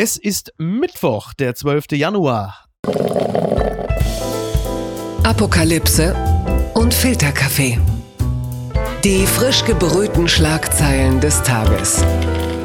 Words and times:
Es 0.00 0.16
ist 0.16 0.52
Mittwoch, 0.58 1.34
der 1.34 1.56
12. 1.56 1.86
Januar. 1.94 2.66
Apokalypse 5.24 6.14
und 6.74 6.94
Filterkaffee. 6.94 7.80
Die 9.02 9.26
frisch 9.26 9.64
gebrühten 9.64 10.28
Schlagzeilen 10.28 11.18
des 11.20 11.42
Tages. 11.42 12.04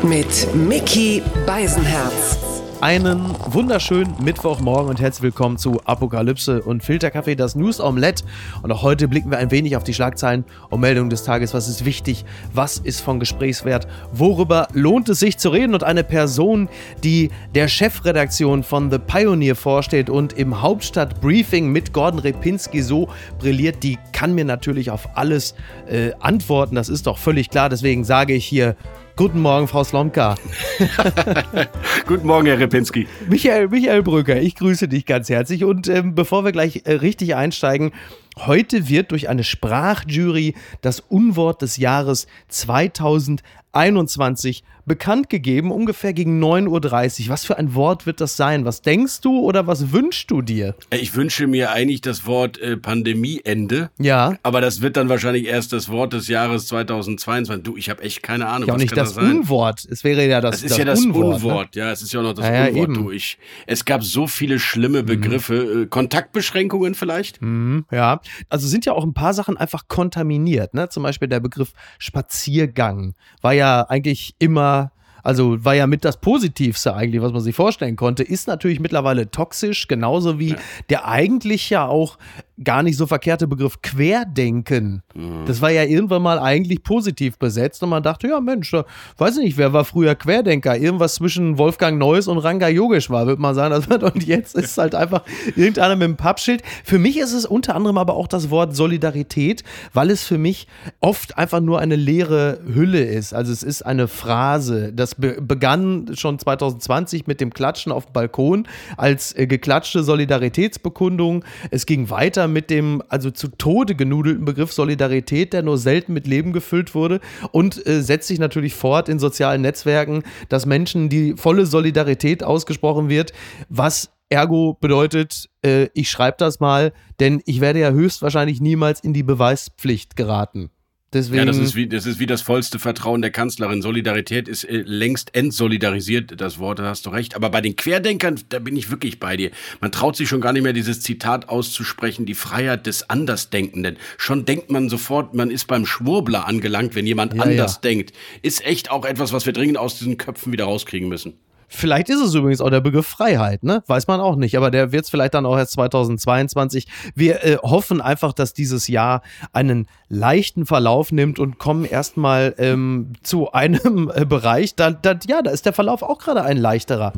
Mit 0.03 0.53
Mickey 0.53 1.23
Beisenherz. 1.47 2.52
Einen 2.83 3.33
wunderschönen 3.45 4.13
Mittwochmorgen 4.21 4.89
und 4.89 4.99
herzlich 4.99 5.23
willkommen 5.23 5.57
zu 5.57 5.79
Apokalypse 5.85 6.61
und 6.61 6.83
Filterkaffee, 6.83 7.35
das 7.35 7.55
News 7.55 7.79
Omelette. 7.79 8.25
Und 8.61 8.73
auch 8.73 8.83
heute 8.83 9.07
blicken 9.07 9.31
wir 9.31 9.37
ein 9.37 9.51
wenig 9.51 9.77
auf 9.77 9.85
die 9.85 9.93
Schlagzeilen 9.93 10.43
und 10.69 10.81
Meldungen 10.81 11.09
des 11.09 11.23
Tages. 11.23 11.53
Was 11.53 11.69
ist 11.69 11.85
wichtig? 11.85 12.25
Was 12.51 12.79
ist 12.79 12.99
von 12.99 13.21
Gesprächswert? 13.21 13.87
Worüber 14.11 14.67
lohnt 14.73 15.07
es 15.07 15.21
sich 15.21 15.37
zu 15.37 15.47
reden? 15.47 15.73
Und 15.73 15.85
eine 15.85 16.03
Person, 16.03 16.67
die 17.05 17.31
der 17.55 17.69
Chefredaktion 17.69 18.63
von 18.63 18.91
The 18.91 18.99
Pioneer 18.99 19.55
vorsteht 19.55 20.09
und 20.09 20.33
im 20.33 20.61
Hauptstadtbriefing 20.61 21.69
mit 21.69 21.93
Gordon 21.93 22.19
Repinski 22.19 22.81
so 22.81 23.07
brilliert, 23.39 23.81
die 23.83 23.97
kann 24.11 24.35
mir 24.35 24.43
natürlich 24.43 24.91
auf 24.91 25.15
alles 25.15 25.55
äh, 25.87 26.11
antworten. 26.19 26.75
Das 26.75 26.89
ist 26.89 27.07
doch 27.07 27.17
völlig 27.17 27.49
klar. 27.49 27.69
Deswegen 27.69 28.03
sage 28.03 28.33
ich 28.33 28.43
hier 28.43 28.75
Guten 29.15 29.41
Morgen, 29.41 29.67
Frau 29.67 29.83
Slomka. 29.83 30.33
Guten 32.07 32.25
Morgen, 32.25 32.47
Herr 32.47 32.57
Repinski. 32.57 33.07
Michael, 33.29 33.67
Michael 33.67 34.01
Brücker, 34.01 34.41
ich 34.41 34.55
grüße 34.55 34.87
dich 34.87 35.05
ganz 35.05 35.29
herzlich. 35.29 35.63
Und 35.63 35.87
ähm, 35.87 36.15
bevor 36.15 36.43
wir 36.43 36.51
gleich 36.51 36.81
äh, 36.85 36.93
richtig 36.93 37.35
einsteigen, 37.35 37.91
heute 38.39 38.89
wird 38.89 39.11
durch 39.11 39.29
eine 39.29 39.43
Sprachjury 39.43 40.55
das 40.81 40.99
Unwort 40.99 41.61
des 41.61 41.77
Jahres 41.77 42.25
2021 42.49 44.63
bekannt 44.85 45.29
gegeben, 45.29 45.71
ungefähr 45.71 46.13
gegen 46.13 46.43
9.30 46.43 47.23
Uhr. 47.23 47.29
Was 47.29 47.45
für 47.45 47.57
ein 47.57 47.73
Wort 47.73 48.05
wird 48.05 48.19
das 48.19 48.35
sein? 48.35 48.65
Was 48.65 48.81
denkst 48.81 49.21
du 49.21 49.39
oder 49.39 49.67
was 49.67 49.91
wünschst 49.91 50.29
du 50.29 50.41
dir? 50.41 50.75
Ich 50.91 51.15
wünsche 51.15 51.47
mir 51.47 51.71
eigentlich 51.71 52.01
das 52.01 52.25
Wort 52.25 52.59
äh, 52.59 52.75
Pandemieende. 52.75 53.89
Ja. 53.97 54.37
Aber 54.43 54.61
das 54.61 54.81
wird 54.81 54.97
dann 54.97 55.09
wahrscheinlich 55.09 55.45
erst 55.45 55.73
das 55.73 55.89
Wort 55.89 56.13
des 56.13 56.27
Jahres 56.27 56.67
2022. 56.67 57.63
Du, 57.63 57.77
ich 57.77 57.89
habe 57.89 58.03
echt 58.03 58.23
keine 58.23 58.47
Ahnung. 58.47 58.67
Ja, 58.67 58.73
auch 58.73 58.77
nicht 58.77 58.95
das, 58.95 59.15
das 59.15 59.23
Unwort. 59.23 59.85
Es 59.89 60.03
wäre 60.03 60.27
ja 60.27 60.41
das, 60.41 60.55
das 60.55 60.63
ist 60.63 60.71
das 60.71 60.77
ja 60.77 60.85
das 60.85 61.05
Unwort. 61.05 61.35
Unwort. 61.35 61.75
Ne? 61.75 61.81
Ja, 61.81 61.91
es 61.91 62.01
ist 62.01 62.13
ja 62.13 62.19
auch 62.19 62.23
noch 62.23 62.33
das 62.33 62.45
ja, 62.45 62.67
Unwort. 62.67 62.89
Ja, 62.89 62.93
du, 62.93 63.11
ich, 63.11 63.37
es 63.67 63.85
gab 63.85 64.03
so 64.03 64.27
viele 64.27 64.59
schlimme 64.59 65.03
mhm. 65.03 65.07
Begriffe. 65.07 65.53
Mhm. 65.53 65.89
Kontaktbeschränkungen 65.89 66.95
vielleicht? 66.95 67.41
Mhm, 67.41 67.85
ja. 67.91 68.19
Also 68.49 68.67
sind 68.67 68.85
ja 68.85 68.93
auch 68.93 69.03
ein 69.03 69.13
paar 69.13 69.33
Sachen 69.33 69.57
einfach 69.57 69.87
kontaminiert. 69.87 70.73
Ne? 70.73 70.89
Zum 70.89 71.03
Beispiel 71.03 71.27
der 71.27 71.39
Begriff 71.41 71.73
Spaziergang 71.99 73.13
war 73.41 73.53
ja 73.53 73.81
eigentlich 73.89 74.35
immer 74.39 74.92
also 75.23 75.63
war 75.63 75.73
ja 75.73 75.87
mit 75.87 76.05
das 76.05 76.17
Positivste 76.17 76.95
eigentlich, 76.95 77.21
was 77.21 77.31
man 77.31 77.41
sich 77.41 77.55
vorstellen 77.55 77.95
konnte, 77.95 78.23
ist 78.23 78.47
natürlich 78.47 78.79
mittlerweile 78.79 79.31
toxisch, 79.31 79.87
genauso 79.87 80.37
wie 80.37 80.49
ja. 80.49 80.57
der 80.89 81.07
eigentlich 81.07 81.69
ja 81.69 81.87
auch 81.87 82.17
gar 82.63 82.83
nicht 82.83 82.97
so 82.97 83.07
verkehrte 83.07 83.47
Begriff 83.47 83.81
Querdenken. 83.81 85.01
Mhm. 85.15 85.45
Das 85.47 85.61
war 85.61 85.71
ja 85.71 85.83
irgendwann 85.83 86.21
mal 86.21 86.37
eigentlich 86.37 86.83
positiv 86.83 87.39
besetzt 87.39 87.81
und 87.81 87.89
man 87.89 88.03
dachte, 88.03 88.27
ja 88.27 88.39
Mensch, 88.39 88.69
da, 88.71 88.85
weiß 89.17 89.37
ich 89.37 89.43
nicht, 89.43 89.57
wer 89.57 89.73
war 89.73 89.85
früher 89.85 90.13
Querdenker? 90.13 90.77
Irgendwas 90.77 91.15
zwischen 91.15 91.57
Wolfgang 91.57 91.97
Neuss 91.97 92.27
und 92.27 92.37
Ranga 92.37 92.67
Yogeshwar, 92.67 93.25
würde 93.25 93.41
man 93.41 93.55
sagen. 93.55 93.73
Und 94.03 94.25
jetzt 94.25 94.55
ist 94.55 94.71
es 94.71 94.77
halt 94.77 94.95
einfach 94.95 95.23
irgendeiner 95.55 95.95
mit 95.95 96.07
dem 96.07 96.17
Pappschild. 96.17 96.61
Für 96.83 96.99
mich 96.99 97.17
ist 97.17 97.33
es 97.33 97.45
unter 97.45 97.75
anderem 97.75 97.97
aber 97.97 98.15
auch 98.15 98.27
das 98.27 98.49
Wort 98.49 98.75
Solidarität, 98.75 99.63
weil 99.93 100.09
es 100.09 100.23
für 100.23 100.37
mich 100.37 100.67
oft 100.99 101.37
einfach 101.37 101.61
nur 101.61 101.79
eine 101.79 101.95
leere 101.95 102.59
Hülle 102.65 103.03
ist. 103.03 103.33
Also 103.33 103.51
es 103.51 103.63
ist 103.63 103.83
eine 103.83 104.07
Phrase. 104.07 104.91
Das 104.93 105.12
be 105.17 105.41
begann 105.41 106.11
schon 106.15 106.39
2020 106.39 107.27
mit 107.27 107.41
dem 107.41 107.53
Klatschen 107.53 107.91
auf 107.91 108.05
dem 108.07 108.13
Balkon 108.13 108.67
als 108.97 109.35
äh, 109.35 109.47
geklatschte 109.47 110.03
Solidaritätsbekundung. 110.03 111.43
Es 111.71 111.85
ging 111.85 112.09
weiter 112.09 112.33
weiter 112.43 112.47
mit 112.47 112.69
dem 112.69 113.03
also 113.09 113.31
zu 113.31 113.49
Tode 113.49 113.95
genudelten 113.95 114.45
Begriff 114.45 114.71
Solidarität, 114.71 115.53
der 115.53 115.61
nur 115.61 115.77
selten 115.77 116.13
mit 116.13 116.27
Leben 116.27 116.53
gefüllt 116.53 116.95
wurde 116.95 117.19
und 117.51 117.85
äh, 117.85 118.01
setzt 118.01 118.27
sich 118.27 118.39
natürlich 118.39 118.73
fort 118.73 119.09
in 119.09 119.19
sozialen 119.19 119.61
Netzwerken, 119.61 120.23
dass 120.49 120.65
Menschen 120.65 121.09
die 121.09 121.35
volle 121.35 121.65
Solidarität 121.65 122.43
ausgesprochen 122.43 123.09
wird, 123.09 123.33
was 123.69 124.11
ergo 124.29 124.77
bedeutet, 124.79 125.49
äh, 125.63 125.89
ich 125.93 126.09
schreibe 126.09 126.37
das 126.39 126.59
mal, 126.59 126.91
denn 127.19 127.41
ich 127.45 127.61
werde 127.61 127.79
ja 127.79 127.91
höchstwahrscheinlich 127.91 128.61
niemals 128.61 128.99
in 128.99 129.13
die 129.13 129.23
Beweispflicht 129.23 130.15
geraten. 130.15 130.69
Deswegen 131.13 131.37
ja, 131.37 131.45
das 131.45 131.57
ist, 131.57 131.75
wie, 131.75 131.87
das 131.87 132.05
ist 132.05 132.19
wie 132.19 132.25
das 132.25 132.41
vollste 132.41 132.79
Vertrauen 132.79 133.21
der 133.21 133.29
Kanzlerin. 133.29 133.81
Solidarität 133.81 134.47
ist 134.47 134.63
äh, 134.63 134.77
längst 134.77 135.35
entsolidarisiert, 135.35 136.41
das 136.41 136.57
Wort, 136.57 136.79
da 136.79 136.85
hast 136.85 137.05
du 137.05 137.11
recht. 137.11 137.35
Aber 137.35 137.49
bei 137.49 137.61
den 137.61 137.75
Querdenkern, 137.75 138.39
da 138.49 138.59
bin 138.59 138.75
ich 138.75 138.89
wirklich 138.89 139.19
bei 139.19 139.37
dir. 139.37 139.51
Man 139.79 139.91
traut 139.91 140.15
sich 140.15 140.27
schon 140.27 140.41
gar 140.41 140.53
nicht 140.53 140.63
mehr, 140.63 140.73
dieses 140.73 141.01
Zitat 141.01 141.49
auszusprechen, 141.49 142.25
die 142.25 142.33
Freiheit 142.33 142.87
des 142.87 143.09
Andersdenkenden. 143.09 143.97
Schon 144.17 144.45
denkt 144.45 144.71
man 144.71 144.89
sofort, 144.89 145.33
man 145.35 145.51
ist 145.51 145.67
beim 145.67 145.85
Schwurbler 145.85 146.47
angelangt, 146.47 146.95
wenn 146.95 147.05
jemand 147.05 147.35
ja, 147.35 147.43
anders 147.43 147.75
ja. 147.75 147.81
denkt. 147.81 148.13
Ist 148.41 148.65
echt 148.65 148.89
auch 148.89 149.05
etwas, 149.05 149.33
was 149.33 149.45
wir 149.45 149.53
dringend 149.53 149.77
aus 149.77 149.99
diesen 149.99 150.17
Köpfen 150.17 150.51
wieder 150.51 150.65
rauskriegen 150.65 151.07
müssen. 151.07 151.33
Vielleicht 151.75 152.09
ist 152.09 152.21
es 152.21 152.33
übrigens 152.35 152.61
auch 152.61 152.69
der 152.69 152.81
Begriff 152.81 153.07
Freiheit, 153.07 153.63
ne? 153.63 153.83
Weiß 153.87 154.07
man 154.07 154.21
auch 154.21 154.35
nicht. 154.35 154.55
Aber 154.57 154.69
der 154.69 154.91
wird 154.91 155.05
es 155.05 155.09
vielleicht 155.09 155.33
dann 155.33 155.45
auch 155.45 155.57
erst 155.57 155.73
2022. 155.73 156.87
Wir 157.15 157.43
äh, 157.43 157.57
hoffen 157.57 157.99
einfach, 157.99 158.33
dass 158.33 158.53
dieses 158.53 158.87
Jahr 158.87 159.23
einen 159.53 159.87
leichten 160.07 160.65
Verlauf 160.65 161.11
nimmt 161.11 161.39
und 161.39 161.57
kommen 161.57 161.85
erstmal 161.85 162.53
ähm, 162.59 163.13
zu 163.23 163.51
einem 163.51 164.11
äh, 164.13 164.25
Bereich. 164.25 164.75
Da, 164.75 164.91
da, 164.91 165.15
ja, 165.27 165.41
da 165.41 165.51
ist 165.51 165.65
der 165.65 165.73
Verlauf 165.73 166.03
auch 166.03 166.19
gerade 166.19 166.43
ein 166.43 166.57
leichterer. 166.57 167.11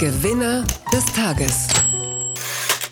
Gewinner 0.00 0.64
des 0.92 1.04
Tages. 1.14 1.68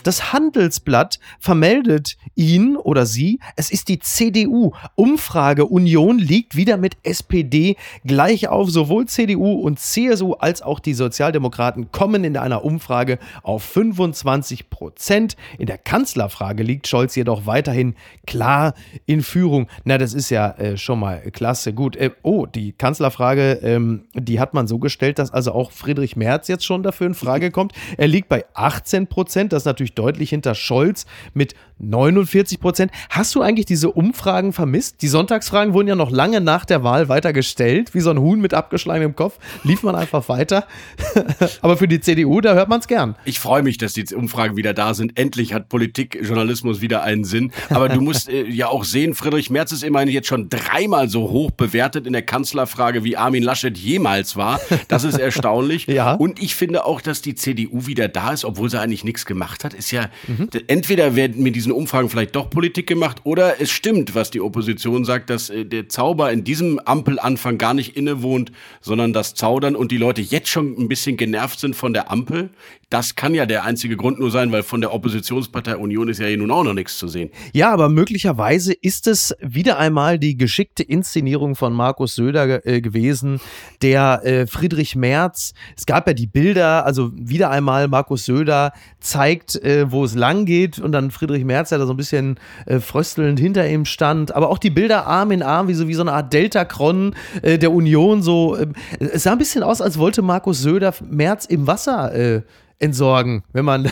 Das 0.02 0.32
Handelsblatt 0.32 1.20
vermeldet 1.38 2.16
ihn 2.34 2.76
oder 2.76 3.06
sie, 3.06 3.38
es 3.56 3.70
ist 3.70 3.88
die 3.88 3.98
CDU. 3.98 4.72
Umfrage 4.94 5.66
Union 5.66 6.18
liegt 6.18 6.56
wieder 6.56 6.76
mit 6.76 6.96
SPD 7.02 7.76
gleich 8.04 8.48
auf. 8.48 8.70
Sowohl 8.70 9.06
CDU 9.06 9.52
und 9.52 9.78
CSU 9.78 10.34
als 10.34 10.62
auch 10.62 10.80
die 10.80 10.94
Sozialdemokraten 10.94 11.92
kommen 11.92 12.24
in 12.24 12.36
einer 12.36 12.64
Umfrage 12.64 13.18
auf 13.42 13.62
25 13.62 14.70
Prozent. 14.70 15.36
In 15.58 15.66
der 15.66 15.78
Kanzlerfrage 15.78 16.62
liegt 16.62 16.88
Scholz 16.88 17.14
jedoch 17.14 17.46
weiterhin 17.46 17.94
klar 18.26 18.74
in 19.06 19.22
Führung. 19.22 19.68
Na, 19.84 19.98
das 19.98 20.14
ist 20.14 20.30
ja 20.30 20.52
äh, 20.52 20.76
schon 20.76 20.98
mal 20.98 21.20
klasse. 21.32 21.72
Gut, 21.72 21.96
äh, 21.96 22.10
oh, 22.22 22.46
die 22.46 22.72
Kanzlerfrage, 22.72 23.60
ähm, 23.62 24.06
die 24.14 24.40
hat 24.40 24.54
man 24.54 24.66
so 24.66 24.78
gestellt, 24.78 25.18
dass 25.18 25.32
also 25.32 25.52
auch 25.52 25.70
Friedrich 25.70 26.16
Merz 26.16 26.48
jetzt 26.48 26.64
schon 26.64 26.82
dafür 26.82 27.06
in 27.06 27.14
Frage 27.14 27.50
kommt. 27.50 27.72
Er 27.96 28.08
liegt 28.08 28.28
bei 28.28 28.44
18 28.54 29.06
Prozent. 29.06 29.52
Das 29.52 29.62
ist 29.62 29.66
natürlich 29.66 29.91
deutlich 29.94 30.30
hinter 30.30 30.54
Scholz 30.54 31.06
mit 31.34 31.54
49 31.82 32.60
Prozent. 32.60 32.92
Hast 33.10 33.34
du 33.34 33.42
eigentlich 33.42 33.66
diese 33.66 33.90
Umfragen 33.90 34.52
vermisst? 34.52 35.02
Die 35.02 35.08
Sonntagsfragen 35.08 35.74
wurden 35.74 35.88
ja 35.88 35.94
noch 35.94 36.10
lange 36.10 36.40
nach 36.40 36.64
der 36.64 36.84
Wahl 36.84 37.08
weiter 37.08 37.32
gestellt, 37.32 37.94
wie 37.94 38.00
so 38.00 38.10
ein 38.10 38.18
Huhn 38.18 38.40
mit 38.40 38.54
abgeschlagenem 38.54 39.16
Kopf. 39.16 39.38
Lief 39.64 39.82
man 39.82 39.94
einfach 39.94 40.28
weiter. 40.28 40.66
Aber 41.60 41.76
für 41.76 41.88
die 41.88 42.00
CDU, 42.00 42.40
da 42.40 42.54
hört 42.54 42.68
man 42.68 42.80
es 42.80 42.88
gern. 42.88 43.16
Ich 43.24 43.40
freue 43.40 43.62
mich, 43.62 43.78
dass 43.78 43.92
die 43.92 44.04
Umfragen 44.14 44.56
wieder 44.56 44.74
da 44.74 44.94
sind. 44.94 45.18
Endlich 45.18 45.52
hat 45.52 45.68
Politikjournalismus 45.68 46.80
wieder 46.80 47.02
einen 47.02 47.24
Sinn. 47.24 47.52
Aber 47.68 47.88
du 47.88 48.00
musst 48.00 48.28
äh, 48.28 48.44
ja 48.46 48.68
auch 48.68 48.84
sehen, 48.84 49.14
Friedrich 49.14 49.50
Merz 49.50 49.72
ist 49.72 49.82
immerhin 49.82 50.08
jetzt 50.08 50.28
schon 50.28 50.48
dreimal 50.48 51.08
so 51.08 51.30
hoch 51.30 51.50
bewertet 51.50 52.06
in 52.06 52.12
der 52.12 52.22
Kanzlerfrage, 52.22 53.04
wie 53.04 53.16
Armin 53.16 53.42
Laschet 53.42 53.76
jemals 53.76 54.36
war. 54.36 54.60
Das 54.88 55.04
ist 55.04 55.18
erstaunlich. 55.18 55.86
ja. 55.88 56.14
Und 56.14 56.40
ich 56.40 56.54
finde 56.54 56.84
auch, 56.84 57.00
dass 57.00 57.22
die 57.22 57.34
CDU 57.34 57.86
wieder 57.86 58.08
da 58.08 58.32
ist, 58.32 58.44
obwohl 58.44 58.70
sie 58.70 58.80
eigentlich 58.80 59.04
nichts 59.04 59.26
gemacht 59.26 59.64
hat. 59.64 59.74
Ist 59.74 59.90
ja, 59.90 60.08
mhm. 60.28 60.48
entweder 60.68 61.16
werden 61.16 61.42
mit 61.42 61.56
diesen 61.56 61.71
diesen 61.72 61.80
Umfragen 61.82 62.08
vielleicht 62.08 62.36
doch 62.36 62.50
Politik 62.50 62.86
gemacht 62.86 63.22
oder 63.24 63.60
es 63.60 63.70
stimmt, 63.70 64.14
was 64.14 64.30
die 64.30 64.40
Opposition 64.40 65.04
sagt, 65.04 65.30
dass 65.30 65.50
äh, 65.50 65.64
der 65.64 65.88
Zauber 65.88 66.30
in 66.30 66.44
diesem 66.44 66.78
Ampelanfang 66.78 67.58
gar 67.58 67.74
nicht 67.74 67.96
innewohnt, 67.96 68.52
sondern 68.80 69.12
das 69.12 69.34
Zaudern 69.34 69.74
und 69.74 69.90
die 69.90 69.96
Leute 69.96 70.20
jetzt 70.20 70.48
schon 70.48 70.76
ein 70.78 70.88
bisschen 70.88 71.16
genervt 71.16 71.60
sind 71.60 71.74
von 71.74 71.92
der 71.92 72.10
Ampel. 72.10 72.50
Das 72.92 73.14
kann 73.14 73.34
ja 73.34 73.46
der 73.46 73.64
einzige 73.64 73.96
Grund 73.96 74.18
nur 74.18 74.30
sein, 74.30 74.52
weil 74.52 74.62
von 74.62 74.82
der 74.82 74.92
Oppositionspartei 74.92 75.78
Union 75.78 76.10
ist 76.10 76.20
ja 76.20 76.26
hier 76.26 76.36
nun 76.36 76.50
auch 76.50 76.62
noch 76.62 76.74
nichts 76.74 76.98
zu 76.98 77.08
sehen. 77.08 77.30
Ja, 77.54 77.72
aber 77.72 77.88
möglicherweise 77.88 78.74
ist 78.74 79.06
es 79.06 79.34
wieder 79.40 79.78
einmal 79.78 80.18
die 80.18 80.36
geschickte 80.36 80.82
Inszenierung 80.82 81.56
von 81.56 81.72
Markus 81.72 82.16
Söder 82.16 82.66
äh, 82.66 82.82
gewesen, 82.82 83.40
der 83.80 84.20
äh, 84.24 84.46
Friedrich 84.46 84.94
Merz, 84.94 85.54
es 85.74 85.86
gab 85.86 86.06
ja 86.06 86.12
die 86.12 86.26
Bilder, 86.26 86.84
also 86.84 87.12
wieder 87.14 87.48
einmal 87.48 87.88
Markus 87.88 88.26
Söder 88.26 88.74
zeigt, 89.00 89.56
äh, 89.56 89.90
wo 89.90 90.04
es 90.04 90.14
lang 90.14 90.44
geht 90.44 90.78
und 90.78 90.92
dann 90.92 91.10
Friedrich 91.10 91.46
Merz, 91.46 91.70
der 91.70 91.78
da 91.78 91.86
so 91.86 91.94
ein 91.94 91.96
bisschen 91.96 92.38
äh, 92.66 92.78
fröstelnd 92.78 93.40
hinter 93.40 93.66
ihm 93.66 93.86
stand, 93.86 94.34
aber 94.34 94.50
auch 94.50 94.58
die 94.58 94.68
Bilder 94.68 95.06
Arm 95.06 95.30
in 95.30 95.42
Arm, 95.42 95.66
wie 95.66 95.74
so, 95.74 95.88
wie 95.88 95.94
so 95.94 96.02
eine 96.02 96.12
Art 96.12 96.30
Delta-Kron 96.34 97.14
äh, 97.40 97.56
der 97.56 97.72
Union, 97.72 98.22
so, 98.22 98.58
ähm, 98.58 98.74
es 98.98 99.22
sah 99.22 99.32
ein 99.32 99.38
bisschen 99.38 99.62
aus, 99.62 99.80
als 99.80 99.96
wollte 99.96 100.20
Markus 100.20 100.60
Söder 100.60 100.92
Merz 101.08 101.46
im 101.46 101.66
Wasser 101.66 102.14
äh, 102.14 102.42
entsorgen, 102.82 103.44
wenn 103.52 103.64
man. 103.64 103.90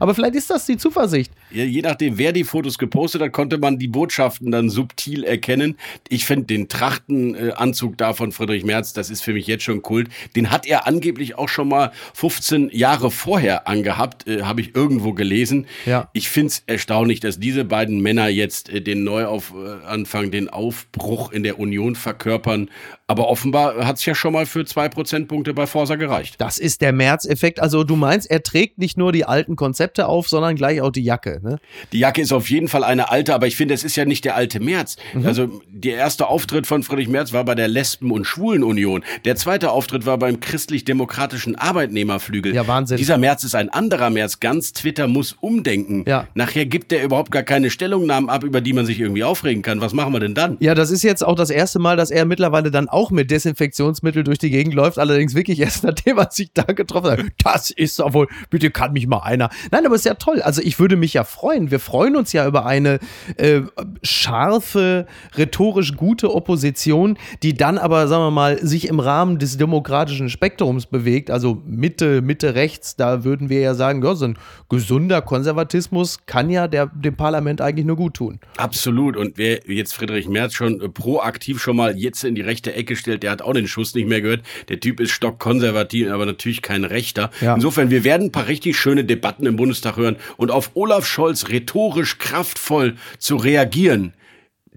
Aber 0.00 0.14
vielleicht 0.14 0.34
ist 0.34 0.50
das 0.50 0.66
die 0.66 0.76
Zuversicht. 0.76 1.32
Ja, 1.50 1.64
je 1.64 1.80
nachdem, 1.80 2.18
wer 2.18 2.32
die 2.32 2.44
Fotos 2.44 2.76
gepostet 2.76 3.22
hat, 3.22 3.32
konnte 3.32 3.58
man 3.58 3.78
die 3.78 3.86
Botschaften 3.86 4.50
dann 4.50 4.68
subtil 4.68 5.22
erkennen. 5.22 5.76
Ich 6.08 6.26
finde 6.26 6.46
den 6.46 6.68
Trachtenanzug 6.68 7.96
da 7.96 8.14
von 8.14 8.32
Friedrich 8.32 8.64
Merz, 8.64 8.92
das 8.92 9.10
ist 9.10 9.22
für 9.22 9.32
mich 9.32 9.46
jetzt 9.46 9.62
schon 9.62 9.82
Kult. 9.82 10.08
Den 10.34 10.50
hat 10.50 10.66
er 10.66 10.86
angeblich 10.86 11.38
auch 11.38 11.48
schon 11.48 11.68
mal 11.68 11.92
15 12.14 12.70
Jahre 12.72 13.10
vorher 13.12 13.68
angehabt, 13.68 14.26
äh, 14.26 14.42
habe 14.42 14.60
ich 14.60 14.74
irgendwo 14.74 15.12
gelesen. 15.12 15.66
Ja. 15.86 16.10
Ich 16.12 16.28
finde 16.28 16.48
es 16.48 16.62
erstaunlich, 16.66 17.20
dass 17.20 17.38
diese 17.38 17.64
beiden 17.64 18.00
Männer 18.00 18.28
jetzt 18.28 18.70
äh, 18.70 18.80
den 18.80 19.04
Neuanfang, 19.04 20.24
äh, 20.24 20.30
den 20.30 20.48
Aufbruch 20.48 21.30
in 21.30 21.44
der 21.44 21.60
Union 21.60 21.94
verkörpern. 21.94 22.70
Aber 23.06 23.28
offenbar 23.28 23.86
hat 23.86 23.96
es 23.96 24.04
ja 24.04 24.14
schon 24.14 24.34
mal 24.34 24.44
für 24.44 24.66
zwei 24.66 24.88
Prozentpunkte 24.88 25.54
bei 25.54 25.66
Forsa 25.66 25.96
gereicht. 25.96 26.34
Das 26.38 26.58
ist 26.58 26.82
der 26.82 26.92
März-Effekt. 26.92 27.60
Also 27.68 27.84
du 27.84 27.96
meinst, 27.96 28.30
er 28.30 28.42
trägt 28.42 28.78
nicht 28.78 28.96
nur 28.96 29.12
die 29.12 29.26
alten 29.26 29.54
Konzepte 29.54 30.06
auf, 30.06 30.26
sondern 30.26 30.56
gleich 30.56 30.80
auch 30.80 30.90
die 30.90 31.04
Jacke. 31.04 31.38
Ne? 31.42 31.58
Die 31.92 31.98
Jacke 31.98 32.22
ist 32.22 32.32
auf 32.32 32.48
jeden 32.48 32.66
Fall 32.66 32.82
eine 32.82 33.10
alte, 33.10 33.34
aber 33.34 33.46
ich 33.46 33.56
finde, 33.56 33.74
es 33.74 33.84
ist 33.84 33.94
ja 33.94 34.06
nicht 34.06 34.24
der 34.24 34.36
alte 34.36 34.58
März. 34.58 34.96
Mhm. 35.12 35.26
Also 35.26 35.60
der 35.70 35.96
erste 35.96 36.28
Auftritt 36.28 36.66
von 36.66 36.82
Friedrich 36.82 37.08
Merz 37.08 37.34
war 37.34 37.44
bei 37.44 37.54
der 37.54 37.68
Lesben- 37.68 38.10
und 38.10 38.24
Schwulenunion. 38.24 39.04
Der 39.26 39.36
zweite 39.36 39.70
Auftritt 39.70 40.06
war 40.06 40.16
beim 40.16 40.40
christlich-demokratischen 40.40 41.56
Arbeitnehmerflügel. 41.56 42.54
Ja, 42.54 42.66
Wahnsinn. 42.66 42.96
Dieser 42.96 43.18
März 43.18 43.44
ist 43.44 43.54
ein 43.54 43.68
anderer 43.68 44.08
März. 44.08 44.40
Ganz 44.40 44.72
Twitter 44.72 45.06
muss 45.06 45.36
umdenken. 45.38 46.04
Ja. 46.06 46.26
Nachher 46.32 46.64
gibt 46.64 46.90
er 46.94 47.02
überhaupt 47.02 47.30
gar 47.30 47.42
keine 47.42 47.68
Stellungnahmen 47.68 48.30
ab, 48.30 48.44
über 48.44 48.62
die 48.62 48.72
man 48.72 48.86
sich 48.86 48.98
irgendwie 48.98 49.24
aufregen 49.24 49.60
kann. 49.60 49.82
Was 49.82 49.92
machen 49.92 50.14
wir 50.14 50.20
denn 50.20 50.32
dann? 50.32 50.56
Ja, 50.60 50.74
das 50.74 50.90
ist 50.90 51.02
jetzt 51.02 51.22
auch 51.22 51.36
das 51.36 51.50
erste 51.50 51.80
Mal, 51.80 51.98
dass 51.98 52.10
er 52.10 52.24
mittlerweile 52.24 52.70
dann 52.70 52.88
auch 52.88 53.10
mit 53.10 53.30
Desinfektionsmittel 53.30 54.24
durch 54.24 54.38
die 54.38 54.48
Gegend 54.48 54.72
läuft. 54.72 54.98
Allerdings 54.98 55.34
wirklich 55.34 55.60
erst 55.60 55.84
nachdem 55.98 56.16
er 56.16 56.30
sich 56.30 56.50
da 56.54 56.62
getroffen 56.62 57.10
hat. 57.10 57.20
Das 57.58 57.70
ist 57.70 57.98
doch 57.98 58.12
wohl, 58.12 58.28
bitte 58.50 58.70
kann 58.70 58.92
mich 58.92 59.06
mal 59.06 59.18
einer. 59.18 59.50
Nein, 59.70 59.84
aber 59.84 59.96
ist 59.96 60.04
ja 60.04 60.14
toll. 60.14 60.42
Also 60.42 60.62
ich 60.62 60.78
würde 60.78 60.96
mich 60.96 61.14
ja 61.14 61.24
freuen. 61.24 61.70
Wir 61.70 61.80
freuen 61.80 62.16
uns 62.16 62.32
ja 62.32 62.46
über 62.46 62.66
eine 62.66 63.00
äh, 63.36 63.62
scharfe, 64.02 65.06
rhetorisch 65.36 65.96
gute 65.96 66.34
Opposition, 66.34 67.18
die 67.42 67.54
dann 67.54 67.78
aber, 67.78 68.06
sagen 68.08 68.22
wir 68.22 68.30
mal, 68.30 68.58
sich 68.64 68.88
im 68.88 69.00
Rahmen 69.00 69.38
des 69.38 69.56
demokratischen 69.56 70.28
Spektrums 70.28 70.86
bewegt. 70.86 71.30
Also 71.30 71.62
Mitte, 71.66 72.22
Mitte 72.22 72.54
rechts, 72.54 72.96
da 72.96 73.24
würden 73.24 73.48
wir 73.48 73.60
ja 73.60 73.74
sagen, 73.74 74.04
ja, 74.04 74.14
so 74.14 74.26
ein 74.26 74.38
gesunder 74.68 75.22
Konservatismus 75.22 76.18
kann 76.26 76.50
ja 76.50 76.68
der, 76.68 76.86
dem 76.86 77.16
Parlament 77.16 77.60
eigentlich 77.60 77.86
nur 77.86 77.96
gut 77.96 78.14
tun. 78.14 78.38
Absolut. 78.56 79.16
Und 79.16 79.36
wer 79.36 79.60
jetzt 79.66 79.94
Friedrich 79.94 80.28
Merz 80.28 80.54
schon 80.54 80.80
äh, 80.80 80.88
proaktiv 80.88 81.60
schon 81.60 81.76
mal 81.76 81.98
jetzt 81.98 82.24
in 82.24 82.34
die 82.34 82.42
rechte 82.42 82.74
Ecke 82.74 82.96
stellt, 82.96 83.22
der 83.22 83.30
hat 83.30 83.42
auch 83.42 83.52
den 83.52 83.66
Schuss 83.66 83.94
nicht 83.94 84.08
mehr 84.08 84.20
gehört. 84.20 84.42
Der 84.68 84.80
Typ 84.80 85.00
ist 85.00 85.10
stockkonservativ, 85.10 86.10
aber 86.10 86.26
natürlich 86.26 86.62
kein 86.62 86.84
Rechter. 86.84 87.30
Ja. 87.40 87.54
Insofern, 87.54 87.90
wir 87.90 88.04
werden 88.04 88.28
ein 88.28 88.32
paar 88.32 88.48
richtig 88.48 88.78
schöne 88.78 89.04
Debatten 89.04 89.46
im 89.46 89.56
Bundestag 89.56 89.96
hören 89.96 90.16
und 90.36 90.50
auf 90.50 90.70
Olaf 90.74 91.06
Scholz 91.06 91.48
rhetorisch 91.48 92.18
kraftvoll 92.18 92.96
zu 93.18 93.36
reagieren 93.36 94.12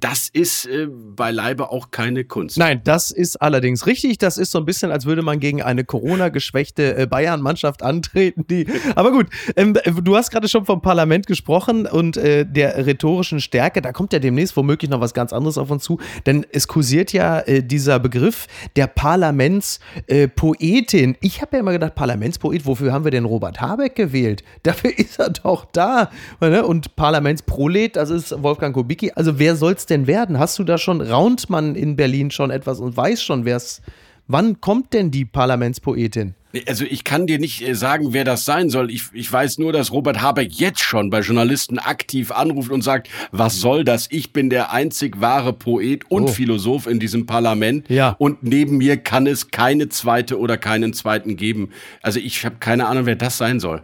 das 0.01 0.27
ist 0.33 0.65
äh, 0.65 0.87
beileibe 0.89 1.69
auch 1.69 1.91
keine 1.91 2.25
Kunst. 2.25 2.57
Nein, 2.57 2.81
das 2.83 3.11
ist 3.11 3.39
allerdings 3.41 3.85
richtig. 3.85 4.17
Das 4.17 4.39
ist 4.39 4.49
so 4.51 4.57
ein 4.57 4.65
bisschen, 4.65 4.91
als 4.91 5.05
würde 5.05 5.21
man 5.21 5.39
gegen 5.39 5.61
eine 5.61 5.85
Corona-geschwächte 5.85 6.97
äh, 6.97 7.05
Bayern-Mannschaft 7.05 7.83
antreten. 7.83 8.45
Die, 8.49 8.65
aber 8.95 9.11
gut, 9.11 9.27
ähm, 9.55 9.77
du 10.03 10.17
hast 10.17 10.31
gerade 10.31 10.49
schon 10.49 10.65
vom 10.65 10.81
Parlament 10.81 11.27
gesprochen 11.27 11.85
und 11.85 12.17
äh, 12.17 12.43
der 12.45 12.83
rhetorischen 12.85 13.39
Stärke. 13.39 13.83
Da 13.83 13.91
kommt 13.91 14.11
ja 14.11 14.17
demnächst 14.19 14.57
womöglich 14.57 14.89
noch 14.89 15.01
was 15.01 15.13
ganz 15.13 15.33
anderes 15.33 15.59
auf 15.59 15.69
uns 15.69 15.83
zu. 15.83 15.99
Denn 16.25 16.47
es 16.51 16.67
kursiert 16.67 17.13
ja 17.13 17.41
äh, 17.41 17.61
dieser 17.63 17.99
Begriff 17.99 18.47
der 18.75 18.87
Parlamentspoetin. 18.87 21.15
ich 21.21 21.43
habe 21.43 21.57
ja 21.57 21.59
immer 21.59 21.73
gedacht, 21.73 21.93
Parlamentspoet, 21.93 22.65
wofür 22.65 22.91
haben 22.91 23.03
wir 23.03 23.11
denn 23.11 23.25
Robert 23.25 23.61
Habeck 23.61 23.93
gewählt? 23.95 24.43
Dafür 24.63 24.97
ist 24.97 25.19
er 25.19 25.29
doch 25.29 25.65
da. 25.65 26.09
Ne? 26.39 26.65
Und 26.65 26.95
Parlamentsprolet, 26.95 27.95
das 27.95 28.09
ist 28.09 28.41
Wolfgang 28.41 28.73
Kubicki. 28.73 29.11
Also 29.13 29.37
wer 29.37 29.55
soll 29.55 29.73
es 29.73 29.90
denn 29.91 30.07
werden? 30.07 30.39
Hast 30.39 30.57
du 30.57 30.63
da 30.63 30.77
schon, 30.77 31.01
raunt 31.01 31.49
man 31.49 31.75
in 31.75 31.95
Berlin 31.95 32.31
schon 32.31 32.49
etwas 32.49 32.79
und 32.79 32.97
weiß 32.97 33.21
schon, 33.21 33.45
wer 33.45 33.57
es, 33.57 33.81
wann 34.27 34.59
kommt 34.61 34.93
denn 34.93 35.11
die 35.11 35.25
Parlamentspoetin? 35.25 36.33
Also 36.67 36.83
ich 36.83 37.03
kann 37.03 37.27
dir 37.27 37.39
nicht 37.39 37.61
äh, 37.61 37.75
sagen, 37.75 38.13
wer 38.13 38.23
das 38.23 38.45
sein 38.45 38.69
soll. 38.69 38.91
Ich, 38.91 39.03
ich 39.13 39.31
weiß 39.31 39.57
nur, 39.57 39.71
dass 39.71 39.91
Robert 39.91 40.21
Habeck 40.21 40.51
jetzt 40.51 40.81
schon 40.81 41.09
bei 41.09 41.21
Journalisten 41.21 41.79
aktiv 41.79 42.31
anruft 42.31 42.71
und 42.71 42.81
sagt, 42.81 43.09
was 43.31 43.59
soll 43.61 43.83
das? 43.83 44.07
Ich 44.09 44.33
bin 44.33 44.49
der 44.49 44.71
einzig 44.71 45.21
wahre 45.21 45.53
Poet 45.53 46.09
und 46.09 46.23
oh. 46.23 46.27
Philosoph 46.27 46.87
in 46.87 46.99
diesem 46.99 47.25
Parlament. 47.25 47.89
Ja. 47.89 48.15
Und 48.19 48.43
neben 48.43 48.77
mir 48.77 48.97
kann 48.97 49.27
es 49.27 49.51
keine 49.51 49.89
zweite 49.89 50.37
oder 50.37 50.57
keinen 50.57 50.93
zweiten 50.93 51.37
geben. 51.37 51.69
Also 52.01 52.19
ich 52.19 52.43
habe 52.43 52.57
keine 52.59 52.87
Ahnung, 52.87 53.05
wer 53.05 53.15
das 53.15 53.37
sein 53.37 53.59
soll. 53.59 53.81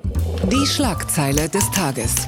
Die 0.51 0.65
Schlagzeile 0.65 1.48
des 1.48 1.71
Tages 1.71 2.27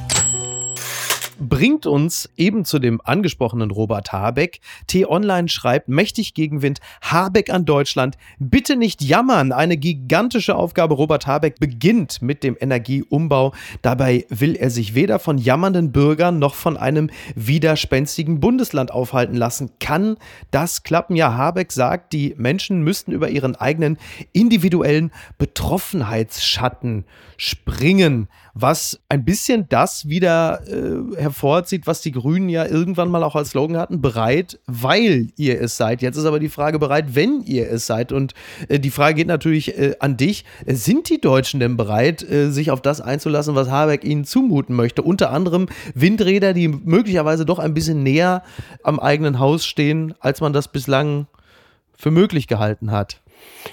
bringt 1.39 1.85
uns 1.85 2.29
eben 2.37 2.65
zu 2.65 2.79
dem 2.79 3.01
angesprochenen 3.03 3.71
Robert 3.71 4.11
Habeck. 4.11 4.59
T-Online 4.87 5.49
schreibt, 5.49 5.87
mächtig 5.87 6.33
Gegenwind, 6.33 6.79
Habeck 7.01 7.49
an 7.49 7.65
Deutschland. 7.65 8.17
Bitte 8.39 8.75
nicht 8.75 9.01
jammern, 9.01 9.51
eine 9.51 9.77
gigantische 9.77 10.55
Aufgabe. 10.55 10.95
Robert 10.95 11.27
Habeck 11.27 11.59
beginnt 11.59 12.21
mit 12.21 12.43
dem 12.43 12.57
Energieumbau. 12.59 13.53
Dabei 13.81 14.25
will 14.29 14.55
er 14.55 14.69
sich 14.69 14.95
weder 14.95 15.19
von 15.19 15.37
jammernden 15.37 15.91
Bürgern 15.91 16.39
noch 16.39 16.55
von 16.55 16.77
einem 16.77 17.09
widerspenstigen 17.35 18.39
Bundesland 18.39 18.91
aufhalten 18.91 19.35
lassen. 19.35 19.71
Kann 19.79 20.17
das 20.51 20.83
klappen? 20.83 21.15
Ja, 21.15 21.33
Habeck 21.33 21.71
sagt, 21.71 22.13
die 22.13 22.35
Menschen 22.37 22.83
müssten 22.83 23.11
über 23.11 23.29
ihren 23.29 23.55
eigenen 23.55 23.97
individuellen 24.33 25.11
Betroffenheitsschatten 25.37 27.05
springen 27.37 28.27
was 28.61 28.99
ein 29.09 29.25
bisschen 29.25 29.67
das 29.69 30.07
wieder 30.07 30.61
äh, 30.67 31.28
hervorzieht, 31.29 31.87
was 31.87 32.01
die 32.01 32.11
Grünen 32.11 32.49
ja 32.49 32.65
irgendwann 32.65 33.09
mal 33.09 33.23
auch 33.23 33.35
als 33.35 33.51
Slogan 33.51 33.77
hatten, 33.77 34.01
bereit, 34.01 34.59
weil 34.67 35.27
ihr 35.37 35.61
es 35.61 35.77
seid. 35.77 36.01
Jetzt 36.01 36.17
ist 36.17 36.25
aber 36.25 36.39
die 36.39 36.49
Frage 36.49 36.79
bereit, 36.79 37.15
wenn 37.15 37.41
ihr 37.41 37.69
es 37.69 37.85
seid. 37.85 38.11
Und 38.11 38.33
äh, 38.67 38.79
die 38.79 38.89
Frage 38.89 39.15
geht 39.15 39.27
natürlich 39.27 39.77
äh, 39.77 39.95
an 39.99 40.17
dich. 40.17 40.45
Sind 40.65 41.09
die 41.09 41.21
Deutschen 41.21 41.59
denn 41.59 41.77
bereit, 41.77 42.23
äh, 42.23 42.51
sich 42.51 42.71
auf 42.71 42.81
das 42.81 43.01
einzulassen, 43.01 43.55
was 43.55 43.69
Habeck 43.69 44.03
ihnen 44.03 44.25
zumuten 44.25 44.75
möchte? 44.75 45.01
Unter 45.01 45.31
anderem 45.31 45.67
Windräder, 45.93 46.53
die 46.53 46.67
möglicherweise 46.67 47.45
doch 47.45 47.59
ein 47.59 47.73
bisschen 47.73 48.03
näher 48.03 48.43
am 48.83 48.99
eigenen 48.99 49.39
Haus 49.39 49.65
stehen, 49.65 50.13
als 50.19 50.41
man 50.41 50.53
das 50.53 50.67
bislang 50.67 51.27
für 51.97 52.11
möglich 52.11 52.47
gehalten 52.47 52.91
hat. 52.91 53.21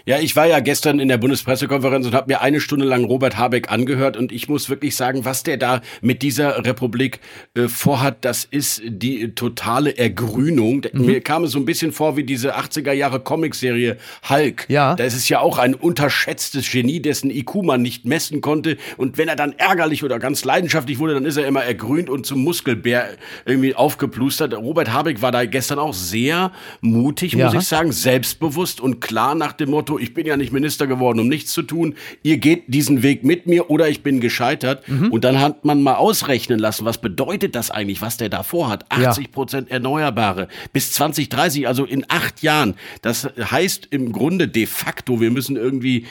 Ja, 0.04 0.18
ich 0.18 0.36
war 0.36 0.46
ja 0.46 0.60
gestern 0.60 1.00
in 1.00 1.08
der 1.08 1.18
Bundespressekonferenz 1.18 2.06
und 2.06 2.14
habe 2.14 2.32
mir 2.32 2.40
eine 2.40 2.60
Stunde 2.60 2.84
lang 2.84 3.04
Robert 3.04 3.36
Habeck 3.36 3.70
angehört 3.70 4.16
und 4.16 4.32
ich 4.32 4.48
muss 4.48 4.68
wirklich 4.68 4.96
sagen, 4.96 5.24
was 5.24 5.42
der 5.42 5.56
da 5.56 5.80
mit 6.00 6.22
dieser 6.22 6.64
Republik 6.64 7.20
äh, 7.54 7.68
vorhat, 7.68 8.24
das 8.24 8.44
ist 8.44 8.82
die 8.84 9.34
totale 9.34 9.96
Ergrünung. 9.96 10.86
Mhm. 10.92 11.06
Mir 11.06 11.20
kam 11.20 11.44
es 11.44 11.52
so 11.52 11.58
ein 11.58 11.64
bisschen 11.64 11.92
vor 11.92 12.16
wie 12.16 12.24
diese 12.24 12.56
80er 12.56 12.92
Jahre 12.92 13.20
Comicserie 13.20 13.96
Hulk. 14.28 14.66
Ja. 14.68 14.94
Da 14.94 15.04
ist 15.04 15.28
ja 15.28 15.40
auch 15.40 15.58
ein 15.58 15.74
unterschätztes 15.74 16.70
Genie, 16.70 17.00
dessen 17.00 17.30
IQ 17.30 17.62
man 17.62 17.82
nicht 17.82 18.04
messen 18.04 18.40
konnte 18.40 18.76
und 18.96 19.18
wenn 19.18 19.28
er 19.28 19.36
dann 19.36 19.52
ärgerlich 19.52 20.04
oder 20.04 20.18
ganz 20.18 20.44
leidenschaftlich 20.44 20.98
wurde, 20.98 21.14
dann 21.14 21.24
ist 21.24 21.36
er 21.36 21.46
immer 21.46 21.64
ergrünt 21.64 22.10
und 22.10 22.26
zum 22.26 22.44
Muskelbär 22.44 23.08
irgendwie 23.44 23.74
aufgeplustert. 23.74 24.54
Robert 24.54 24.92
Habeck 24.92 25.22
war 25.22 25.32
da 25.32 25.44
gestern 25.44 25.78
auch 25.78 25.94
sehr 25.94 26.52
mutig, 26.80 27.32
ja. 27.32 27.46
muss 27.46 27.54
ich 27.54 27.68
sagen, 27.68 27.92
selbstbewusst 27.92 28.80
und 28.80 29.00
klar 29.00 29.34
nach 29.34 29.52
dem 29.56 29.70
Motto, 29.70 29.98
ich 29.98 30.14
bin 30.14 30.26
ja 30.26 30.36
nicht 30.36 30.52
Minister 30.52 30.86
geworden, 30.86 31.20
um 31.20 31.28
nichts 31.28 31.52
zu 31.52 31.62
tun. 31.62 31.94
Ihr 32.22 32.38
geht 32.38 32.64
diesen 32.66 33.02
Weg 33.02 33.24
mit 33.24 33.46
mir 33.46 33.70
oder 33.70 33.88
ich 33.88 34.02
bin 34.02 34.20
gescheitert. 34.20 34.88
Mhm. 34.88 35.12
Und 35.12 35.24
dann 35.24 35.40
hat 35.40 35.64
man 35.64 35.82
mal 35.82 35.94
ausrechnen 35.94 36.58
lassen, 36.58 36.84
was 36.84 36.98
bedeutet 36.98 37.54
das 37.54 37.70
eigentlich, 37.70 38.02
was 38.02 38.16
der 38.16 38.28
da 38.28 38.42
vorhat? 38.42 38.84
80 38.90 39.32
Prozent 39.32 39.68
ja. 39.68 39.74
Erneuerbare 39.74 40.48
bis 40.72 40.92
2030, 40.92 41.68
also 41.68 41.84
in 41.84 42.04
acht 42.08 42.42
Jahren. 42.42 42.74
Das 43.02 43.28
heißt 43.38 43.88
im 43.90 44.12
Grunde 44.12 44.48
de 44.48 44.66
facto, 44.66 45.20
wir 45.20 45.30
müssen 45.30 45.56
irgendwie 45.56 46.06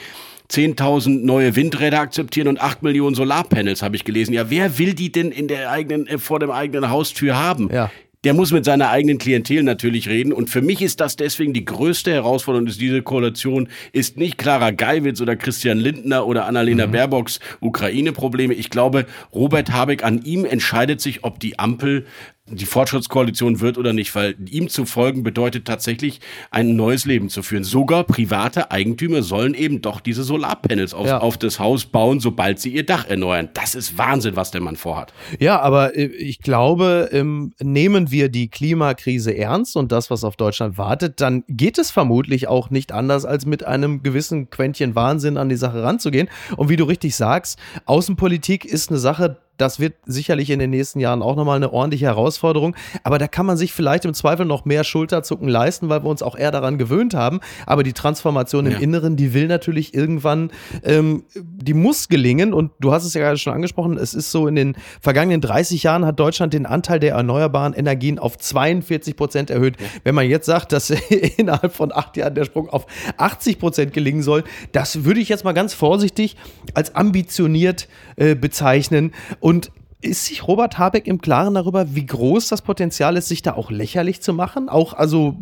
10.000 0.50 1.24
neue 1.24 1.56
Windräder 1.56 2.00
akzeptieren 2.00 2.48
und 2.48 2.60
8 2.60 2.82
Millionen 2.82 3.16
Solarpanels, 3.16 3.82
habe 3.82 3.96
ich 3.96 4.04
gelesen. 4.04 4.32
Ja, 4.32 4.48
wer 4.48 4.78
will 4.78 4.94
die 4.94 5.10
denn 5.10 5.32
in 5.32 5.48
der 5.48 5.70
eigenen, 5.70 6.06
äh, 6.06 6.18
vor 6.18 6.38
dem 6.38 6.50
eigenen 6.50 6.88
Haustür 6.88 7.36
haben? 7.36 7.68
Ja 7.72 7.90
der 8.26 8.34
muss 8.34 8.50
mit 8.50 8.64
seiner 8.64 8.90
eigenen 8.90 9.18
Klientel 9.18 9.62
natürlich 9.62 10.08
reden. 10.08 10.32
Und 10.32 10.50
für 10.50 10.60
mich 10.60 10.82
ist 10.82 10.98
das 10.98 11.14
deswegen 11.14 11.52
die 11.52 11.64
größte 11.64 12.12
Herausforderung, 12.12 12.66
ist 12.66 12.80
diese 12.80 13.00
Koalition 13.00 13.68
ist 13.92 14.16
nicht 14.16 14.36
Clara 14.36 14.72
Geiwitz 14.72 15.20
oder 15.20 15.36
Christian 15.36 15.78
Lindner 15.78 16.26
oder 16.26 16.44
Annalena 16.46 16.88
mhm. 16.88 16.90
Baerbocks 16.90 17.38
Ukraine-Probleme. 17.60 18.52
Ich 18.54 18.68
glaube, 18.68 19.06
Robert 19.32 19.70
Habeck, 19.70 20.02
an 20.02 20.22
ihm 20.24 20.44
entscheidet 20.44 21.00
sich, 21.00 21.22
ob 21.22 21.38
die 21.38 21.60
Ampel 21.60 22.04
die 22.48 22.66
Fortschrittskoalition 22.66 23.60
wird 23.60 23.76
oder 23.76 23.92
nicht, 23.92 24.14
weil 24.14 24.36
ihm 24.48 24.68
zu 24.68 24.86
folgen 24.86 25.24
bedeutet 25.24 25.64
tatsächlich 25.64 26.20
ein 26.50 26.76
neues 26.76 27.04
Leben 27.04 27.28
zu 27.28 27.42
führen. 27.42 27.64
Sogar 27.64 28.04
private 28.04 28.70
Eigentümer 28.70 29.22
sollen 29.22 29.54
eben 29.54 29.82
doch 29.82 30.00
diese 30.00 30.22
Solarpanels 30.22 30.94
auf, 30.94 31.06
ja. 31.06 31.18
auf 31.18 31.36
das 31.38 31.58
Haus 31.58 31.86
bauen, 31.86 32.20
sobald 32.20 32.60
sie 32.60 32.70
ihr 32.70 32.86
Dach 32.86 33.06
erneuern. 33.08 33.48
Das 33.54 33.74
ist 33.74 33.98
Wahnsinn, 33.98 34.36
was 34.36 34.52
der 34.52 34.60
Mann 34.60 34.76
vorhat. 34.76 35.12
Ja, 35.40 35.60
aber 35.60 35.96
äh, 35.96 36.06
ich 36.06 36.40
glaube, 36.40 37.08
ähm, 37.12 37.52
nehmen 37.60 38.12
wir 38.12 38.28
die 38.28 38.48
Klimakrise 38.48 39.36
ernst 39.36 39.76
und 39.76 39.90
das, 39.90 40.10
was 40.10 40.22
auf 40.22 40.36
Deutschland 40.36 40.78
wartet, 40.78 41.20
dann 41.20 41.42
geht 41.48 41.78
es 41.78 41.90
vermutlich 41.90 42.46
auch 42.46 42.70
nicht 42.70 42.92
anders, 42.92 43.24
als 43.24 43.44
mit 43.44 43.64
einem 43.64 44.04
gewissen 44.04 44.50
Quäntchen 44.50 44.94
Wahnsinn 44.94 45.36
an 45.36 45.48
die 45.48 45.56
Sache 45.56 45.82
ranzugehen. 45.82 46.28
Und 46.56 46.68
wie 46.68 46.76
du 46.76 46.84
richtig 46.84 47.16
sagst, 47.16 47.58
Außenpolitik 47.86 48.64
ist 48.64 48.90
eine 48.90 48.98
Sache, 48.98 49.38
das 49.56 49.80
wird 49.80 49.94
sicherlich 50.06 50.50
in 50.50 50.58
den 50.58 50.70
nächsten 50.70 51.00
Jahren 51.00 51.22
auch 51.22 51.36
nochmal 51.36 51.56
eine 51.56 51.72
ordentliche 51.72 52.06
Herausforderung. 52.06 52.76
Aber 53.04 53.18
da 53.18 53.28
kann 53.28 53.46
man 53.46 53.56
sich 53.56 53.72
vielleicht 53.72 54.04
im 54.04 54.14
Zweifel 54.14 54.46
noch 54.46 54.64
mehr 54.64 54.84
Schulterzucken 54.84 55.48
leisten, 55.48 55.88
weil 55.88 56.02
wir 56.02 56.08
uns 56.08 56.22
auch 56.22 56.36
eher 56.36 56.50
daran 56.50 56.78
gewöhnt 56.78 57.14
haben. 57.14 57.40
Aber 57.66 57.82
die 57.82 57.92
Transformation 57.92 58.66
ja. 58.66 58.76
im 58.76 58.82
Inneren, 58.82 59.16
die 59.16 59.34
will 59.34 59.46
natürlich 59.46 59.94
irgendwann, 59.94 60.50
ähm, 60.84 61.24
die 61.34 61.74
muss 61.74 62.08
gelingen. 62.08 62.52
Und 62.52 62.72
du 62.80 62.92
hast 62.92 63.04
es 63.04 63.14
ja 63.14 63.20
gerade 63.20 63.38
schon 63.38 63.52
angesprochen, 63.52 63.96
es 63.96 64.14
ist 64.14 64.30
so, 64.30 64.46
in 64.46 64.56
den 64.56 64.76
vergangenen 65.00 65.40
30 65.40 65.82
Jahren 65.82 66.04
hat 66.04 66.20
Deutschland 66.20 66.52
den 66.52 66.66
Anteil 66.66 67.00
der 67.00 67.14
erneuerbaren 67.14 67.72
Energien 67.72 68.18
auf 68.18 68.38
42 68.38 69.16
Prozent 69.16 69.50
erhöht. 69.50 69.80
Ja. 69.80 69.86
Wenn 70.04 70.14
man 70.14 70.28
jetzt 70.28 70.46
sagt, 70.46 70.72
dass 70.72 70.90
innerhalb 71.36 71.74
von 71.74 71.92
acht 71.92 72.16
Jahren 72.16 72.34
der 72.34 72.44
Sprung 72.44 72.68
auf 72.68 72.86
80 73.16 73.58
Prozent 73.58 73.92
gelingen 73.92 74.22
soll, 74.22 74.44
das 74.72 75.04
würde 75.04 75.20
ich 75.20 75.28
jetzt 75.28 75.44
mal 75.44 75.52
ganz 75.52 75.74
vorsichtig 75.74 76.36
als 76.74 76.94
ambitioniert 76.94 77.88
äh, 78.16 78.34
bezeichnen. 78.34 79.12
Und 79.40 79.70
ist 80.02 80.26
sich 80.26 80.46
Robert 80.46 80.78
Habeck 80.78 81.06
im 81.06 81.20
Klaren 81.20 81.54
darüber, 81.54 81.94
wie 81.94 82.06
groß 82.06 82.48
das 82.48 82.62
Potenzial 82.62 83.16
ist, 83.16 83.28
sich 83.28 83.42
da 83.42 83.54
auch 83.54 83.70
lächerlich 83.70 84.20
zu 84.20 84.32
machen? 84.32 84.68
Auch 84.68 84.92
also 84.92 85.36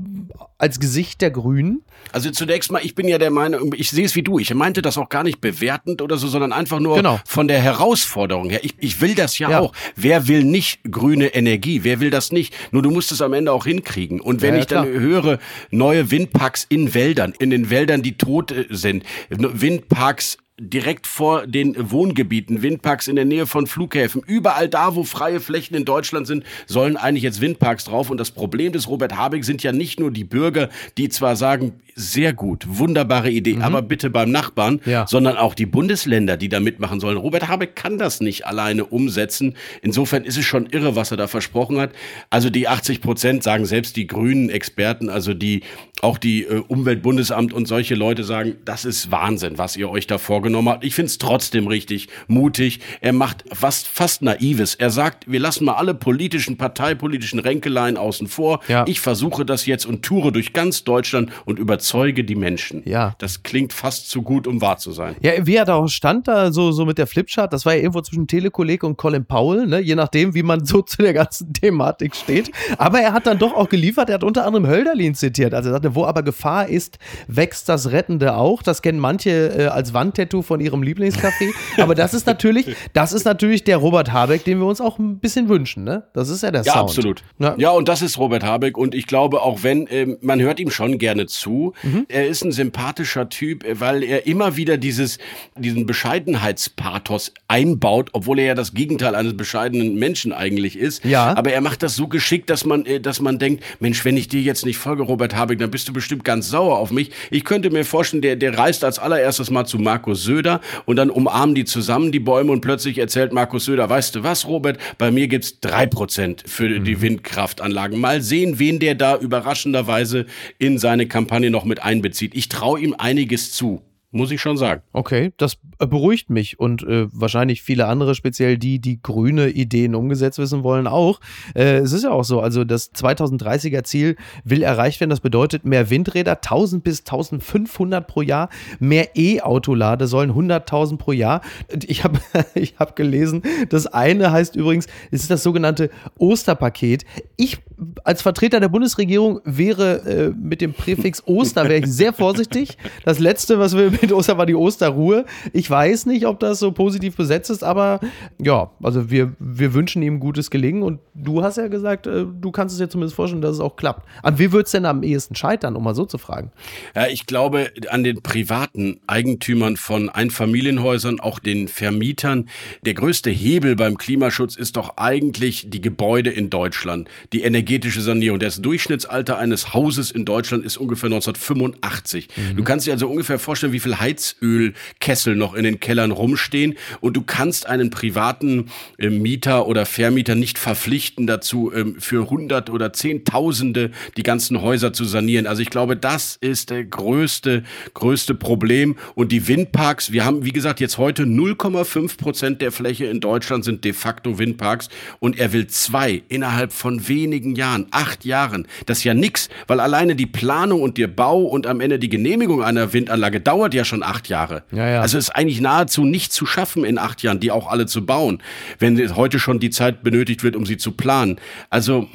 als 0.59 0.81
Gesicht 0.81 1.21
der 1.21 1.31
Grünen? 1.31 1.83
Also 2.12 2.31
zunächst 2.31 2.71
mal, 2.71 2.81
ich 2.83 2.95
bin 2.95 3.09
ja 3.09 3.19
der 3.19 3.31
Meinung, 3.31 3.75
ich 3.76 3.90
sehe 3.90 4.04
es 4.04 4.14
wie 4.14 4.23
du. 4.23 4.38
Ich 4.38 4.52
meinte 4.54 4.83
das 4.83 4.97
auch 4.97 5.09
gar 5.09 5.25
nicht 5.25 5.40
bewertend 5.40 6.00
oder 6.00 6.16
so, 6.16 6.28
sondern 6.28 6.52
einfach 6.52 6.78
nur 6.78 6.97
genau. 6.97 7.21
von 7.25 7.49
der 7.49 7.61
Herausforderung 7.61 8.50
her. 8.50 8.61
Ich, 8.62 8.75
ich 8.78 9.00
will 9.00 9.14
das 9.14 9.38
ja, 9.38 9.50
ja, 9.50 9.61
auch. 9.61 9.73
Wer 9.97 10.28
will 10.28 10.45
nicht 10.45 10.81
grüne 10.90 11.35
Energie? 11.35 11.83
Wer 11.83 12.00
will 12.00 12.11
das 12.11 12.31
nicht? 12.31 12.54
Nur 12.71 12.83
du 12.83 12.90
musst 12.90 13.11
es 13.12 13.21
am 13.21 13.33
Ende 13.33 13.52
auch 13.52 13.64
hinkriegen. 13.64 14.21
Und 14.21 14.43
wenn 14.43 14.54
ja, 14.54 14.61
ich 14.61 14.66
dann 14.66 14.87
höre, 14.87 15.38
neue 15.71 16.11
Windparks 16.11 16.64
in 16.69 16.95
Wäldern, 16.95 17.35
in 17.38 17.50
den 17.50 17.71
Wäldern, 17.71 18.02
die 18.02 18.16
tot 18.16 18.52
äh, 18.52 18.66
sind, 18.71 19.04
Windparks 19.28 20.38
direkt 20.58 21.08
vor 21.08 21.49
den 21.49 21.90
Wohngebieten, 21.90 22.62
Windparks 22.62 23.08
in 23.08 23.16
der 23.16 23.25
Nähe 23.25 23.46
von 23.46 23.66
Flughäfen, 23.66 24.23
überall 24.25 24.68
da, 24.68 24.94
wo 24.94 25.02
freie 25.02 25.40
Flächen 25.40 25.76
in 25.76 25.84
Deutschland 25.84 26.28
sind, 26.28 26.44
sollen 26.66 26.96
eigentlich 26.96 27.25
jetzt 27.25 27.40
Windparks 27.40 27.84
drauf. 27.84 28.08
Und 28.08 28.18
das 28.18 28.30
Problem 28.30 28.73
des 28.73 28.88
Robert 28.88 29.16
Habeck 29.16 29.44
sind 29.44 29.64
ja 29.64 29.73
nicht 29.73 29.99
nur 29.99 30.12
die 30.12 30.23
Bürger, 30.23 30.68
die 30.96 31.08
zwar 31.08 31.34
sagen, 31.34 31.80
sehr 31.96 32.32
gut, 32.32 32.64
wunderbare 32.68 33.30
Idee, 33.30 33.54
mhm. 33.54 33.62
aber 33.62 33.82
bitte 33.82 34.11
beim 34.11 34.30
Nachbarn, 34.30 34.80
ja. 34.84 35.06
sondern 35.06 35.37
auch 35.37 35.54
die 35.54 35.66
Bundesländer, 35.66 36.37
die 36.37 36.49
da 36.49 36.61
mitmachen 36.61 37.00
sollen. 37.00 37.16
Robert 37.16 37.49
Habeck 37.49 37.76
kann 37.76 37.99
das 37.99 38.20
nicht 38.20 38.46
alleine 38.46 38.84
umsetzen. 38.84 39.56
Insofern 39.82 40.25
ist 40.25 40.37
es 40.37 40.44
schon 40.44 40.66
irre, 40.66 40.96
was 40.96 41.11
er 41.11 41.16
da 41.16 41.26
versprochen 41.26 41.78
hat. 41.78 41.92
Also 42.30 42.50
die 42.50 42.68
80 42.68 43.00
Prozent 43.00 43.42
sagen 43.42 43.64
selbst 43.66 43.96
die 43.96 44.06
grünen 44.06 44.50
Experten, 44.50 45.08
also 45.08 45.34
die 45.34 45.62
auch 46.02 46.18
die 46.18 46.44
äh, 46.44 46.62
Umweltbundesamt 46.66 47.52
und 47.52 47.66
solche 47.66 47.94
Leute 47.94 48.25
sagen, 48.25 48.56
das 48.64 48.84
ist 48.84 49.11
Wahnsinn, 49.11 49.58
was 49.58 49.76
ihr 49.76 49.88
euch 49.88 50.06
da 50.06 50.18
vorgenommen 50.45 50.69
habt. 50.69 50.85
Ich 50.85 50.95
finde 50.95 51.07
es 51.07 51.17
trotzdem 51.17 51.67
richtig 51.67 52.09
mutig. 52.27 52.81
Er 53.01 53.15
macht 53.15 53.45
fast, 53.53 53.89
fast 53.89 54.21
Naives. 54.21 54.75
Er 54.75 54.91
sagt, 54.91 55.31
wir 55.31 55.41
lassen 55.41 55.65
mal 55.65 55.75
alle 55.75 55.95
politischen, 55.95 56.59
parteipolitischen 56.59 57.39
Ränkeleien 57.39 57.97
außen 57.97 58.27
vor. 58.27 58.61
Ja. 58.69 58.85
Ich 58.87 59.01
versuche 59.01 59.47
das 59.47 59.65
jetzt 59.65 59.87
und 59.87 60.03
toure 60.03 60.33
durch 60.33 60.53
ganz 60.53 60.85
Deutschland 60.85 61.31
und 61.47 61.59
überzeuge 61.59 62.25
die 62.25 62.35
Menschen. 62.35 62.83
Ja. 62.85 63.15
Das 63.19 63.43
klingt 63.43 63.73
fast 63.73 64.11
zu 64.11 64.21
gut, 64.21 64.47
um 64.47 64.61
wahr 64.61 64.77
zu 64.77 64.93
sein. 64.93 65.17
Ja, 65.23 65.33
wie 65.47 65.57
er 65.57 65.65
da 65.65 65.77
auch 65.77 65.89
stand 65.89 66.29
da 66.29 66.53
so, 66.53 66.73
so 66.73 66.85
mit 66.85 66.99
der 66.99 67.07
Flipchart, 67.07 67.51
das 67.51 67.65
war 67.65 67.73
ja 67.73 67.81
irgendwo 67.81 68.03
zwischen 68.03 68.27
Telekolleg 68.27 68.85
und 68.85 68.99
Colin 68.99 69.25
Powell, 69.25 69.67
ne? 69.67 69.81
je 69.81 69.95
nachdem, 69.95 70.35
wie 70.35 70.43
man 70.43 70.67
so 70.67 70.83
zu 70.83 71.01
der 71.01 71.15
ganzen 71.15 71.55
Thematik 71.55 72.15
steht. 72.15 72.51
Aber 72.77 73.01
er 73.01 73.15
hat 73.15 73.27
dann 73.27 73.39
doch 73.39 73.55
auch 73.55 73.71
geliefert. 73.71 74.11
Er 74.11 74.17
hat 74.17 74.25
unter 74.25 74.45
anderem 74.45 74.67
Hölderlin 74.67 75.15
zitiert. 75.15 75.55
Also 75.55 75.71
er 75.71 75.73
sagte, 75.73 75.95
wo 75.95 76.05
aber 76.05 76.23
Gefahr 76.23 76.69
ist, 76.69 76.99
wächst 77.29 77.71
das 77.71 77.93
Rettende 77.93 78.37
auch. 78.37 78.63
Das 78.63 78.83
kennen 78.83 78.99
manche 78.99 79.31
äh, 79.31 79.67
als 79.69 79.95
Wandtattoo 79.95 80.34
von 80.43 80.61
ihrem 80.61 80.83
Lieblingscafé. 80.83 81.53
aber 81.79 81.95
das 81.95 82.14
ist 82.14 82.26
natürlich, 82.26 82.75
das 82.93 83.12
ist 83.12 83.25
natürlich 83.25 83.64
der 83.64 83.76
Robert 83.76 84.12
Habeck, 84.12 84.45
den 84.45 84.59
wir 84.59 84.67
uns 84.67 84.81
auch 84.81 84.99
ein 84.99 85.19
bisschen 85.19 85.49
wünschen. 85.49 85.85
Ne? 85.85 86.05
Das 86.12 86.29
ist 86.29 86.43
ja 86.43 86.50
der 86.50 86.62
ja, 86.62 86.73
Sound. 86.73 86.91
Absolut. 86.91 87.23
Ja. 87.38 87.55
ja, 87.59 87.71
und 87.71 87.88
das 87.88 88.03
ist 88.03 88.19
Robert 88.19 88.45
Habeck. 88.45 88.76
Und 88.76 88.95
ich 88.95 89.07
glaube, 89.07 89.43
auch 89.43 89.62
wenn, 89.62 89.87
äh, 89.87 90.17
man 90.21 90.41
hört 90.41 90.61
ihm 90.61 90.71
schon 90.71 90.99
gerne 90.99 91.26
zu, 91.26 91.73
mhm. 91.83 92.07
er 92.09 92.26
ist 92.26 92.45
ein 92.45 92.53
sympathischer 92.53 93.29
Typ, 93.29 93.64
weil 93.81 94.03
er 94.03 94.26
immer 94.26 94.57
wieder 94.57 94.76
dieses, 94.76 95.19
diesen 95.57 95.87
Bescheidenheitspathos 95.87 97.33
einbaut, 97.49 98.11
obwohl 98.12 98.38
er 98.38 98.47
ja 98.47 98.55
das 98.55 98.75
Gegenteil 98.75 99.14
eines 99.14 99.37
bescheidenen 99.37 99.97
Menschen 99.97 100.33
eigentlich 100.33 100.79
ist. 100.79 101.05
Ja. 101.05 101.37
Aber 101.37 101.53
er 101.53 101.61
macht 101.61 101.83
das 101.83 101.97
so 101.97 102.09
geschickt, 102.09 102.50
dass 102.50 102.64
man, 102.64 102.87
äh, 102.87 103.00
dass 103.00 103.21
man 103.21 103.38
denkt, 103.38 103.62
Mensch, 103.81 104.05
wenn 104.05 104.17
ich 104.17 104.29
dir 104.29 104.41
jetzt 104.41 104.64
nicht 104.64 104.79
folge, 104.79 105.03
Robert 105.03 105.35
Habeck, 105.37 105.59
dann 105.59 105.71
bist 105.71 105.88
du 105.88 105.93
bestimmt 105.93 106.25
ganz 106.25 106.49
sauer 106.49 106.79
auf 106.79 106.91
mich. 106.91 107.11
Ich 107.31 107.45
könnte 107.45 107.71
mir 107.71 107.85
vorstellen, 107.85 108.23
der, 108.23 108.37
der 108.37 108.59
reist 108.59 108.85
als 108.85 108.99
allererstes 108.99 109.50
mal 109.50 109.64
zu 109.64 109.79
Markus 109.79 110.23
Söder 110.25 110.61
und 110.85 110.97
dann 110.97 111.11
umarmen 111.11 111.54
die 111.54 111.64
zusammen 111.64 112.11
die 112.11 112.21
Bäume 112.21 112.50
und 112.50 112.61
plötzlich 112.61 112.99
erzählt 112.99 113.33
Markus 113.33 113.66
Söder, 113.66 113.88
weißt 113.88 114.16
du 114.16 114.23
was, 114.23 114.47
Robert, 114.47 114.78
bei 114.99 115.11
mir 115.11 115.28
gibt's 115.28 115.61
drei 115.61 115.87
Prozent 115.87 116.43
für 116.47 116.69
mhm. 116.69 116.85
die 116.85 117.00
Windkraftanlagen. 117.00 118.00
Mal 118.00 118.23
sehen, 118.23 118.59
wen 118.59 118.78
der 118.78 118.95
da 118.95 119.16
überraschenderweise 119.16 120.26
in 120.59 120.78
seine 120.78 121.07
Kampagne 121.07 121.50
noch 121.50 121.64
mit 121.64 121.83
einbezieht. 121.83 122.35
Ich 122.35 122.49
traue 122.49 122.81
ihm 122.81 122.95
einiges 122.99 123.52
zu 123.52 123.83
muss 124.14 124.30
ich 124.30 124.40
schon 124.40 124.56
sagen. 124.56 124.83
Okay, 124.92 125.33
das 125.37 125.59
äh, 125.78 125.87
beruhigt 125.87 126.30
mich 126.30 126.59
und 126.61 126.83
äh, 126.85 127.06
wahrscheinlich 127.12 127.62
viele 127.62 127.87
andere, 127.87 128.14
speziell 128.14 128.56
die, 128.56 128.78
die 128.78 129.02
grüne 129.02 129.49
Ideen 129.49 129.94
umgesetzt 129.94 130.38
wissen 130.38 130.62
wollen, 130.62 130.87
auch. 130.87 131.21
Äh, 131.54 131.78
es 131.78 131.92
ist 131.92 132.04
ja 132.04 132.11
auch 132.11 132.25
so, 132.25 132.40
also 132.40 132.64
das 132.64 132.94
2030er 132.94 133.83
Ziel 133.83 134.16
will 134.44 134.62
erreicht 134.62 135.00
werden. 135.00 135.11
Das 135.11 135.21
bedeutet 135.21 135.64
mehr 135.64 135.90
Windräder, 135.90 136.37
1000 136.37 136.85
bis 136.85 137.00
1500 137.00 138.06
pro 138.06 138.23
Jahr, 138.23 138.49
mehr 138.78 139.16
E-Autolade 139.16 140.06
sollen 140.06 140.33
100.000 140.33 140.97
pro 140.97 141.12
Jahr. 141.12 141.40
Ich 141.87 142.04
habe 142.04 142.21
ich 142.54 142.76
hab 142.78 142.97
gelesen, 142.97 143.42
das 143.68 143.87
eine 143.87 144.30
heißt 144.30 144.54
übrigens, 144.56 144.87
es 145.11 145.23
ist 145.23 145.30
das 145.30 145.42
sogenannte 145.42 145.90
Osterpaket. 146.18 147.04
Ich 147.37 147.59
als 148.04 148.23
Vertreter 148.23 148.61
der 148.61 148.68
Bundesregierung 148.68 149.40
wäre 149.44 149.97
äh, 150.06 150.30
mit 150.30 150.61
dem 150.61 150.73
Präfix 150.73 151.23
Oster 151.26 151.64
wäre 151.64 151.78
ich 151.78 151.87
sehr 151.87 152.12
vorsichtig. 152.12 152.78
Das 153.04 153.18
letzte, 153.18 153.59
was 153.59 153.76
wir 153.76 153.90
mit 154.04 154.12
Oster 154.12 154.37
war 154.37 154.44
die 154.44 154.54
Osterruhe. 154.54 155.25
Ich 155.54 155.70
weiß 155.70 156.04
nicht, 156.06 156.26
ob 156.26 156.38
das 156.38 156.58
so 156.58 156.73
positiv 156.73 157.16
besetzt 157.16 157.49
ist, 157.49 157.64
aber 157.64 158.00
ja, 158.38 158.70
also 158.82 159.11
wir, 159.11 159.32
wir 159.38 159.73
wünschen 159.73 160.02
ihm 160.02 160.20
gutes 160.20 160.50
Gelingen 160.50 160.82
und 160.82 161.00
du 161.14 161.42
hast 161.42 161.56
ja 161.56 161.68
gesagt, 161.68 162.06
äh, 162.06 162.26
du 162.26 162.50
kannst 162.50 162.75
es 162.75 162.78
dir 162.78 162.88
zumindest 162.90 163.16
vorstellen, 163.16 163.40
dass 163.40 163.52
es 163.52 163.61
auch 163.61 163.76
klappt. 163.76 164.06
An 164.23 164.38
wie 164.38 164.52
wird 164.52 164.66
es 164.66 164.73
denn 164.73 164.84
am 164.84 165.02
ehesten 165.02 165.34
scheitern, 165.34 165.75
um 165.75 165.84
mal 165.84 165.94
so 165.94 166.04
zu 166.04 166.18
fragen? 166.18 166.52
Ja, 166.94 167.06
ich 167.06 167.25
glaube 167.25 167.70
an 167.88 168.04
den 168.04 168.23
privaten 168.23 169.00
Eigentümern 169.06 169.78
von 169.78 170.11
Einfamilienhäusern, 170.11 171.20
auch 171.20 171.38
den 171.38 171.68
Vermietern. 171.68 172.50
Der 172.84 172.92
größte 172.92 173.30
Hebel 173.30 173.75
beim 173.75 173.96
Klimaschutz 173.96 174.56
ist 174.56 174.76
doch 174.76 174.99
eigentlich 174.99 175.70
die 175.70 175.80
Gebäude 175.80 176.28
in 176.28 176.50
Deutschland, 176.50 177.08
die 177.32 177.42
energetische 177.42 178.02
Sanierung. 178.02 178.38
Das 178.38 178.61
Durchschnittsalter 178.61 179.38
eines 179.38 179.73
Hauses 179.73 180.11
in 180.11 180.26
Deutschland 180.26 180.64
ist 180.64 180.76
ungefähr 180.76 181.06
1985. 181.06 182.28
Mhm. 182.37 182.56
Du 182.56 182.64
kannst 182.64 182.87
dir 182.87 182.92
also 182.92 183.08
ungefähr 183.08 183.38
vorstellen, 183.38 183.73
wie 183.73 183.80
viel 183.80 183.94
Heizölkessel 184.01 185.37
noch 185.37 185.55
in 185.55 185.65
den 185.65 185.81
Kellern 185.81 186.11
rumstehen 186.11 186.77
und 187.01 187.17
du 187.17 187.23
kannst 187.23 187.67
einen 187.67 187.91
privaten 187.91 188.71
äh, 188.99 189.11
Mieter 189.11 189.67
oder 189.67 189.87
Vermieter 189.87 190.35
nicht 190.35 190.59
verpflichten 190.59 191.27
dazu, 191.27 191.73
ähm, 191.75 191.97
für 191.99 192.31
hundert 192.31 192.71
oder 192.71 192.93
zehntausende 192.93 193.91
die 194.17 194.23
ganzen 194.23 194.63
Häuser 194.63 194.93
zu 194.93 195.05
sanieren. 195.05 195.47
Also 195.47 195.63
ich 195.63 195.71
glaube, 195.71 195.97
das 195.97 196.37
ist 196.41 196.71
der 196.71 196.85
größte, 196.85 197.65
größte 197.95 198.35
Problem. 198.35 198.97
Und 199.15 199.33
die 199.33 199.49
Windparks, 199.49 200.13
wir 200.13 200.25
haben, 200.25 200.45
wie 200.45 200.53
gesagt, 200.53 200.81
jetzt 200.81 200.99
heute 200.99 201.25
0,5 201.25 202.17
Prozent 202.17 202.63
der 202.63 202.73
Fläche 202.73 203.07
in 203.07 203.21
Deutschland 203.21 203.65
sind 203.65 203.85
de 203.85 203.93
facto 203.93 204.39
Windparks 204.39 204.89
und 205.21 205.39
er 205.39 205.53
will 205.53 205.67
zwei 205.67 206.23
innerhalb 206.29 206.73
von 206.73 207.09
wenigen 207.09 207.55
Jahren, 207.55 207.87
acht 207.91 208.25
Jahren. 208.25 208.67
Das 208.87 208.99
ist 208.99 209.05
ja 209.05 209.15
nix, 209.15 209.49
weil 209.67 209.81
alleine 209.81 210.17
die 210.17 210.27
Planung 210.27 210.83
und 210.83 210.99
der 210.99 211.09
Bau 211.09 211.43
und 211.43 211.67
am 211.67 211.81
Ende 211.81 211.99
die 211.99 212.09
Genehmigung 212.09 212.63
einer 212.63 212.93
Windanlage 212.93 213.41
dauert 213.41 213.74
ja 213.75 213.85
schon 213.85 214.02
acht 214.02 214.28
Jahre. 214.28 214.62
Ja, 214.73 214.88
ja. 214.88 215.00
Also 215.00 215.19
ist 215.19 215.31
eigentlich 215.31 215.61
nahezu 215.61 216.04
nicht 216.04 216.33
zu 216.33 216.47
schaffen 216.47 216.85
in 216.85 216.99
acht 216.99 217.23
Jahren, 217.23 217.40
die 217.40 217.50
auch 217.50 217.69
alle 217.69 217.87
zu 217.87 218.04
bauen, 218.07 218.43
wenn 218.78 219.16
heute 219.16 219.38
schon 219.38 219.61
die 219.61 219.71
Zeit 219.71 220.02
benötigt 220.02 220.43
wird, 220.43 220.57
um 220.57 220.66
sie 220.66 220.76
zu 220.76 220.93
planen. 220.93 221.38
Also 221.71 222.09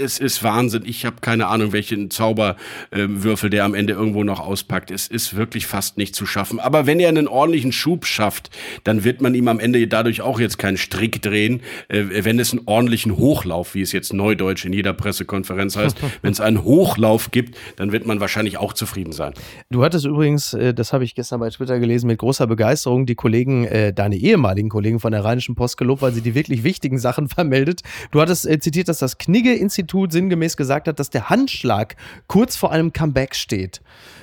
es 0.00 0.18
ist 0.18 0.42
Wahnsinn. 0.42 0.82
Ich 0.86 1.04
habe 1.04 1.16
keine 1.20 1.46
Ahnung, 1.46 1.72
welchen 1.72 2.10
Zauberwürfel 2.10 3.50
der 3.50 3.64
am 3.64 3.74
Ende 3.74 3.92
irgendwo 3.92 4.24
noch 4.24 4.40
auspackt. 4.40 4.90
Es 4.90 5.06
ist 5.06 5.36
wirklich 5.36 5.66
fast 5.66 5.98
nicht 5.98 6.14
zu 6.16 6.26
schaffen. 6.26 6.58
Aber 6.58 6.86
wenn 6.86 6.98
er 6.98 7.08
einen 7.08 7.28
ordentlichen 7.28 7.72
Schub 7.72 8.06
schafft, 8.06 8.50
dann 8.84 9.04
wird 9.04 9.20
man 9.20 9.34
ihm 9.34 9.48
am 9.48 9.60
Ende 9.60 9.86
dadurch 9.86 10.22
auch 10.22 10.40
jetzt 10.40 10.58
keinen 10.58 10.76
Strick 10.76 11.22
drehen. 11.22 11.60
Äh, 11.88 12.24
wenn 12.24 12.38
es 12.38 12.52
einen 12.52 12.62
ordentlichen 12.66 13.16
Hochlauf, 13.16 13.74
wie 13.74 13.82
es 13.82 13.92
jetzt 13.92 14.12
neudeutsch 14.12 14.64
in 14.64 14.72
jeder 14.72 14.92
Pressekonferenz 14.92 15.76
heißt, 15.76 15.96
wenn 16.22 16.32
es 16.32 16.40
einen 16.40 16.64
Hochlauf 16.64 17.30
gibt, 17.30 17.56
dann 17.76 17.92
wird 17.92 18.06
man 18.06 18.20
wahrscheinlich 18.20 18.58
auch 18.58 18.72
zufrieden 18.72 19.12
sein. 19.12 19.34
Du 19.70 19.84
hattest 19.84 20.06
übrigens, 20.06 20.54
äh, 20.54 20.74
das 20.74 20.92
habe 20.92 21.04
ich 21.04 21.14
gestern 21.14 21.40
bei 21.40 21.50
Twitter 21.50 21.78
gelesen, 21.78 22.06
mit 22.06 22.18
großer 22.18 22.46
Begeisterung 22.46 23.06
die 23.06 23.14
Kollegen, 23.14 23.64
äh, 23.64 23.92
deine 23.92 24.16
ehemaligen 24.16 24.68
Kollegen 24.68 25.00
von 25.00 25.12
der 25.12 25.24
Rheinischen 25.24 25.54
Post 25.54 25.76
gelobt, 25.76 26.02
weil 26.02 26.12
sie 26.12 26.22
die 26.22 26.34
wirklich 26.34 26.64
wichtigen 26.64 26.98
Sachen 26.98 27.28
vermeldet. 27.40 27.82
Du 28.10 28.20
hattest 28.20 28.48
zitiert, 28.62 28.88
dass 28.88 28.98
das 28.98 29.18
Knigge-Institut 29.18 29.89
sinngemäß 30.12 30.56
gesagt 30.56 30.88
hat, 30.88 30.98
dass 30.98 31.10
der 31.10 31.30
Handschlag 31.30 31.96
kurz 32.26 32.56
vor 32.56 32.72
einem 32.72 32.92
Comeback 32.92 33.34
steht. 33.34 33.80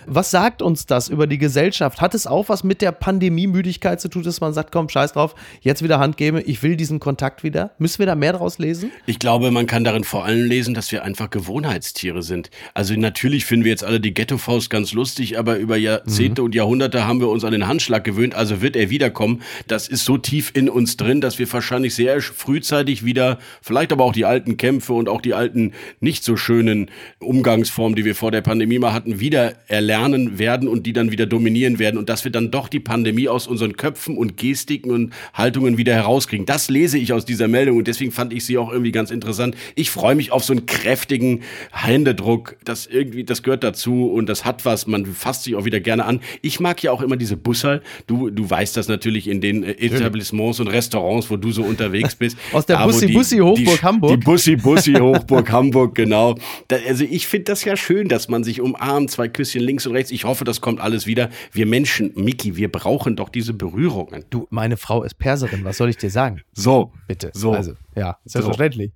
Was 0.09 0.31
sagt 0.31 0.61
uns 0.61 0.85
das 0.85 1.09
über 1.09 1.27
die 1.27 1.37
Gesellschaft? 1.37 1.99
Hat 1.99 2.15
es 2.15 2.27
auch 2.27 2.47
was 2.47 2.63
mit 2.63 2.81
der 2.81 2.93
Pandemiemüdigkeit 2.93 3.99
zu 3.99 4.07
tun, 4.07 4.23
dass 4.23 4.39
man 4.39 4.53
sagt, 4.53 4.71
komm, 4.71 4.87
scheiß 4.87 5.11
drauf, 5.11 5.35
jetzt 5.59 5.83
wieder 5.83 5.99
Hand 5.99 6.15
geben, 6.15 6.41
ich 6.45 6.63
will 6.63 6.77
diesen 6.77 7.01
Kontakt 7.01 7.43
wieder? 7.43 7.71
Müssen 7.77 7.99
wir 7.99 8.05
da 8.05 8.15
mehr 8.15 8.31
draus 8.31 8.57
lesen? 8.57 8.89
Ich 9.05 9.19
glaube, 9.19 9.51
man 9.51 9.67
kann 9.67 9.83
darin 9.83 10.05
vor 10.05 10.23
allem 10.23 10.47
lesen, 10.47 10.73
dass 10.73 10.93
wir 10.93 11.03
einfach 11.03 11.29
Gewohnheitstiere 11.29 12.23
sind. 12.23 12.51
Also 12.73 12.93
natürlich 12.93 13.43
finden 13.45 13.65
wir 13.65 13.71
jetzt 13.71 13.83
alle 13.83 13.99
die 13.99 14.13
Ghetto-Faust 14.13 14.69
ganz 14.69 14.93
lustig, 14.93 15.37
aber 15.37 15.57
über 15.57 15.75
Jahrzehnte 15.75 16.41
mhm. 16.41 16.45
und 16.45 16.55
Jahrhunderte 16.55 17.05
haben 17.05 17.19
wir 17.19 17.27
uns 17.27 17.43
an 17.43 17.51
den 17.51 17.67
Handschlag 17.67 18.05
gewöhnt, 18.05 18.33
also 18.33 18.61
wird 18.61 18.77
er 18.77 18.89
wiederkommen. 18.89 19.41
Das 19.67 19.89
ist 19.89 20.05
so 20.05 20.17
tief 20.17 20.51
in 20.53 20.69
uns 20.69 20.95
drin, 20.95 21.19
dass 21.19 21.37
wir 21.37 21.51
wahrscheinlich 21.51 21.93
sehr 21.93 22.21
frühzeitig 22.21 23.03
wieder, 23.03 23.39
vielleicht 23.61 23.91
aber 23.91 24.05
auch 24.05 24.13
die 24.13 24.23
alten 24.23 24.55
Kämpfe 24.55 24.93
und 24.93 25.09
auch 25.09 25.19
die 25.19 25.33
alten 25.33 25.73
nicht 25.99 26.23
so 26.23 26.37
schönen 26.37 26.91
Umgangsformen, 27.19 27.97
die 27.97 28.05
wir 28.05 28.15
vor 28.15 28.31
der 28.31 28.41
Pandemie 28.41 28.79
mal 28.79 28.93
hatten, 28.93 29.19
wieder 29.19 29.55
erlernen 29.67 29.96
lernen 29.97 30.37
werden 30.37 30.67
und 30.67 30.85
die 30.85 30.93
dann 30.93 31.11
wieder 31.11 31.25
dominieren 31.25 31.79
werden 31.79 31.97
und 31.97 32.09
dass 32.09 32.23
wir 32.23 32.31
dann 32.31 32.51
doch 32.51 32.67
die 32.67 32.79
Pandemie 32.79 33.27
aus 33.27 33.47
unseren 33.47 33.75
Köpfen 33.75 34.15
und 34.17 34.37
Gestiken 34.37 34.91
und 34.91 35.13
Haltungen 35.33 35.77
wieder 35.77 35.93
herauskriegen. 35.93 36.45
Das 36.45 36.69
lese 36.69 36.97
ich 36.97 37.13
aus 37.13 37.25
dieser 37.25 37.47
Meldung 37.47 37.77
und 37.77 37.87
deswegen 37.87 38.11
fand 38.11 38.31
ich 38.31 38.45
sie 38.45 38.57
auch 38.57 38.71
irgendwie 38.71 38.91
ganz 38.91 39.11
interessant. 39.11 39.55
Ich 39.75 39.89
freue 39.89 40.15
mich 40.15 40.31
auf 40.31 40.43
so 40.43 40.53
einen 40.53 40.65
kräftigen 40.65 41.41
Händedruck. 41.71 42.57
Das 42.63 42.85
irgendwie, 42.85 43.23
das 43.23 43.41
gehört 43.41 43.63
dazu 43.63 44.11
und 44.11 44.29
das 44.29 44.45
hat 44.45 44.65
was. 44.65 44.87
Man 44.87 45.05
fasst 45.05 45.43
sich 45.43 45.55
auch 45.55 45.65
wieder 45.65 45.79
gerne 45.79 46.05
an. 46.05 46.21
Ich 46.41 46.59
mag 46.59 46.81
ja 46.83 46.91
auch 46.91 47.01
immer 47.01 47.17
diese 47.17 47.37
Busserl. 47.37 47.81
Du, 48.05 48.29
du 48.29 48.47
weißt 48.49 48.77
das 48.77 48.87
natürlich 48.87 49.27
in 49.27 49.41
den 49.41 49.63
äh, 49.63 49.71
Etablissements 49.71 50.59
und 50.59 50.67
Restaurants, 50.67 51.29
wo 51.31 51.37
du 51.37 51.51
so 51.51 51.63
unterwegs 51.63 52.15
bist. 52.19 52.37
Aus 52.51 52.65
der 52.65 52.77
Bussi-Bussi-Hochburg 52.77 53.81
Hamburg. 53.81 54.11
Die 54.11 54.17
Bussi-Bussi-Hochburg 54.17 55.51
Hamburg, 55.57 55.95
genau. 55.95 56.35
Da, 56.67 56.77
also 56.87 57.03
ich 57.03 57.25
finde 57.27 57.45
das 57.45 57.63
ja 57.63 57.75
schön, 57.75 58.07
dass 58.07 58.27
man 58.29 58.43
sich 58.43 58.61
umarmt, 58.61 59.09
zwei 59.09 59.27
Küsschen 59.27 59.61
links 59.61 59.86
und 59.87 59.95
rechts. 59.95 60.11
Ich 60.11 60.25
hoffe, 60.25 60.43
das 60.43 60.61
kommt 60.61 60.79
alles 60.79 61.07
wieder. 61.07 61.29
Wir 61.51 61.65
Menschen, 61.65 62.11
Miki, 62.15 62.55
wir 62.55 62.71
brauchen 62.71 63.15
doch 63.15 63.29
diese 63.29 63.53
Berührungen. 63.53 64.25
Du, 64.29 64.47
meine 64.49 64.77
Frau 64.77 65.03
ist 65.03 65.17
Perserin, 65.17 65.63
was 65.63 65.77
soll 65.77 65.89
ich 65.89 65.97
dir 65.97 66.11
sagen? 66.11 66.41
So. 66.53 66.91
Bitte. 67.07 67.31
So. 67.33 67.53
Also, 67.53 67.73
ja, 67.95 68.17
selbstverständlich. 68.25 68.91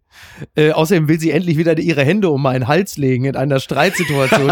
So. 0.56 0.62
Äh, 0.62 0.72
außerdem 0.72 1.08
will 1.08 1.20
sie 1.20 1.32
endlich 1.32 1.58
wieder 1.58 1.78
ihre 1.78 2.04
Hände 2.04 2.30
um 2.30 2.42
meinen 2.42 2.68
Hals 2.68 2.98
legen 2.98 3.26
in 3.26 3.36
einer 3.36 3.60
Streitsituation. 3.60 4.52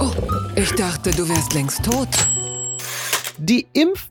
oh, 0.00 0.12
ich 0.56 0.72
dachte, 0.72 1.10
du 1.12 1.28
wärst 1.28 1.54
längst 1.54 1.84
tot. 1.84 2.08
Die 3.38 3.66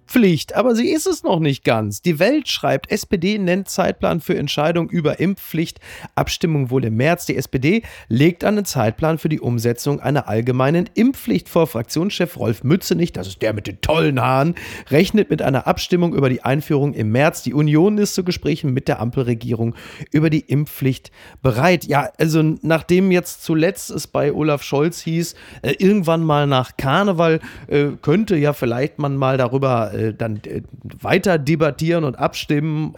Impfpflicht, 0.07 0.55
aber 0.55 0.73
sie 0.73 0.89
ist 0.89 1.05
es 1.05 1.23
noch 1.23 1.41
nicht 1.41 1.65
ganz. 1.65 2.01
Die 2.01 2.17
Welt 2.17 2.47
schreibt, 2.47 2.89
SPD 2.91 3.37
nennt 3.37 3.67
Zeitplan 3.67 4.21
für 4.21 4.37
Entscheidung 4.37 4.89
über 4.89 5.19
Impfpflicht. 5.19 5.81
Abstimmung 6.15 6.69
wohl 6.69 6.85
im 6.85 6.95
März. 6.95 7.25
Die 7.25 7.35
SPD 7.35 7.81
legt 8.07 8.45
einen 8.45 8.63
Zeitplan 8.63 9.17
für 9.17 9.27
die 9.27 9.41
Umsetzung 9.41 9.99
einer 9.99 10.29
allgemeinen 10.29 10.89
Impfpflicht 10.93 11.49
vor. 11.49 11.67
Fraktionschef 11.67 12.37
Rolf 12.37 12.63
Mützenich, 12.63 13.11
das 13.11 13.27
ist 13.27 13.41
der 13.41 13.51
mit 13.51 13.67
den 13.67 13.81
tollen 13.81 14.21
Haaren, 14.21 14.55
rechnet 14.89 15.29
mit 15.29 15.41
einer 15.41 15.67
Abstimmung 15.67 16.13
über 16.13 16.29
die 16.29 16.41
Einführung 16.41 16.93
im 16.93 17.11
März. 17.11 17.43
Die 17.43 17.53
Union 17.53 17.97
ist 17.97 18.15
zu 18.15 18.23
Gesprächen 18.23 18.73
mit 18.73 18.87
der 18.87 19.01
Ampelregierung 19.01 19.75
über 20.13 20.29
die 20.29 20.39
Impfpflicht 20.39 21.11
bereit. 21.41 21.83
Ja, 21.83 22.13
also 22.17 22.41
nachdem 22.61 23.11
jetzt 23.11 23.43
zuletzt 23.43 23.89
es 23.89 24.07
bei 24.07 24.31
Olaf 24.31 24.63
Scholz 24.63 25.01
hieß, 25.01 25.35
äh, 25.63 25.73
irgendwann 25.79 26.23
mal 26.23 26.47
nach 26.47 26.77
Karneval 26.77 27.41
äh, 27.67 27.87
könnte 28.01 28.37
ja 28.37 28.53
vielleicht 28.53 28.99
man 28.99 29.17
mal 29.17 29.37
darüber 29.37 29.96
äh, 29.97 30.13
dann 30.13 30.37
äh, 30.45 30.61
weiter 31.01 31.37
debattieren 31.37 32.03
und 32.03 32.17
abstimmen 32.17 32.95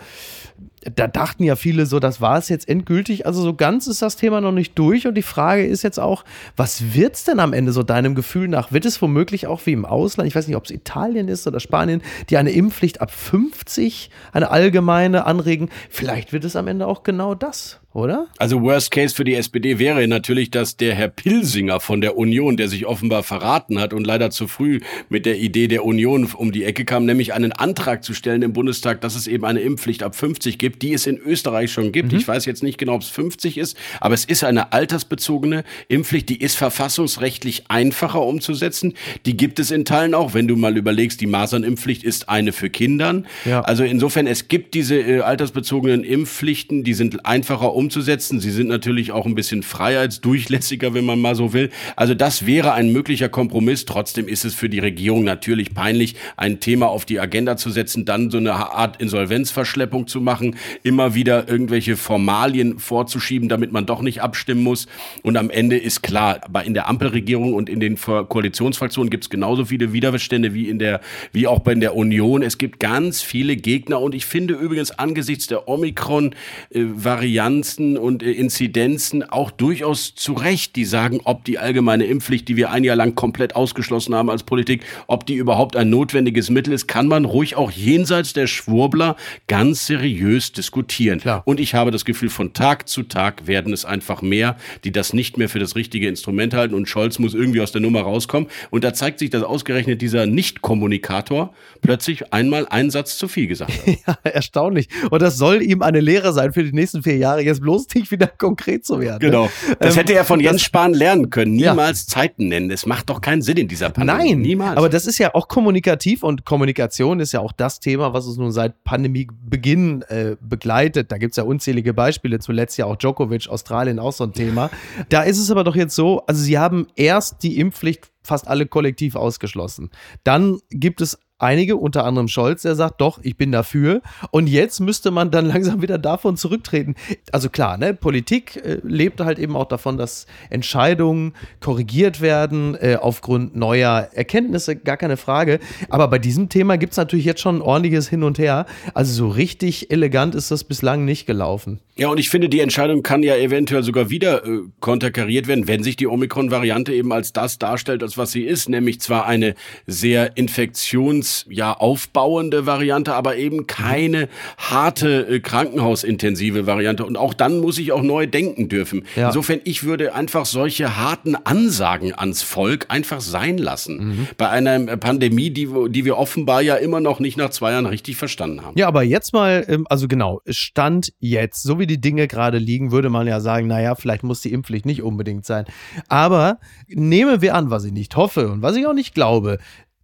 da 0.95 1.07
dachten 1.07 1.43
ja 1.43 1.55
viele 1.55 1.85
so, 1.85 1.99
das 1.99 2.21
war 2.21 2.37
es 2.37 2.49
jetzt 2.49 2.69
endgültig. 2.69 3.25
Also 3.25 3.41
so 3.41 3.53
ganz 3.53 3.87
ist 3.87 4.01
das 4.01 4.15
Thema 4.15 4.41
noch 4.41 4.51
nicht 4.51 4.77
durch. 4.79 5.07
Und 5.07 5.15
die 5.15 5.21
Frage 5.21 5.65
ist 5.65 5.83
jetzt 5.83 5.99
auch, 5.99 6.23
was 6.55 6.93
wird 6.93 7.15
es 7.15 7.23
denn 7.25 7.39
am 7.39 7.53
Ende 7.53 7.71
so 7.71 7.83
deinem 7.83 8.15
Gefühl 8.15 8.47
nach? 8.47 8.71
Wird 8.71 8.85
es 8.85 9.01
womöglich 9.01 9.47
auch 9.47 9.65
wie 9.65 9.73
im 9.73 9.85
Ausland, 9.85 10.27
ich 10.27 10.35
weiß 10.35 10.47
nicht, 10.47 10.55
ob 10.55 10.65
es 10.65 10.71
Italien 10.71 11.27
ist 11.27 11.47
oder 11.47 11.59
Spanien, 11.59 12.01
die 12.29 12.37
eine 12.37 12.51
Impfpflicht 12.51 13.01
ab 13.01 13.11
50, 13.11 14.09
eine 14.31 14.51
allgemeine 14.51 15.25
anregen? 15.25 15.69
Vielleicht 15.89 16.33
wird 16.33 16.45
es 16.45 16.55
am 16.55 16.67
Ende 16.67 16.87
auch 16.87 17.03
genau 17.03 17.35
das 17.35 17.78
oder? 17.91 18.27
Also 18.37 18.61
Worst 18.61 18.91
Case 18.91 19.15
für 19.15 19.23
die 19.23 19.33
SPD 19.33 19.79
wäre 19.79 20.07
natürlich, 20.07 20.51
dass 20.51 20.77
der 20.77 20.93
Herr 20.93 21.07
Pilsinger 21.07 21.79
von 21.79 22.01
der 22.01 22.17
Union, 22.17 22.55
der 22.55 22.67
sich 22.67 22.85
offenbar 22.85 23.23
verraten 23.23 23.79
hat 23.79 23.93
und 23.93 24.05
leider 24.05 24.29
zu 24.29 24.47
früh 24.47 24.79
mit 25.09 25.25
der 25.25 25.39
Idee 25.39 25.67
der 25.67 25.83
Union 25.83 26.25
um 26.25 26.51
die 26.51 26.65
Ecke 26.65 26.85
kam, 26.85 27.05
nämlich 27.05 27.33
einen 27.33 27.51
Antrag 27.51 28.03
zu 28.03 28.13
stellen 28.13 28.43
im 28.43 28.53
Bundestag, 28.53 29.01
dass 29.01 29.15
es 29.15 29.25
eben 29.25 29.43
eine 29.43 29.61
Impfpflicht 29.61 30.03
ab 30.03 30.15
50 30.15 30.59
gibt, 30.59 30.83
die 30.83 30.93
es 30.93 31.07
in 31.07 31.17
Österreich 31.17 31.71
schon 31.71 31.91
gibt. 31.91 32.11
Mhm. 32.11 32.19
Ich 32.19 32.27
weiß 32.27 32.45
jetzt 32.45 32.61
nicht 32.61 32.77
genau, 32.77 32.93
ob 32.93 33.01
es 33.01 33.09
50 33.09 33.57
ist, 33.57 33.75
aber 33.99 34.13
es 34.13 34.23
ist 34.25 34.43
eine 34.43 34.71
altersbezogene 34.71 35.63
Impfpflicht, 35.87 36.29
die 36.29 36.39
ist 36.39 36.57
verfassungsrechtlich 36.57 37.63
einfacher 37.69 38.21
umzusetzen. 38.21 38.93
Die 39.25 39.35
gibt 39.35 39.59
es 39.59 39.71
in 39.71 39.83
Teilen 39.83 40.13
auch, 40.13 40.35
wenn 40.35 40.47
du 40.47 40.55
mal 40.55 40.77
überlegst, 40.77 41.21
die 41.21 41.27
Masernimpfpflicht 41.27 42.03
ist 42.03 42.29
eine 42.29 42.51
für 42.51 42.69
Kindern. 42.69 43.25
Ja. 43.45 43.61
Also 43.61 43.83
insofern, 43.83 44.27
es 44.27 44.47
gibt 44.47 44.75
diese 44.75 44.95
äh, 44.95 45.21
altersbezogenen 45.21 46.03
Impfpflichten, 46.03 46.83
die 46.83 46.93
sind 46.93 47.25
einfacher 47.25 47.78
umzusetzen. 47.79 48.41
Sie 48.41 48.51
sind 48.51 48.67
natürlich 48.67 49.13
auch 49.13 49.25
ein 49.25 49.35
bisschen 49.35 49.63
freiheitsdurchlässiger, 49.63 50.93
wenn 50.93 51.05
man 51.05 51.21
mal 51.21 51.33
so 51.33 51.53
will. 51.53 51.69
Also 51.95 52.13
das 52.13 52.45
wäre 52.45 52.73
ein 52.73 52.91
möglicher 52.91 53.29
Kompromiss. 53.29 53.85
Trotzdem 53.85 54.27
ist 54.27 54.43
es 54.43 54.53
für 54.53 54.67
die 54.67 54.79
Regierung 54.79 55.23
natürlich 55.23 55.73
peinlich, 55.73 56.15
ein 56.35 56.59
Thema 56.59 56.89
auf 56.89 57.05
die 57.05 57.21
Agenda 57.21 57.55
zu 57.55 57.69
setzen, 57.69 58.03
dann 58.03 58.29
so 58.29 58.37
eine 58.37 58.53
Art 58.53 59.01
Insolvenzverschleppung 59.01 60.07
zu 60.07 60.19
machen, 60.19 60.57
immer 60.83 61.15
wieder 61.15 61.47
irgendwelche 61.47 61.95
Formalien 61.95 62.79
vorzuschieben, 62.79 63.47
damit 63.47 63.71
man 63.71 63.85
doch 63.85 64.01
nicht 64.01 64.21
abstimmen 64.21 64.61
muss. 64.61 64.87
Und 65.23 65.37
am 65.37 65.49
Ende 65.49 65.77
ist 65.77 66.03
klar, 66.03 66.41
aber 66.43 66.65
in 66.65 66.73
der 66.73 66.89
Ampelregierung 66.89 67.53
und 67.53 67.69
in 67.69 67.79
den 67.79 67.97
Koalitionsfraktionen 67.97 69.09
gibt 69.09 69.23
es 69.23 69.29
genauso 69.29 69.63
viele 69.65 69.93
Widerstände 69.93 70.53
wie 70.53 70.67
in 70.67 70.79
der, 70.79 70.99
wie 71.31 71.47
auch 71.47 71.59
bei 71.59 71.75
der 71.75 71.95
Union. 71.95 72.41
Es 72.41 72.57
gibt 72.57 72.81
ganz 72.81 73.21
viele 73.21 73.55
Gegner 73.55 74.01
und 74.01 74.13
ich 74.13 74.25
finde 74.25 74.55
übrigens 74.55 74.91
angesichts 74.91 75.47
der 75.47 75.69
Omikron-Varianz 75.69 77.68
Instanzen 77.69 77.97
und 77.97 78.23
äh, 78.23 78.31
Inzidenzen 78.31 79.29
auch 79.29 79.51
durchaus 79.51 80.15
zu 80.15 80.33
Recht, 80.33 80.75
die 80.75 80.85
sagen, 80.85 81.21
ob 81.23 81.43
die 81.45 81.59
allgemeine 81.59 82.05
Impfpflicht, 82.05 82.47
die 82.47 82.55
wir 82.55 82.71
ein 82.71 82.83
Jahr 82.83 82.95
lang 82.95 83.15
komplett 83.15 83.55
ausgeschlossen 83.55 84.15
haben 84.15 84.29
als 84.29 84.43
Politik, 84.43 84.83
ob 85.07 85.25
die 85.25 85.35
überhaupt 85.35 85.75
ein 85.75 85.89
notwendiges 85.89 86.49
Mittel 86.49 86.73
ist, 86.73 86.87
kann 86.87 87.07
man 87.07 87.25
ruhig 87.25 87.55
auch 87.55 87.71
jenseits 87.71 88.33
der 88.33 88.47
Schwurbler 88.47 89.15
ganz 89.47 89.85
seriös 89.85 90.51
diskutieren. 90.51 91.19
Klar. 91.19 91.43
Und 91.45 91.59
ich 91.59 91.75
habe 91.75 91.91
das 91.91 92.05
Gefühl, 92.05 92.29
von 92.29 92.53
Tag 92.53 92.89
zu 92.89 93.03
Tag 93.03 93.45
werden 93.47 93.73
es 93.73 93.85
einfach 93.85 94.21
mehr, 94.21 94.57
die 94.83 94.91
das 94.91 95.13
nicht 95.13 95.37
mehr 95.37 95.49
für 95.49 95.59
das 95.59 95.75
richtige 95.75 96.07
Instrument 96.07 96.53
halten 96.53 96.73
und 96.73 96.89
Scholz 96.89 97.19
muss 97.19 97.33
irgendwie 97.33 97.61
aus 97.61 97.71
der 97.71 97.81
Nummer 97.81 98.01
rauskommen. 98.01 98.49
Und 98.71 98.83
da 98.83 98.93
zeigt 98.93 99.19
sich, 99.19 99.29
dass 99.29 99.43
ausgerechnet 99.43 100.01
dieser 100.01 100.25
Nicht-Kommunikator 100.25 101.53
plötzlich 101.81 102.33
einmal 102.33 102.67
einen 102.67 102.89
Satz 102.89 103.17
zu 103.17 103.27
viel 103.27 103.47
gesagt 103.47 103.71
hat. 103.71 103.79
Ja, 104.07 104.17
erstaunlich. 104.23 104.87
Und 105.11 105.21
das 105.21 105.37
soll 105.37 105.61
ihm 105.61 105.81
eine 105.81 105.99
Lehre 105.99 106.31
sein 106.31 106.53
für 106.53 106.63
die 106.63 106.71
nächsten 106.71 107.03
vier 107.03 107.17
Jahre. 107.17 107.41
Jetzt 107.41 107.58
bloß 107.59 107.87
nicht 107.95 108.11
wieder 108.11 108.27
konkret 108.27 108.85
zu 108.85 108.99
werden. 108.99 109.19
Genau. 109.19 109.49
Das 109.79 109.95
ähm, 109.95 109.99
hätte 109.99 110.13
er 110.13 110.25
von 110.25 110.39
Jens 110.39 110.61
Spahn 110.61 110.93
lernen 110.93 111.29
können. 111.29 111.53
Niemals 111.53 112.05
ja. 112.07 112.13
Zeiten 112.13 112.47
nennen. 112.47 112.71
Es 112.71 112.85
macht 112.85 113.09
doch 113.09 113.21
keinen 113.21 113.41
Sinn 113.41 113.57
in 113.57 113.67
dieser 113.67 113.89
Pandemie. 113.89 114.29
Nein, 114.29 114.41
niemals. 114.41 114.77
Aber 114.77 114.89
das 114.89 115.05
ist 115.05 115.17
ja 115.17 115.33
auch 115.35 115.47
kommunikativ 115.47 116.23
und 116.23 116.45
Kommunikation 116.45 117.19
ist 117.19 117.31
ja 117.31 117.39
auch 117.39 117.51
das 117.51 117.79
Thema, 117.79 118.13
was 118.13 118.27
uns 118.27 118.37
nun 118.37 118.51
seit 118.51 118.83
Pandemiebeginn 118.83 120.03
äh, 120.03 120.35
begleitet. 120.41 121.11
Da 121.11 121.17
gibt 121.17 121.31
es 121.31 121.37
ja 121.37 121.43
unzählige 121.43 121.93
Beispiele. 121.93 122.39
Zuletzt 122.39 122.77
ja 122.77 122.85
auch 122.85 122.95
Djokovic, 122.95 123.47
Australien 123.49 123.99
auch 123.99 124.13
so 124.13 124.23
ein 124.25 124.33
Thema. 124.33 124.69
Da 125.09 125.23
ist 125.23 125.39
es 125.39 125.49
aber 125.49 125.63
doch 125.63 125.75
jetzt 125.75 125.95
so, 125.95 126.23
also 126.27 126.41
sie 126.41 126.57
haben 126.57 126.87
erst 126.95 127.41
die 127.41 127.57
Impfpflicht 127.59 128.11
fast 128.21 128.47
alle 128.47 128.65
kollektiv 128.65 129.15
ausgeschlossen. 129.15 129.89
Dann 130.23 130.59
gibt 130.69 131.01
es 131.01 131.17
einige, 131.39 131.77
unter 131.77 132.05
anderem 132.05 132.27
Scholz, 132.27 132.61
der 132.61 132.75
sagt, 132.75 133.01
doch, 133.01 133.19
ich 133.23 133.37
bin 133.37 133.51
dafür. 133.51 134.01
Und 134.31 134.47
jetzt 134.47 134.79
müsste 134.79 135.09
man 135.11 135.31
dann 135.31 135.45
langsam 135.47 135.81
wieder 135.81 135.97
davon 135.97 136.37
zurücktreten. 136.37 136.95
Also 137.31 137.49
klar, 137.49 137.77
ne, 137.77 137.93
Politik 137.93 138.57
äh, 138.57 138.79
lebt 138.83 139.21
halt 139.21 139.39
eben 139.39 139.55
auch 139.55 139.67
davon, 139.67 139.97
dass 139.97 140.27
Entscheidungen 140.49 141.33
korrigiert 141.61 142.21
werden 142.21 142.75
äh, 142.75 142.97
aufgrund 143.01 143.55
neuer 143.55 144.09
Erkenntnisse, 144.13 144.75
gar 144.75 144.97
keine 144.97 145.17
Frage. 145.17 145.59
Aber 145.89 146.07
bei 146.07 146.19
diesem 146.19 146.49
Thema 146.49 146.77
gibt 146.77 146.91
es 146.93 146.97
natürlich 146.97 147.25
jetzt 147.25 147.41
schon 147.41 147.57
ein 147.57 147.61
ordentliches 147.61 148.09
Hin 148.09 148.23
und 148.23 148.37
Her. 148.37 148.65
Also 148.93 149.13
so 149.13 149.29
richtig 149.29 149.91
elegant 149.91 150.35
ist 150.35 150.51
das 150.51 150.63
bislang 150.63 151.05
nicht 151.05 151.25
gelaufen. 151.25 151.79
Ja, 151.95 152.07
und 152.07 152.17
ich 152.17 152.29
finde, 152.29 152.47
die 152.47 152.61
Entscheidung 152.61 153.03
kann 153.03 153.23
ja 153.23 153.35
eventuell 153.35 153.83
sogar 153.83 154.09
wieder 154.09 154.45
äh, 154.45 154.61
konterkariert 154.79 155.47
werden, 155.47 155.67
wenn 155.67 155.83
sich 155.83 155.97
die 155.97 156.07
Omikron-Variante 156.07 156.93
eben 156.93 157.11
als 157.11 157.33
das 157.33 157.59
darstellt, 157.59 158.03
als 158.03 158.17
was 158.17 158.31
sie 158.31 158.43
ist, 158.43 158.69
nämlich 158.69 159.01
zwar 159.01 159.25
eine 159.25 159.55
sehr 159.85 160.37
infektions, 160.37 161.28
ja, 161.49 161.73
aufbauende 161.73 162.65
Variante, 162.65 163.13
aber 163.13 163.37
eben 163.37 163.67
keine 163.67 164.29
harte 164.57 165.27
äh, 165.27 165.39
krankenhausintensive 165.39 166.67
Variante. 166.67 167.05
Und 167.05 167.17
auch 167.17 167.33
dann 167.33 167.59
muss 167.59 167.77
ich 167.77 167.91
auch 167.91 168.01
neu 168.01 168.27
denken 168.27 168.69
dürfen. 168.69 169.05
Ja. 169.15 169.27
Insofern, 169.27 169.59
ich 169.63 169.83
würde 169.83 170.13
einfach 170.13 170.45
solche 170.45 170.97
harten 170.97 171.35
Ansagen 171.35 172.13
ans 172.13 172.41
Volk 172.41 172.85
einfach 172.89 173.21
sein 173.21 173.57
lassen. 173.57 173.97
Mhm. 173.97 174.27
Bei 174.37 174.49
einer 174.49 174.97
Pandemie, 174.97 175.49
die, 175.49 175.69
die 175.89 176.05
wir 176.05 176.17
offenbar 176.17 176.61
ja 176.61 176.75
immer 176.75 176.99
noch 176.99 177.19
nicht 177.19 177.37
nach 177.37 177.49
zwei 177.49 177.71
Jahren 177.71 177.85
richtig 177.85 178.17
verstanden 178.17 178.63
haben. 178.63 178.77
Ja, 178.77 178.87
aber 178.87 179.03
jetzt 179.03 179.33
mal, 179.33 179.65
ähm, 179.67 179.85
also 179.89 180.07
genau, 180.07 180.41
Stand 180.47 181.13
jetzt, 181.19 181.63
so 181.63 181.79
wie 181.79 181.87
die 181.87 182.01
Dinge 182.01 182.27
gerade 182.27 182.57
liegen, 182.57 182.91
würde 182.91 183.09
man 183.09 183.27
ja 183.27 183.39
sagen, 183.39 183.67
naja, 183.67 183.95
vielleicht 183.95 184.23
muss 184.23 184.41
die 184.41 184.53
Impfpflicht 184.53 184.85
nicht 184.85 185.01
unbedingt 185.01 185.45
sein. 185.45 185.65
Aber 186.07 186.59
nehmen 186.87 187.41
wir 187.41 187.55
an, 187.55 187.69
was 187.69 187.83
ich 187.85 187.91
nicht 187.91 188.15
hoffe 188.15 188.49
und 188.49 188.61
was 188.61 188.75
ich 188.75 188.87
auch 188.87 188.93
nicht 188.93 189.13
glaube, 189.13 189.59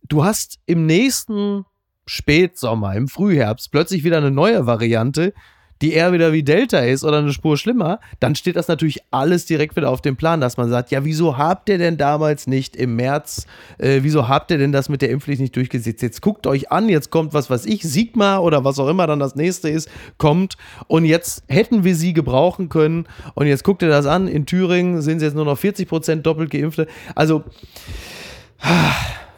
du 0.07 0.23
hast 0.23 0.59
im 0.65 0.85
nächsten 0.85 1.65
Spätsommer, 2.05 2.95
im 2.95 3.07
Frühherbst 3.07 3.71
plötzlich 3.71 4.03
wieder 4.03 4.17
eine 4.17 4.31
neue 4.31 4.65
Variante, 4.65 5.33
die 5.81 5.93
eher 5.93 6.13
wieder 6.13 6.31
wie 6.31 6.43
Delta 6.43 6.79
ist 6.79 7.03
oder 7.03 7.17
eine 7.17 7.33
Spur 7.33 7.57
schlimmer, 7.57 7.99
dann 8.21 8.35
steht 8.35 8.55
das 8.55 8.69
natürlich 8.69 8.99
alles 9.11 9.45
direkt 9.45 9.75
wieder 9.75 9.89
auf 9.89 10.01
dem 10.01 10.15
Plan, 10.15 10.39
dass 10.39 10.55
man 10.55 10.69
sagt, 10.69 10.89
ja, 10.91 11.03
wieso 11.03 11.37
habt 11.37 11.67
ihr 11.67 11.77
denn 11.77 11.97
damals 11.97 12.47
nicht 12.47 12.77
im 12.77 12.95
März, 12.95 13.45
äh, 13.77 13.99
wieso 14.01 14.29
habt 14.29 14.51
ihr 14.51 14.57
denn 14.57 14.71
das 14.71 14.87
mit 14.87 15.01
der 15.01 15.09
Impfpflicht 15.09 15.41
nicht 15.41 15.55
durchgesetzt? 15.55 16.01
Jetzt 16.01 16.21
guckt 16.21 16.47
euch 16.47 16.71
an, 16.71 16.87
jetzt 16.87 17.09
kommt 17.09 17.33
was, 17.33 17.49
was 17.49 17.65
ich, 17.65 17.83
Sigma 17.83 18.39
oder 18.39 18.63
was 18.63 18.79
auch 18.79 18.87
immer 18.87 19.05
dann 19.05 19.19
das 19.19 19.35
nächste 19.35 19.69
ist, 19.69 19.89
kommt 20.17 20.55
und 20.87 21.03
jetzt 21.03 21.43
hätten 21.47 21.83
wir 21.83 21.95
sie 21.95 22.13
gebrauchen 22.13 22.69
können 22.69 23.05
und 23.33 23.47
jetzt 23.47 23.65
guckt 23.65 23.81
ihr 23.81 23.89
das 23.89 24.05
an, 24.05 24.29
in 24.29 24.45
Thüringen 24.45 25.01
sind 25.01 25.19
sie 25.19 25.25
jetzt 25.25 25.35
nur 25.35 25.45
noch 25.45 25.57
40 25.57 25.89
Prozent 25.89 26.25
doppelt 26.25 26.51
geimpfte. 26.51 26.87
Also, 27.15 27.43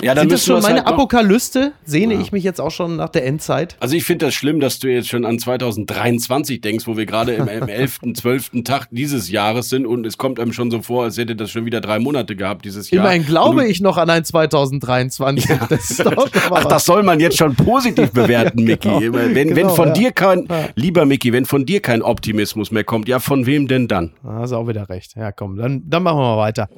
ja, 0.02 0.14
dann 0.14 0.24
Sind 0.24 0.34
das 0.34 0.46
schon 0.46 0.62
meine 0.62 0.80
halt 0.84 0.88
Apokalypse? 0.88 1.72
Sehne 1.86 2.16
ja. 2.16 2.20
ich 2.20 2.32
mich 2.32 2.44
jetzt 2.44 2.62
auch 2.62 2.72
schon 2.72 2.98
nach 2.98 3.10
der 3.10 3.26
Endzeit? 3.26 3.76
Also 3.80 3.96
ich 3.96 4.04
finde 4.04 4.28
das 4.28 4.36
schlimm, 4.36 4.60
dass 4.60 4.80
du 4.80 4.88
jetzt 4.88 5.10
schon 5.10 5.26
an 5.26 5.40
2023 5.40 6.62
denkst, 6.62 6.86
wo 6.88 6.98
wir 6.98 7.06
gerade 7.06 7.34
im, 7.34 7.48
im 7.48 7.68
11., 7.68 8.00
12. 8.14 8.52
Tag 8.64 8.88
dieses 8.92 9.30
Jahres 9.30 9.70
sind 9.70 9.86
und 9.86 10.06
es 10.06 10.18
kommt 10.18 10.40
einem 10.40 10.54
schon 10.54 10.70
so 10.70 10.82
vor, 10.82 11.06
als 11.06 11.18
hätte 11.18 11.36
das 11.36 11.52
schon 11.52 11.66
wieder 11.66 11.82
drei 11.82 12.00
Monate 12.00 12.36
gehabt 12.36 12.66
dieses 12.66 12.92
Jahr. 12.92 13.04
Immerhin 13.04 13.26
glaube 13.26 13.68
ich 13.68 13.82
noch 13.82 13.98
an 13.98 14.10
ein 14.10 14.24
2023. 14.24 15.50
Ja. 15.50 15.58
Das 15.70 15.92
ist 15.92 16.06
doch 16.06 16.30
Ach, 16.52 16.66
das 16.66 16.86
soll 16.86 17.04
man 17.04 17.20
jetzt 17.20 17.38
schon 17.38 17.56
positiv 17.56 18.12
bewerten, 18.12 18.64
Micky. 18.64 18.88
genau. 18.88 19.02
Wenn, 19.02 19.34
genau, 19.34 19.56
wenn 19.56 19.70
von 19.70 19.88
ja. 19.90 19.94
dir 19.94 20.12
kein, 20.12 20.48
lieber 20.76 21.06
Micky, 21.06 21.34
wenn 21.34 21.46
von 21.46 21.66
dir 21.66 21.82
kein 21.82 22.02
Optimismus 22.02 22.72
mehr 22.72 22.84
kommt, 22.84 23.08
ja 23.08 23.20
von 23.20 23.46
wem 23.46 23.68
denn 23.68 23.88
dann? 23.88 24.14
Da 24.24 24.34
hast 24.36 24.52
du 24.52 24.56
auch 24.56 24.68
wieder 24.68 24.88
recht. 24.90 25.16
Ja 25.16 25.32
komm, 25.32 25.58
dann, 25.58 25.84
dann 25.90 26.04
machen 26.04 26.20
wir 26.20 26.36
mal 26.36 26.38
weiter. 26.38 26.70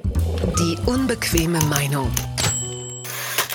Die 0.58 0.77
unbequeme 0.89 1.60
Meinung. 1.69 2.10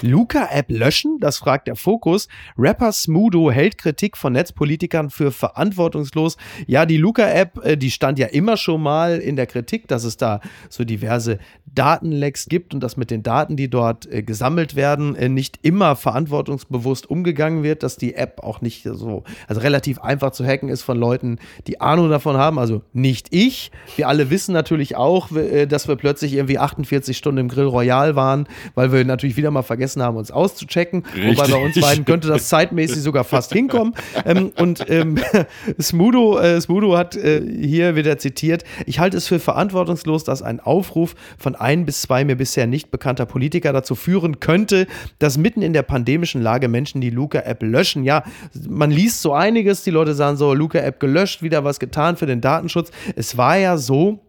Luca-App 0.05 0.71
löschen? 0.71 1.19
Das 1.19 1.39
fragt 1.39 1.67
der 1.67 1.77
Fokus. 1.77 2.29
Rapper 2.59 2.93
Smudo 2.93 3.51
hält 3.51 3.79
Kritik 3.79 4.17
von 4.17 4.35
Netzpolitikern 4.35 5.11
für 5.11 5.33
verantwortungslos. 5.33 6.37
Ja, 6.67 6.85
die 6.85 6.99
Luca-App, 6.99 7.65
äh, 7.65 7.77
die 7.77 7.91
stand 7.91 8.19
ja 8.19 8.27
immer 8.27 8.57
schon 8.57 8.83
mal 8.83 9.19
in 9.19 9.37
der 9.37 9.47
Kritik, 9.47 9.89
dass 9.89 10.05
es 10.05 10.17
da 10.17 10.41
so 10.69 10.85
diverse 10.85 11.39
Datenlecks 11.67 12.47
gibt 12.47 12.75
und 12.75 12.81
dass 12.81 12.97
mit 12.97 13.11
den 13.11 13.23
Daten, 13.23 13.57
die 13.57 13.71
dort 13.71 14.07
äh, 14.07 14.23
gesammelt 14.23 14.77
werden, 14.77 15.17
äh, 15.17 15.29
nicht 15.29 15.59
immer 15.63 15.97
verantwortungsbewusst 15.97 17.09
umgegangen 17.09 17.63
wird, 17.63 17.83
dass 17.83 17.97
die 17.97 18.15
App 18.15 18.41
auch 18.43 18.61
nicht 18.61 18.85
so, 18.85 19.25
also 19.49 19.61
relativ 19.63 19.99
einfach 20.01 20.33
zu 20.33 20.45
hacken 20.45 20.69
ist 20.69 20.83
von 20.83 20.99
Leuten, 20.99 21.39
die 21.67 21.81
Ahnung 21.81 22.11
davon 22.11 22.37
haben. 22.37 22.59
Also 22.59 22.83
nicht 22.93 23.29
ich. 23.31 23.73
Wir 23.97 24.09
alle 24.09 24.29
wissen 24.29 24.53
natürlich 24.53 24.97
auch, 24.97 25.31
dass 25.69 25.89
wir 25.89 25.97
plötzlich 25.97 26.35
irgendwie 26.35 26.59
48 26.59 27.17
Stunden 27.17 27.39
im 27.39 27.49
Grill 27.49 27.67
Royal 27.67 28.17
waren, 28.17 28.47
weil 28.75 28.93
wir 28.93 29.05
natürlich 29.05 29.37
wieder 29.37 29.51
mal 29.51 29.63
vergessen 29.63 29.94
vergessen 29.95 30.03
haben, 30.03 30.17
uns 30.17 30.31
auszuchecken. 30.31 31.05
Richtig. 31.15 31.39
Wobei 31.39 31.49
bei 31.49 31.65
uns 31.65 31.81
beiden 31.81 32.05
könnte 32.05 32.29
das 32.29 32.49
zeitmäßig 32.49 33.03
sogar 33.03 33.25
fast 33.25 33.53
hinkommen. 33.53 33.95
Ähm, 34.25 34.53
und 34.57 34.85
ähm, 34.89 35.19
Smudo, 35.81 36.39
äh, 36.39 36.61
Smudo 36.61 36.97
hat 36.97 37.17
äh, 37.17 37.41
hier 37.41 37.97
wieder 37.97 38.19
zitiert, 38.19 38.65
ich 38.87 38.99
halte 38.99 39.17
es 39.17 39.27
für 39.27 39.39
verantwortungslos, 39.39 40.25
dass 40.25 40.43
ein 40.43 40.61
Aufruf 40.61 41.15
von 41.39 41.55
ein 41.55 41.87
bis 41.87 42.03
zwei 42.03 42.25
mir 42.25 42.37
bisher 42.37 42.67
nicht 42.67 42.91
bekannter 42.91 43.27
Politiker 43.27 43.73
dazu 43.73 43.95
führen 43.95 44.41
könnte, 44.41 44.87
dass 45.19 45.39
mitten 45.39 45.63
in 45.63 45.73
der 45.73 45.83
pandemischen 45.83 46.43
Lage 46.43 46.69
Menschen 46.69 47.01
die 47.01 47.11
Luca-App 47.11 47.63
löschen. 47.63 48.05
Ja, 48.05 48.25
man 48.69 48.91
liest 48.91 49.23
so 49.23 49.33
einiges, 49.33 49.83
die 49.83 49.91
Leute 49.91 50.15
sagen 50.15 50.37
so, 50.37 50.55
Luca-App 50.55 51.01
gelöscht, 51.01 51.43
wieder 51.43 51.65
was 51.65 51.79
getan 51.79 52.17
für 52.17 52.27
den 52.27 52.41
Datenschutz. 52.41 52.91
Es 53.17 53.37
war 53.37 53.57
ja 53.57 53.77
so, 53.77 54.21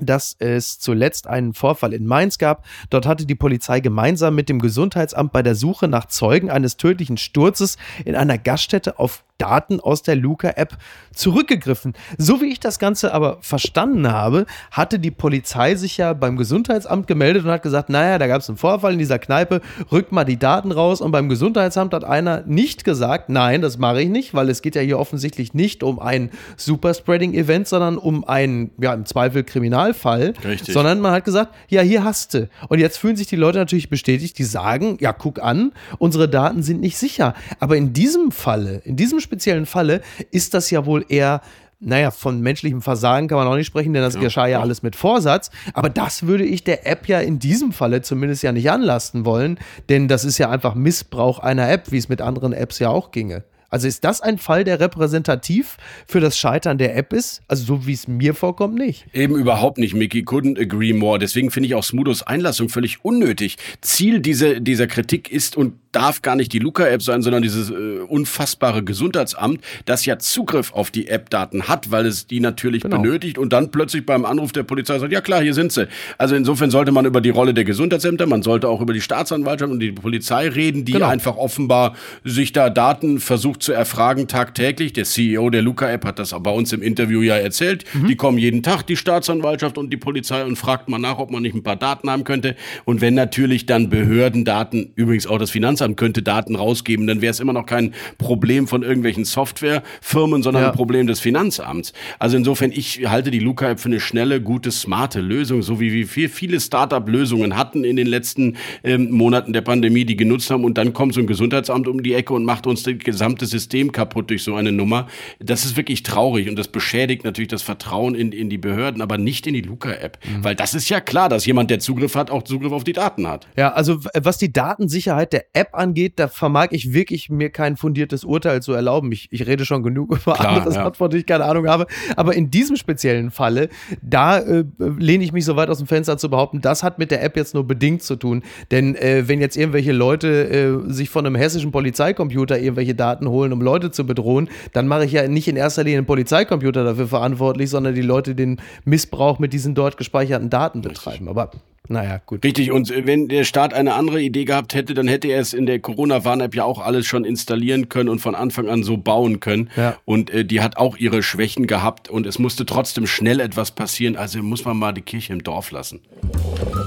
dass 0.00 0.36
es 0.38 0.78
zuletzt 0.78 1.26
einen 1.26 1.54
Vorfall 1.54 1.92
in 1.92 2.06
Mainz 2.06 2.38
gab. 2.38 2.64
Dort 2.90 3.06
hatte 3.06 3.26
die 3.26 3.34
Polizei 3.34 3.80
gemeinsam 3.80 4.34
mit 4.34 4.48
dem 4.48 4.60
Gesundheitsamt 4.60 5.32
bei 5.32 5.42
der 5.42 5.54
Suche 5.54 5.88
nach 5.88 6.06
Zeugen 6.06 6.50
eines 6.50 6.76
tödlichen 6.76 7.16
Sturzes 7.16 7.76
in 8.04 8.16
einer 8.16 8.38
Gaststätte 8.38 8.98
auf 8.98 9.24
Daten 9.38 9.80
aus 9.80 10.02
der 10.02 10.14
Luca-App 10.16 10.76
zurückgegriffen. 11.12 11.94
So 12.18 12.40
wie 12.40 12.52
ich 12.52 12.60
das 12.60 12.78
Ganze 12.78 13.12
aber 13.12 13.38
verstanden 13.40 14.10
habe, 14.10 14.46
hatte 14.70 14.98
die 14.98 15.10
Polizei 15.10 15.74
sich 15.74 15.96
ja 15.96 16.12
beim 16.12 16.36
Gesundheitsamt 16.36 17.06
gemeldet 17.06 17.44
und 17.44 17.50
hat 17.50 17.62
gesagt, 17.62 17.88
naja, 17.88 18.18
da 18.18 18.28
gab 18.28 18.42
es 18.42 18.48
einen 18.48 18.58
Vorfall 18.58 18.92
in 18.92 18.98
dieser 18.98 19.18
Kneipe, 19.18 19.60
rückt 19.90 20.12
mal 20.12 20.24
die 20.24 20.38
Daten 20.38 20.70
raus. 20.70 21.00
Und 21.00 21.10
beim 21.10 21.28
Gesundheitsamt 21.28 21.94
hat 21.94 22.04
einer 22.04 22.42
nicht 22.46 22.84
gesagt, 22.84 23.28
nein, 23.28 23.60
das 23.60 23.76
mache 23.76 24.02
ich 24.02 24.08
nicht, 24.08 24.34
weil 24.34 24.48
es 24.48 24.62
geht 24.62 24.76
ja 24.76 24.82
hier 24.82 24.98
offensichtlich 24.98 25.52
nicht 25.52 25.82
um 25.82 25.98
ein 25.98 26.30
Superspreading-Event, 26.56 27.66
sondern 27.66 27.98
um 27.98 28.24
einen, 28.24 28.70
ja, 28.78 28.94
im 28.94 29.04
Zweifel 29.04 29.42
Kriminalfall. 29.84 30.34
Richtig. 30.44 30.74
Sondern 30.74 31.00
man 31.00 31.12
hat 31.12 31.24
gesagt, 31.24 31.54
ja, 31.68 31.82
hier 31.82 32.04
hast 32.04 32.34
du. 32.34 32.48
Und 32.68 32.78
jetzt 32.78 32.98
fühlen 32.98 33.16
sich 33.16 33.26
die 33.26 33.36
Leute 33.36 33.58
natürlich 33.58 33.88
bestätigt, 33.88 34.38
die 34.38 34.44
sagen, 34.44 34.96
ja, 35.00 35.12
guck 35.12 35.42
an, 35.42 35.72
unsere 35.98 36.28
Daten 36.28 36.62
sind 36.62 36.80
nicht 36.80 36.96
sicher. 36.96 37.34
Aber 37.60 37.76
in 37.76 37.92
diesem 37.92 38.30
Falle, 38.30 38.80
in 38.84 38.96
diesem 38.96 39.20
speziellen 39.20 39.66
Falle 39.66 40.00
ist 40.30 40.54
das 40.54 40.70
ja 40.70 40.86
wohl 40.86 41.04
eher 41.08 41.40
naja, 41.80 42.10
von 42.12 42.40
menschlichem 42.40 42.80
Versagen 42.80 43.28
kann 43.28 43.36
man 43.36 43.46
auch 43.46 43.56
nicht 43.56 43.66
sprechen, 43.66 43.92
denn 43.92 44.00
das 44.00 44.14
ja, 44.14 44.20
geschah 44.20 44.46
ja, 44.46 44.60
alles 44.60 44.82
mit 44.82 44.96
Vorsatz. 44.96 45.50
Aber 45.74 45.90
das 45.90 46.26
würde 46.26 46.44
ich 46.44 46.64
der 46.64 46.86
App 46.86 47.08
ja 47.08 47.20
in 47.20 47.38
diesem 47.40 47.72
Falle 47.72 48.00
zumindest 48.00 48.42
ja 48.42 48.52
nicht 48.52 48.70
anlasten 48.70 49.26
wollen, 49.26 49.58
denn 49.90 50.08
das 50.08 50.24
ist 50.24 50.38
ja 50.38 50.48
einfach 50.48 50.74
Missbrauch 50.74 51.40
einer 51.40 51.70
App, 51.70 51.92
wie 51.92 51.98
es 51.98 52.08
mit 52.08 52.22
anderen 52.22 52.54
Apps 52.54 52.78
ja 52.78 52.88
auch 52.88 53.10
ginge. 53.10 53.44
Also 53.74 53.88
ist 53.88 54.04
das 54.04 54.20
ein 54.20 54.38
Fall, 54.38 54.62
der 54.62 54.78
repräsentativ 54.78 55.78
für 56.06 56.20
das 56.20 56.38
Scheitern 56.38 56.78
der 56.78 56.96
App 56.96 57.12
ist? 57.12 57.42
Also 57.48 57.64
so 57.64 57.86
wie 57.88 57.92
es 57.92 58.06
mir 58.06 58.32
vorkommt, 58.32 58.76
nicht. 58.76 59.06
Eben 59.12 59.34
überhaupt 59.34 59.78
nicht, 59.78 59.94
Mickey. 59.94 60.20
Couldn't 60.20 60.60
agree 60.60 60.92
more. 60.92 61.18
Deswegen 61.18 61.50
finde 61.50 61.66
ich 61.66 61.74
auch 61.74 61.82
Smudos 61.82 62.22
Einlassung 62.22 62.68
völlig 62.68 63.04
unnötig. 63.04 63.56
Ziel 63.80 64.20
dieser, 64.20 64.60
dieser 64.60 64.86
Kritik 64.86 65.28
ist 65.28 65.56
und 65.56 65.72
darf 65.94 66.22
gar 66.22 66.36
nicht 66.36 66.52
die 66.52 66.58
Luca-App 66.58 67.02
sein, 67.02 67.22
sondern 67.22 67.42
dieses 67.42 67.70
äh, 67.70 68.00
unfassbare 68.00 68.82
Gesundheitsamt, 68.82 69.60
das 69.84 70.04
ja 70.04 70.18
Zugriff 70.18 70.72
auf 70.72 70.90
die 70.90 71.08
App-Daten 71.08 71.68
hat, 71.68 71.90
weil 71.90 72.06
es 72.06 72.26
die 72.26 72.40
natürlich 72.40 72.82
genau. 72.82 73.00
benötigt 73.00 73.38
und 73.38 73.52
dann 73.52 73.70
plötzlich 73.70 74.04
beim 74.04 74.24
Anruf 74.24 74.52
der 74.52 74.64
Polizei 74.64 74.98
sagt, 74.98 75.12
ja 75.12 75.20
klar, 75.20 75.42
hier 75.42 75.54
sind 75.54 75.72
sie. 75.72 75.88
Also 76.18 76.34
insofern 76.34 76.70
sollte 76.70 76.90
man 76.90 77.06
über 77.06 77.20
die 77.20 77.30
Rolle 77.30 77.54
der 77.54 77.64
Gesundheitsämter, 77.64 78.26
man 78.26 78.42
sollte 78.42 78.68
auch 78.68 78.80
über 78.80 78.92
die 78.92 79.00
Staatsanwaltschaft 79.00 79.72
und 79.72 79.80
die 79.80 79.92
Polizei 79.92 80.48
reden, 80.48 80.84
die 80.84 80.92
genau. 80.92 81.08
einfach 81.08 81.36
offenbar 81.36 81.94
sich 82.24 82.52
da 82.52 82.70
Daten 82.70 83.20
versucht 83.20 83.62
zu 83.64 83.72
erfragen 83.72 84.28
tagtäglich. 84.28 84.92
Der 84.92 85.04
CEO 85.04 85.50
der 85.50 85.62
Luca-App 85.62 86.04
hat 86.04 86.18
das 86.18 86.34
bei 86.38 86.50
uns 86.50 86.72
im 86.72 86.82
Interview 86.82 87.22
ja 87.22 87.36
erzählt. 87.36 87.84
Mhm. 87.94 88.06
Die 88.06 88.16
kommen 88.16 88.38
jeden 88.38 88.62
Tag, 88.62 88.86
die 88.86 88.96
Staatsanwaltschaft 88.96 89.78
und 89.78 89.90
die 89.90 89.96
Polizei 89.96 90.44
und 90.44 90.56
fragt 90.56 90.88
mal 90.88 90.98
nach, 90.98 91.18
ob 91.18 91.30
man 91.30 91.42
nicht 91.42 91.54
ein 91.54 91.62
paar 91.62 91.76
Daten 91.76 92.10
haben 92.10 92.24
könnte. 92.24 92.56
Und 92.84 93.00
wenn 93.00 93.14
natürlich 93.14 93.66
dann 93.66 93.88
Behördendaten, 93.88 94.92
übrigens 94.94 95.26
auch 95.26 95.38
das 95.38 95.50
Finanzamt, 95.50 95.96
könnte 95.96 96.22
Daten 96.22 96.54
rausgeben, 96.54 97.06
dann 97.06 97.22
wäre 97.22 97.30
es 97.30 97.40
immer 97.40 97.52
noch 97.52 97.66
kein 97.66 97.94
Problem 98.18 98.68
von 98.68 98.82
irgendwelchen 98.82 99.24
Softwarefirmen, 99.24 100.42
sondern 100.42 100.62
ja. 100.64 100.70
ein 100.70 100.76
Problem 100.76 101.06
des 101.06 101.20
Finanzamts. 101.20 101.92
Also 102.18 102.36
insofern, 102.36 102.70
ich 102.70 103.06
halte 103.06 103.30
die 103.30 103.38
Luca-App 103.38 103.80
für 103.80 103.88
eine 103.88 104.00
schnelle, 104.00 104.40
gute, 104.40 104.70
smarte 104.70 105.20
Lösung, 105.20 105.62
so 105.62 105.80
wie 105.80 106.06
wir 106.14 106.28
viele 106.28 106.60
Start-up-Lösungen 106.60 107.56
hatten 107.56 107.84
in 107.84 107.96
den 107.96 108.06
letzten 108.06 108.56
ähm, 108.82 109.10
Monaten 109.10 109.52
der 109.52 109.62
Pandemie, 109.62 110.04
die 110.04 110.16
genutzt 110.16 110.50
haben 110.50 110.64
und 110.64 110.76
dann 110.76 110.92
kommt 110.92 111.14
so 111.14 111.20
ein 111.20 111.26
Gesundheitsamt 111.26 111.88
um 111.88 112.02
die 112.02 112.14
Ecke 112.14 112.34
und 112.34 112.44
macht 112.44 112.66
uns 112.66 112.82
das 112.82 112.94
gesamte 112.98 113.43
System 113.46 113.92
kaputt 113.92 114.30
durch 114.30 114.42
so 114.42 114.54
eine 114.54 114.72
Nummer. 114.72 115.08
Das 115.38 115.64
ist 115.64 115.76
wirklich 115.76 116.02
traurig 116.02 116.48
und 116.48 116.58
das 116.58 116.68
beschädigt 116.68 117.24
natürlich 117.24 117.48
das 117.48 117.62
Vertrauen 117.62 118.14
in, 118.14 118.32
in 118.32 118.50
die 118.50 118.58
Behörden, 118.58 119.02
aber 119.02 119.18
nicht 119.18 119.46
in 119.46 119.54
die 119.54 119.60
Luca-App. 119.60 120.18
Mhm. 120.24 120.44
Weil 120.44 120.54
das 120.54 120.74
ist 120.74 120.88
ja 120.88 121.00
klar, 121.00 121.28
dass 121.28 121.46
jemand, 121.46 121.70
der 121.70 121.78
Zugriff 121.78 122.14
hat, 122.14 122.30
auch 122.30 122.42
Zugriff 122.42 122.72
auf 122.72 122.84
die 122.84 122.92
Daten 122.92 123.26
hat. 123.26 123.46
Ja, 123.56 123.72
also 123.72 124.00
was 124.20 124.38
die 124.38 124.52
Datensicherheit 124.52 125.32
der 125.32 125.46
App 125.52 125.68
angeht, 125.72 126.14
da 126.16 126.28
vermag 126.28 126.68
ich 126.70 126.92
wirklich 126.92 127.30
mir 127.30 127.50
kein 127.50 127.76
fundiertes 127.76 128.24
Urteil 128.24 128.62
zu 128.62 128.72
erlauben. 128.72 129.12
Ich, 129.12 129.28
ich 129.30 129.46
rede 129.46 129.64
schon 129.64 129.82
genug 129.82 130.10
über 130.12 130.34
Klar, 130.34 130.48
andere 130.48 130.74
ja. 130.74 130.92
von 130.92 131.10
denen 131.10 131.20
ich 131.20 131.26
keine 131.26 131.44
Ahnung 131.44 131.68
habe. 131.68 131.86
Aber 132.16 132.34
in 132.34 132.50
diesem 132.50 132.76
speziellen 132.76 133.30
Falle, 133.30 133.68
da 134.02 134.38
äh, 134.38 134.64
lehne 134.78 135.24
ich 135.24 135.32
mich 135.32 135.44
so 135.44 135.56
weit 135.56 135.68
aus 135.68 135.78
dem 135.78 135.86
Fenster 135.86 136.18
zu 136.18 136.30
behaupten, 136.30 136.60
das 136.60 136.82
hat 136.82 136.98
mit 136.98 137.10
der 137.10 137.22
App 137.22 137.36
jetzt 137.36 137.54
nur 137.54 137.66
bedingt 137.66 138.02
zu 138.02 138.16
tun. 138.16 138.42
Denn 138.70 138.94
äh, 138.96 139.24
wenn 139.26 139.40
jetzt 139.40 139.56
irgendwelche 139.56 139.92
Leute 139.92 140.84
äh, 140.86 140.92
sich 140.92 141.10
von 141.10 141.26
einem 141.26 141.36
hessischen 141.36 141.70
Polizeicomputer 141.70 142.58
irgendwelche 142.58 142.94
Daten 142.94 143.28
holen, 143.34 143.52
um 143.52 143.60
Leute 143.60 143.90
zu 143.90 144.06
bedrohen, 144.06 144.48
dann 144.72 144.88
mache 144.88 145.04
ich 145.04 145.12
ja 145.12 145.28
nicht 145.28 145.48
in 145.48 145.56
erster 145.56 145.84
Linie 145.84 145.98
einen 145.98 146.06
Polizeicomputer 146.06 146.84
dafür 146.84 147.08
verantwortlich, 147.08 147.70
sondern 147.70 147.94
die 147.94 148.02
Leute 148.02 148.34
den 148.34 148.60
Missbrauch 148.84 149.38
mit 149.38 149.52
diesen 149.52 149.74
dort 149.74 149.96
gespeicherten 149.96 150.50
Daten 150.50 150.80
betreiben. 150.80 151.28
Aber 151.28 151.50
naja, 151.86 152.20
gut. 152.24 152.42
Richtig, 152.42 152.72
und 152.72 152.88
wenn 152.88 153.28
der 153.28 153.44
Staat 153.44 153.74
eine 153.74 153.92
andere 153.92 154.22
Idee 154.22 154.46
gehabt 154.46 154.74
hätte, 154.74 154.94
dann 154.94 155.06
hätte 155.06 155.28
er 155.28 155.40
es 155.40 155.52
in 155.52 155.66
der 155.66 155.80
Corona-Warn-App 155.80 156.54
ja 156.54 156.64
auch 156.64 156.80
alles 156.80 157.06
schon 157.06 157.24
installieren 157.26 157.90
können 157.90 158.08
und 158.08 158.20
von 158.20 158.34
Anfang 158.34 158.68
an 158.68 158.82
so 158.82 158.96
bauen 158.96 159.40
können. 159.40 159.68
Ja. 159.76 159.98
Und 160.06 160.30
äh, 160.30 160.46
die 160.46 160.62
hat 160.62 160.78
auch 160.78 160.96
ihre 160.96 161.22
Schwächen 161.22 161.66
gehabt 161.66 162.08
und 162.08 162.26
es 162.26 162.38
musste 162.38 162.64
trotzdem 162.64 163.06
schnell 163.06 163.38
etwas 163.38 163.70
passieren. 163.72 164.16
Also 164.16 164.42
muss 164.42 164.64
man 164.64 164.78
mal 164.78 164.92
die 164.92 165.02
Kirche 165.02 165.34
im 165.34 165.42
Dorf 165.42 165.72
lassen. 165.72 166.00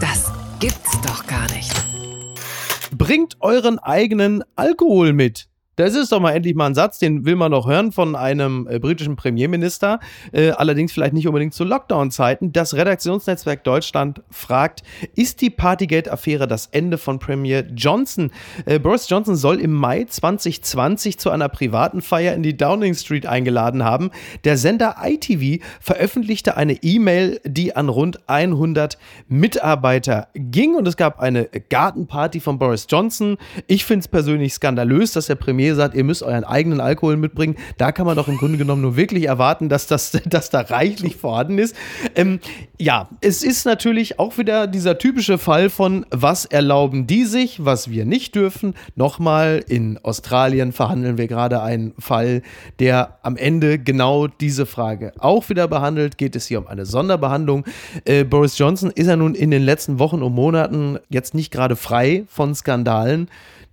Das 0.02 0.32
gibt's 0.60 1.00
doch 1.02 1.28
gar 1.28 1.46
nicht. 1.54 1.72
Bringt 2.98 3.38
euren 3.42 3.78
eigenen 3.78 4.44
Alkohol 4.56 5.14
mit. 5.14 5.48
Das 5.78 5.94
ist 5.94 6.12
doch 6.12 6.20
mal 6.20 6.32
endlich 6.32 6.56
mal 6.56 6.66
ein 6.66 6.74
Satz, 6.74 6.98
den 6.98 7.24
will 7.24 7.36
man 7.36 7.52
doch 7.52 7.68
hören 7.68 7.92
von 7.92 8.16
einem 8.16 8.68
äh, 8.68 8.80
britischen 8.80 9.16
Premierminister, 9.16 10.00
äh, 10.32 10.50
allerdings 10.50 10.92
vielleicht 10.92 11.14
nicht 11.14 11.28
unbedingt 11.28 11.54
zu 11.54 11.64
Lockdown-Zeiten. 11.64 12.52
Das 12.52 12.74
Redaktionsnetzwerk 12.74 13.64
Deutschland 13.64 14.24
fragt, 14.32 14.82
ist 15.14 15.40
die 15.42 15.52
Partygate-Affäre 15.52 16.48
das 16.48 16.66
Ende 16.66 16.98
von 16.98 17.20
Premier 17.20 17.64
Johnson? 17.76 18.32
Äh, 18.66 18.80
Boris 18.80 19.08
Johnson 19.08 19.36
soll 19.36 19.62
im 19.62 19.72
Mai 19.72 20.06
2020 20.06 21.20
zu 21.20 21.30
einer 21.30 21.48
privaten 21.48 22.02
Feier 22.02 22.34
in 22.34 22.42
die 22.42 22.58
Downing 22.58 22.96
Street 22.96 23.28
eingeladen 23.28 23.84
haben. 23.84 24.10
Der 24.46 24.58
Sender 24.58 24.96
ITV 25.04 25.64
veröffentlichte 25.80 26.58
eine 26.58 26.74
E-Mail, 26.82 27.40
die 27.46 27.76
an 27.76 27.90
rund 27.90 28.28
100 28.28 28.98
Mitarbeiter 29.28 30.30
ging 30.34 30.74
und 30.74 30.88
es 30.88 30.98
gab 30.98 31.20
eine 31.20 31.48
Gartenparty 31.70 32.40
von 32.40 32.58
Boris 32.58 32.88
Johnson. 32.90 33.38
Ich 33.68 33.86
finde 33.86 34.00
es 34.00 34.08
persönlich 34.08 34.54
skandalös, 34.54 35.12
dass 35.12 35.28
der 35.28 35.36
Premier 35.36 35.67
Premier 35.68 35.76
sagt, 35.76 35.96
ihr 35.96 36.04
müsst 36.06 36.24
euren 36.24 36.46
eigenen 36.46 36.80
Alkohol 36.80 37.18
mitbringen, 37.18 37.56
da 37.78 37.92
kann 37.92 38.06
man 38.06 38.16
doch 38.16 38.30
im 38.30 38.38
Grunde 38.38 38.58
genommen 38.58 38.82
nur 38.82 38.96
wirklich 38.96 39.26
erwarten, 39.26 39.68
dass 39.68 39.86
das 39.86 40.12
dass 40.26 40.50
da 40.50 40.62
reichlich 40.62 41.18
vorhanden 41.18 41.58
ist. 41.58 41.76
Ähm, 42.16 42.40
ja, 42.78 43.10
es 43.20 43.44
ist 43.44 43.66
natürlich 43.66 44.18
auch 44.18 44.38
wieder 44.38 44.68
dieser 44.68 44.98
typische 44.98 45.38
Fall 45.38 45.70
von, 45.70 46.06
was 46.10 46.46
erlauben 46.46 47.06
die 47.06 47.26
sich, 47.26 47.66
was 47.66 47.90
wir 47.90 48.06
nicht 48.06 48.36
dürfen. 48.36 48.76
Nochmal, 48.96 49.64
in 49.68 49.98
Australien 50.04 50.72
verhandeln 50.72 51.18
wir 51.18 51.28
gerade 51.28 51.62
einen 51.62 51.94
Fall, 52.00 52.44
der 52.80 53.18
am 53.24 53.36
Ende 53.36 53.78
genau 53.78 54.28
diese 54.28 54.66
Frage 54.66 55.12
auch 55.20 55.50
wieder 55.50 55.68
behandelt. 55.68 56.18
Geht 56.18 56.36
es 56.36 56.48
hier 56.48 56.60
um 56.60 56.68
eine 56.68 56.86
Sonderbehandlung? 56.86 57.66
Äh, 58.06 58.24
Boris 58.24 58.58
Johnson 58.58 58.92
ist 58.92 59.08
ja 59.08 59.18
nun 59.18 59.36
in 59.36 59.52
den 59.52 59.64
letzten 59.64 60.00
Wochen 60.00 60.22
und 60.22 60.34
Monaten 60.34 61.00
jetzt 61.10 61.34
nicht 61.34 61.52
gerade 61.52 61.76
frei 61.76 62.24
von 62.30 62.56
Skandalen. 62.56 63.28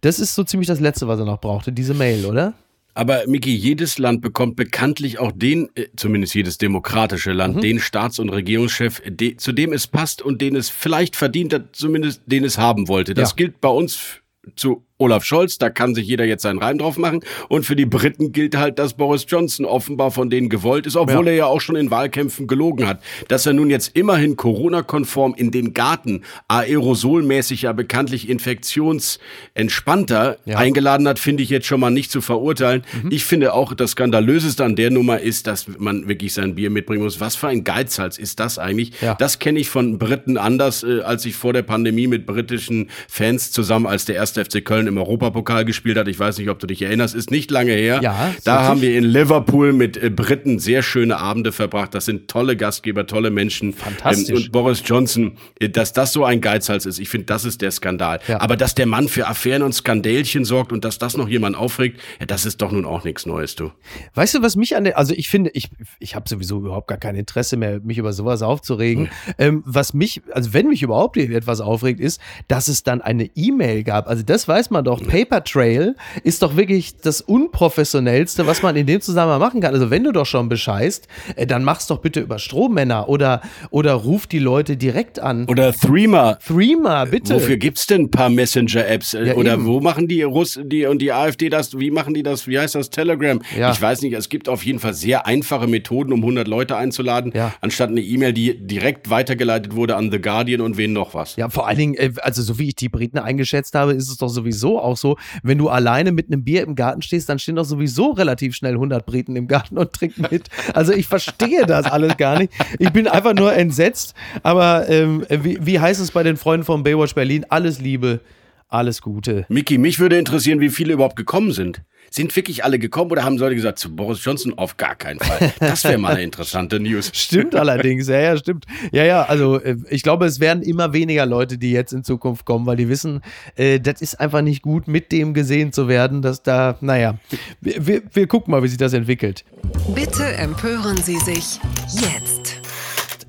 Das 0.05 0.19
ist 0.19 0.35
so 0.35 0.45
ziemlich 0.45 0.67
das 0.67 0.81
Letzte, 0.81 1.09
was 1.09 1.19
er 1.19 1.25
noch 1.25 1.41
brauchte, 1.41 1.73
diese 1.73 1.95
Mail, 1.95 2.27
oder? 2.27 2.53
Aber 2.93 3.23
Miki, 3.27 3.55
jedes 3.55 3.99
Land 3.99 4.21
bekommt 4.21 4.55
bekanntlich 4.55 5.19
auch 5.19 5.33
den, 5.33 5.71
äh, 5.75 5.87
zumindest 5.97 6.35
jedes 6.35 6.59
demokratische 6.59 7.33
Land, 7.33 7.57
mhm. 7.57 7.61
den 7.63 7.81
Staats- 7.81 8.19
und 8.19 8.29
Regierungschef, 8.29 9.01
de, 9.07 9.39
zu 9.39 9.53
dem 9.53 9.73
es 9.73 9.87
passt 9.87 10.21
und 10.21 10.43
den 10.43 10.57
es 10.57 10.69
vielleicht 10.69 11.17
verdient 11.17 11.55
hat, 11.55 11.69
zumindest 11.73 12.21
den 12.27 12.45
es 12.45 12.59
haben 12.59 12.87
wollte. 12.87 13.15
Das 13.15 13.31
ja. 13.31 13.37
gilt 13.37 13.63
bei 13.63 13.71
uns 13.71 14.21
zu 14.57 14.85
Olaf 14.99 15.25
Scholz, 15.25 15.59
da 15.59 15.71
kann 15.71 15.93
sich 15.95 16.07
jeder 16.07 16.25
jetzt 16.25 16.43
seinen 16.43 16.61
Reim 16.61 16.79
drauf 16.79 16.99
machen. 16.99 17.19
Und 17.49 17.67
für 17.67 17.75
die 17.75 17.85
Briten 17.85 18.31
gilt 18.31 18.57
halt, 18.57 18.79
dass 18.79 18.95
Boris 18.95 19.27
Johnson 19.29 19.67
offenbar 19.67 20.13
von 20.13 20.31
denen 20.31 20.49
gewollt 20.49 20.87
ist, 20.87 20.95
obwohl 20.97 21.27
ja. 21.27 21.33
er 21.33 21.37
ja 21.37 21.47
auch 21.47 21.61
schon 21.61 21.75
in 21.75 21.91
Wahlkämpfen 21.91 22.47
gelogen 22.47 22.87
hat. 22.87 23.03
Dass 23.27 23.45
er 23.45 23.55
nun 23.55 23.71
jetzt 23.71 23.97
immerhin 23.97 24.37
Corona-konform 24.37 25.35
in 25.37 25.51
den 25.51 25.75
Garten 25.75 26.23
aerosolmäßig 26.47 27.63
ja 27.63 27.73
bekanntlich 27.73 28.29
infektionsentspannter 28.29 30.37
ja. 30.45 30.59
eingeladen 30.59 31.09
hat, 31.09 31.19
finde 31.19 31.43
ich 31.43 31.51
jetzt 31.51 31.67
schon 31.67 31.81
mal 31.81 31.91
nicht 31.91 32.13
zu 32.13 32.21
verurteilen. 32.21 32.85
Mhm. 33.03 33.11
Ich 33.11 33.25
finde 33.25 33.53
auch, 33.53 33.75
das 33.75 33.91
Skandalöseste 33.93 34.65
an 34.65 34.77
der 34.77 34.93
Nummer 34.93 35.19
ist, 35.19 35.49
dass 35.49 35.67
man 35.79 36.07
wirklich 36.07 36.35
sein 36.35 36.55
Bier 36.55 36.71
mitbringen 36.71 37.03
muss. 37.03 37.19
Was 37.19 37.35
für 37.35 37.49
ein 37.49 37.65
Geizhals 37.65 38.17
ist 38.17 38.39
das 38.39 38.61
eigentlich? 38.61 38.93
Ja. 39.01 39.15
Das 39.15 39.41
kenne 39.41 39.59
ich 39.59 39.69
von 39.69 39.99
Briten 39.99 40.39
anders, 40.39 40.85
äh, 40.85 41.01
als 41.01 41.25
ich 41.25 41.35
vor 41.35 41.53
der 41.53 41.63
Pandemie 41.63 42.07
mit 42.07 42.27
britischen 42.27 42.91
Fans 43.09 43.51
zusammen 43.51 43.87
als 43.87 44.05
der 44.05 44.15
erste 44.15 44.45
FC 44.45 44.65
Köln 44.65 44.84
im 44.87 44.99
Europapokal 44.99 45.65
gespielt 45.65 45.97
hat. 45.97 46.09
Ich 46.09 46.19
weiß 46.19 46.39
nicht, 46.39 46.49
ob 46.49 46.59
du 46.59 46.67
dich 46.67 46.83
erinnerst, 46.83 47.15
ist 47.15 47.31
nicht 47.31 47.51
lange 47.51 47.73
her. 47.73 48.01
Ja, 48.03 48.35
da 48.45 48.63
haben 48.63 48.81
wir 48.81 48.97
in 48.97 49.05
Liverpool 49.05 49.73
mit 49.73 49.97
äh, 49.97 50.11
Briten 50.11 50.59
sehr 50.59 50.83
schöne 50.83 51.19
Abende 51.19 51.53
verbracht. 51.53 51.95
Das 51.95 52.05
sind 52.05 52.29
tolle 52.29 52.57
Gastgeber, 52.57 53.07
tolle 53.07 53.31
Menschen. 53.31 53.73
Fantastisch. 53.73 54.31
Ähm, 54.31 54.37
und 54.37 54.53
Boris 54.53 54.83
Johnson, 54.85 55.37
äh, 55.61 55.69
dass 55.69 55.93
das 55.93 56.13
so 56.13 56.25
ein 56.25 56.41
Geizhals 56.41 56.87
ist, 56.87 56.99
ich 56.99 57.09
finde, 57.09 57.27
das 57.27 57.45
ist 57.45 57.63
der 57.63 57.71
Skandal. 57.71 58.21
Ja. 58.29 58.41
Aber 58.41 58.57
dass 58.57 58.75
der 58.75 58.87
Mann 58.87 59.09
für 59.09 59.27
Affären 59.27 59.63
und 59.63 59.73
Skandälchen 59.73 60.45
sorgt 60.45 60.73
und 60.73 60.85
dass 60.85 60.99
das 60.99 61.17
noch 61.17 61.29
jemand 61.29 61.57
aufregt, 61.57 62.01
ja, 62.21 62.27
das 62.27 62.47
ist 62.47 62.63
doch 62.63 62.73
nun 62.73 62.85
auch 62.85 63.05
nichts 63.05 63.27
Neues, 63.27 63.55
du. 63.55 63.71
Weißt 64.15 64.35
du, 64.35 64.43
was 64.43 64.57
mich 64.57 64.77
an 64.77 64.85
der, 64.85 64.99
also 64.99 65.15
ich 65.15 65.29
finde, 65.29 65.51
ich, 65.55 65.71
ich 65.99 66.15
habe 66.15 66.29
sowieso 66.29 66.59
überhaupt 66.59 66.89
gar 66.89 66.99
kein 66.99 67.15
Interesse 67.15 67.57
mehr, 67.57 67.81
mich 67.81 67.99
über 67.99 68.13
sowas 68.13 68.43
aufzuregen. 68.43 69.07
Hm. 69.07 69.35
Ähm, 69.39 69.63
was 69.67 69.95
mich, 69.95 70.23
also 70.33 70.53
wenn 70.53 70.69
mich 70.69 70.83
überhaupt 70.83 71.17
etwas 71.17 71.61
aufregt, 71.61 72.01
ist, 72.01 72.21
dass 72.49 72.69
es 72.69 72.83
dann 72.83 73.01
eine 73.01 73.31
E-Mail 73.35 73.85
gab. 73.85 74.09
Also 74.09 74.23
das 74.23 74.49
weiß 74.49 74.71
man 74.71 74.74
doch. 74.83 75.03
Paper 75.07 75.45
Trail 75.45 75.97
ist 76.23 76.43
doch 76.43 76.57
wirklich 76.57 76.97
das 76.97 77.21
unprofessionellste, 77.21 78.47
was 78.47 78.63
man 78.63 78.77
in 78.77 78.87
dem 78.87 79.01
Zusammenhang 79.01 79.41
machen 79.41 79.61
kann. 79.61 79.75
Also 79.75 79.91
wenn 79.91 80.05
du 80.05 80.13
doch 80.13 80.27
schon 80.27 80.49
bescheißt, 80.49 81.07
äh, 81.37 81.47
dann 81.47 81.65
mach's 81.65 81.87
doch 81.87 81.99
bitte 81.99 82.21
über 82.21 82.39
Strommänner 82.39 83.09
oder, 83.09 83.43
oder 83.71 83.93
ruf 83.93 84.27
die 84.27 84.39
Leute 84.39 84.77
direkt 84.77 85.19
an. 85.21 85.47
Oder 85.47 85.73
Threema. 85.73 86.35
Threema, 86.37 87.05
bitte. 87.05 87.35
Wofür 87.35 87.57
gibt's 87.57 87.87
denn 87.87 88.03
ein 88.03 88.11
paar 88.11 88.31
Messenger-Apps? 88.31 89.15
Äh, 89.15 89.29
ja, 89.29 89.35
oder 89.35 89.55
eben. 89.55 89.67
wo 89.67 89.81
machen 89.81 90.09
die 90.09 90.23
Russ 90.23 90.59
die 90.63 90.87
und 90.87 91.01
die 91.01 91.13
AfD 91.13 91.49
das? 91.49 91.79
Wie 91.79 91.91
machen 91.91 92.15
die 92.15 92.23
das? 92.23 92.47
Wie 92.47 92.59
heißt 92.59 92.75
das? 92.75 92.91
Telegram? 92.91 93.41
Ja. 93.59 93.71
Ich 93.73 93.81
weiß 93.81 94.03
nicht. 94.03 94.15
Es 94.15 94.29
gibt 94.29 94.49
auf 94.49 94.65
jeden 94.65 94.79
Fall 94.79 94.95
sehr 94.95 95.27
einfache 95.27 95.67
Methoden, 95.67 96.13
um 96.13 96.21
100 96.21 96.49
Leute 96.49 96.77
einzuladen, 96.77 97.33
ja. 97.35 97.53
anstatt 97.61 97.91
eine 97.91 98.01
E-Mail, 98.01 98.33
die 98.33 98.59
direkt 98.67 99.11
weitergeleitet 99.11 99.75
wurde 99.75 99.97
an 99.97 100.11
The 100.11 100.21
Guardian 100.21 100.61
und 100.61 100.77
wen 100.77 100.93
noch 100.93 101.15
was. 101.15 101.37
Ja, 101.37 101.49
vor 101.49 101.67
allen 101.69 101.79
Dingen, 101.79 101.95
äh, 101.95 102.13
also 102.23 102.43
so 102.43 102.59
wie 102.59 102.69
ich 102.69 102.75
die 102.77 102.89
Briten 102.89 103.19
eingeschätzt 103.19 103.75
habe, 103.75 103.93
ist 103.93 104.09
es 104.09 104.17
doch 104.17 104.29
sowieso 104.29 104.64
auch 104.79 104.97
so, 104.97 105.17
wenn 105.43 105.59
du 105.59 105.69
alleine 105.69 106.13
mit 106.13 106.29
einem 106.29 106.45
Bier 106.45 106.63
im 106.63 106.75
Garten 106.75 107.03
stehst, 107.03 107.29
dann 107.29 107.39
stehen 107.39 107.57
doch 107.57 107.65
sowieso 107.65 108.11
relativ 108.11 108.55
schnell 108.55 108.75
100 108.75 109.05
Briten 109.07 109.37
im 109.37 109.47
Garten 109.47 109.79
und 109.79 109.93
trinken 109.93 110.27
mit. 110.31 110.49
Also 110.75 110.93
ich 110.93 111.07
verstehe 111.07 111.67
das 111.67 111.87
alles 111.87 112.17
gar 112.17 112.39
nicht. 112.39 112.53
Ich 112.79 112.91
bin 112.91 113.07
einfach 113.07 113.35
nur 113.35 113.55
entsetzt. 113.55 114.15
Aber 114.43 114.89
ähm, 114.89 115.25
wie, 115.29 115.59
wie 115.61 115.81
heißt 115.81 116.01
es 116.01 116.11
bei 116.11 116.23
den 116.23 116.37
Freunden 116.37 116.65
von 116.65 116.83
Baywatch 116.83 117.15
Berlin? 117.15 117.45
Alles 117.49 117.81
Liebe, 117.81 118.21
alles 118.69 119.03
Gute. 119.03 119.47
Miki, 119.49 119.79
mich 119.79 119.99
würde 119.99 120.19
interessieren, 120.19 120.61
wie 120.61 120.71
viele 120.71 120.95
überhaupt 120.95 121.17
gekommen 121.17 121.53
sind. 121.53 121.83
Sind 122.15 122.37
wirklich 122.37 122.63
alle 122.63 122.79
gekommen 122.79 123.11
oder 123.11 123.25
haben 123.25 123.37
Leute 123.39 123.57
gesagt, 123.57 123.81
zu 123.81 123.97
Boris 123.97 124.25
Johnson 124.25 124.57
auf 124.57 124.77
gar 124.77 124.95
keinen 124.95 125.19
Fall? 125.19 125.53
Das 125.59 125.83
wäre 125.83 125.99
mal 125.99 126.13
eine 126.13 126.23
interessante 126.23 126.79
News. 126.79 127.11
Stimmt 127.13 127.57
allerdings, 127.57 128.07
ja, 128.07 128.21
ja, 128.21 128.37
stimmt. 128.37 128.67
Ja, 128.93 129.03
ja, 129.03 129.25
also 129.25 129.61
äh, 129.61 129.79
ich 129.91 130.05
glaube, 130.05 130.25
es 130.27 130.39
werden 130.39 130.63
immer 130.63 130.93
weniger 130.93 131.27
Leute, 131.27 131.59
die 131.59 131.73
jetzt 131.73 131.93
in 131.93 132.05
Zukunft 132.05 132.45
kommen, 132.45 132.67
weil 132.67 132.77
die 132.77 132.89
wissen, 132.89 133.21
äh, 133.57 133.81
das 133.81 134.01
ist 134.01 134.21
einfach 134.21 134.43
nicht 134.43 134.63
gut, 134.63 134.87
mit 134.87 135.11
dem 135.11 135.35
gesehen 135.35 135.73
zu 135.73 135.89
werden, 135.89 136.23
dass 136.23 136.45
da, 136.45 136.79
naja, 136.81 137.19
wir, 137.61 137.85
wir, 137.85 138.03
wir 138.13 138.29
gucken 138.29 138.53
mal, 138.53 138.63
wie 138.63 138.69
sich 138.69 138.79
das 138.79 138.93
entwickelt. 138.93 139.45
Bitte 139.93 140.25
empören 140.25 140.97
Sie 140.99 141.19
sich 141.19 141.59
jetzt. 141.91 142.34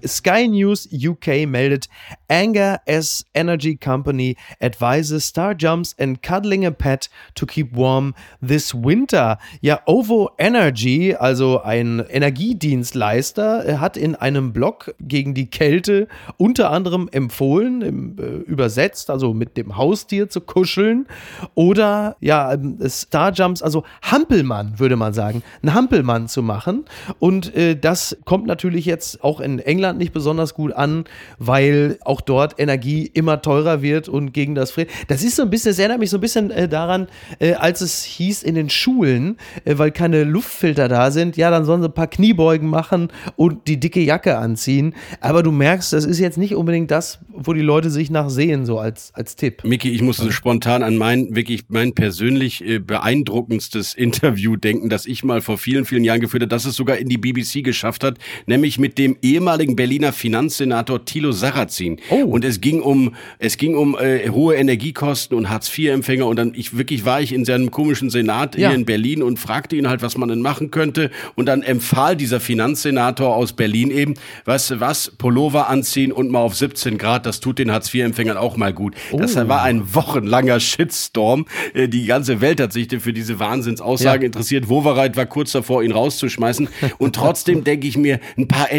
Sky 0.08 0.48
News 0.48 0.88
UK 0.92 1.48
meldet, 1.48 1.88
Anger 2.28 2.80
as 2.88 3.26
Energy 3.34 3.76
Company 3.76 4.36
advises 4.62 5.26
star 5.26 5.56
jumps 5.58 5.96
and 6.00 6.22
cuddling 6.22 6.66
a 6.66 6.72
pet 6.72 7.10
to 7.36 7.46
keep 7.46 7.74
warm 7.74 8.14
this 8.46 8.74
winter. 8.74 9.38
Ja, 9.62 9.80
OVO 9.86 10.32
Energy, 10.38 11.16
also 11.16 11.62
ein 11.62 12.04
Energiedienstleister, 12.10 13.80
hat 13.80 13.98
in 13.98 14.16
einem 14.16 14.54
Blog 14.54 14.94
gegen 15.00 15.34
die 15.34 15.50
Kälte 15.50 16.08
unter 16.38 16.72
anderem 16.72 17.10
empfohlen, 17.12 17.82
im, 17.82 18.18
äh, 18.18 18.22
übersetzt, 18.50 19.10
also 19.10 19.34
mit 19.34 19.58
dem 19.58 19.78
Haustier 19.78 20.30
zu 20.30 20.42
kuscheln 20.42 21.08
oder 21.54 22.16
ja, 22.20 22.54
ähm, 22.54 22.78
Starjumps, 22.86 23.62
also 23.62 23.84
Hampelmann, 24.02 24.80
würde 24.80 24.96
man 24.96 25.14
sagen, 25.14 25.44
einen 25.62 25.74
Hampelmann 25.74 26.28
zu 26.28 26.42
machen. 26.42 26.86
Und 27.20 27.56
äh, 27.56 27.76
das 27.76 28.18
kommt 28.26 28.46
natürlich 28.46 28.86
jetzt 28.86 29.24
auch 29.24 29.40
in 29.40 29.60
England 29.60 29.95
Deutschland 29.96 30.00
nicht 30.00 30.14
besonders 30.14 30.54
gut 30.54 30.74
an, 30.74 31.06
weil 31.38 31.98
auch 32.04 32.22
dort 32.22 32.60
Energie 32.60 33.10
immer 33.14 33.42
teurer 33.42 33.82
wird 33.82 34.08
und 34.08 34.34
gegen 34.34 34.56
das 34.56 34.72
Frieren. 34.72 34.90
Das 35.08 35.24
ist 35.24 35.36
so 35.36 35.44
ein 35.44 35.50
bisschen, 35.50 35.72
das 35.72 35.80
erinnert 35.80 36.00
mich 36.00 36.10
so 36.10 36.18
ein 36.18 36.22
bisschen 36.22 36.52
äh, 36.52 36.68
daran, 36.68 37.08
äh, 37.40 37.54
als 37.54 37.82
es 37.82 38.04
hieß 38.04 38.44
in 38.44 38.56
den 38.56 38.70
Schulen, 38.70 39.38
äh, 39.64 39.78
weil 39.78 39.92
keine 39.92 40.24
Luftfilter 40.24 40.88
da 40.88 41.12
sind, 41.12 41.38
ja, 41.38 41.50
dann 41.50 41.66
sollen 41.66 41.82
sie 41.82 41.88
ein 41.88 41.94
paar 41.94 42.08
Kniebeugen 42.08 42.70
machen 42.70 43.10
und 43.36 43.68
die 43.68 43.80
dicke 43.80 44.02
Jacke 44.02 44.38
anziehen. 44.38 44.94
Aber 45.22 45.44
du 45.44 45.52
merkst, 45.52 45.94
das 45.94 46.06
ist 46.06 46.20
jetzt 46.20 46.38
nicht 46.38 46.56
unbedingt 46.56 46.92
das, 46.92 47.20
wo 47.30 47.54
die 47.54 47.62
Leute 47.62 47.90
sich 47.90 48.10
nach 48.10 48.30
sehen, 48.30 48.66
so 48.66 48.80
als, 48.80 49.12
als 49.14 49.36
Tipp. 49.36 49.64
Miki, 49.64 49.90
ich 49.90 50.02
musste 50.02 50.32
spontan 50.32 50.84
an 50.84 50.98
mein, 50.98 51.36
wirklich 51.36 51.66
mein 51.70 51.94
persönlich 51.94 52.64
äh, 52.66 52.80
beeindruckendstes 52.80 53.94
Interview 53.94 54.56
denken, 54.56 54.90
das 54.90 55.06
ich 55.06 55.24
mal 55.24 55.42
vor 55.42 55.58
vielen, 55.58 55.86
vielen 55.86 56.04
Jahren 56.04 56.20
geführt 56.20 56.44
habe, 56.44 56.50
das 56.50 56.66
es 56.66 56.76
sogar 56.76 56.98
in 56.98 57.10
die 57.10 57.18
BBC 57.18 57.64
geschafft 57.64 58.04
hat, 58.04 58.18
nämlich 58.46 58.78
mit 58.80 58.98
dem 58.98 59.18
ehemaligen 59.22 59.76
Berliner 59.86 60.14
Finanzsenator 60.14 61.06
Thilo 61.06 61.32
Sarrazin. 61.32 61.98
Oh. 62.10 62.24
Und 62.24 62.44
es 62.44 62.60
ging 62.60 62.82
um, 62.82 63.14
es 63.38 63.58
ging 63.58 63.76
um 63.76 63.96
äh, 63.96 64.30
hohe 64.32 64.56
Energiekosten 64.56 65.38
und 65.38 65.52
Hartz-IV-Empfänger 65.52 66.26
und 66.26 66.38
dann 66.38 66.54
ich 66.56 66.76
wirklich 66.76 67.06
war 67.06 67.22
ich 67.22 67.32
in 67.32 67.46
seinem 67.46 67.70
komischen 67.70 68.10
Senat 68.10 68.58
ja. 68.58 68.70
hier 68.70 68.76
in 68.76 68.86
Berlin 68.86 69.22
und 69.22 69.38
fragte 69.38 69.76
ihn 69.76 69.88
halt, 69.88 70.02
was 70.02 70.18
man 70.18 70.30
denn 70.30 70.42
machen 70.42 70.72
könnte 70.72 71.12
und 71.36 71.46
dann 71.46 71.62
empfahl 71.62 72.16
dieser 72.16 72.40
Finanzsenator 72.40 73.36
aus 73.36 73.54
Berlin 73.54 73.92
eben, 73.92 74.16
weißt 74.46 74.72
du 74.72 74.80
was, 74.80 75.12
Pullover 75.20 75.70
anziehen 75.70 76.12
und 76.12 76.32
mal 76.32 76.40
auf 76.40 76.56
17 76.56 76.98
Grad, 76.98 77.28
das 77.28 77.40
tut 77.40 77.60
den 77.60 77.72
Hartz-IV-Empfängern 77.72 78.38
auch 78.38 78.58
mal 78.58 78.74
gut. 78.74 78.96
Oh. 79.12 79.20
Das 79.20 79.36
war 79.36 79.62
ein 79.62 79.94
wochenlanger 79.94 80.60
Shitstorm. 80.60 81.46
Äh, 81.76 81.90
die 81.90 82.08
ganze 82.08 82.42
Welt 82.42 82.60
hat 82.60 82.74
sich 82.74 82.88
für 82.98 83.14
diese 83.14 83.38
Wahnsinnsaussagen 83.40 84.24
ja. 84.24 84.26
interessiert. 84.26 84.68
Wovereit 84.68 85.16
war 85.16 85.28
kurz 85.28 85.52
davor, 85.52 85.84
ihn 85.84 85.92
rauszuschmeißen. 85.92 86.70
Und 86.98 87.16
trotzdem 87.16 87.64
denke 87.64 87.86
ich 87.88 87.98
mir, 87.98 88.20
ein 88.36 88.48
paar 88.48 88.72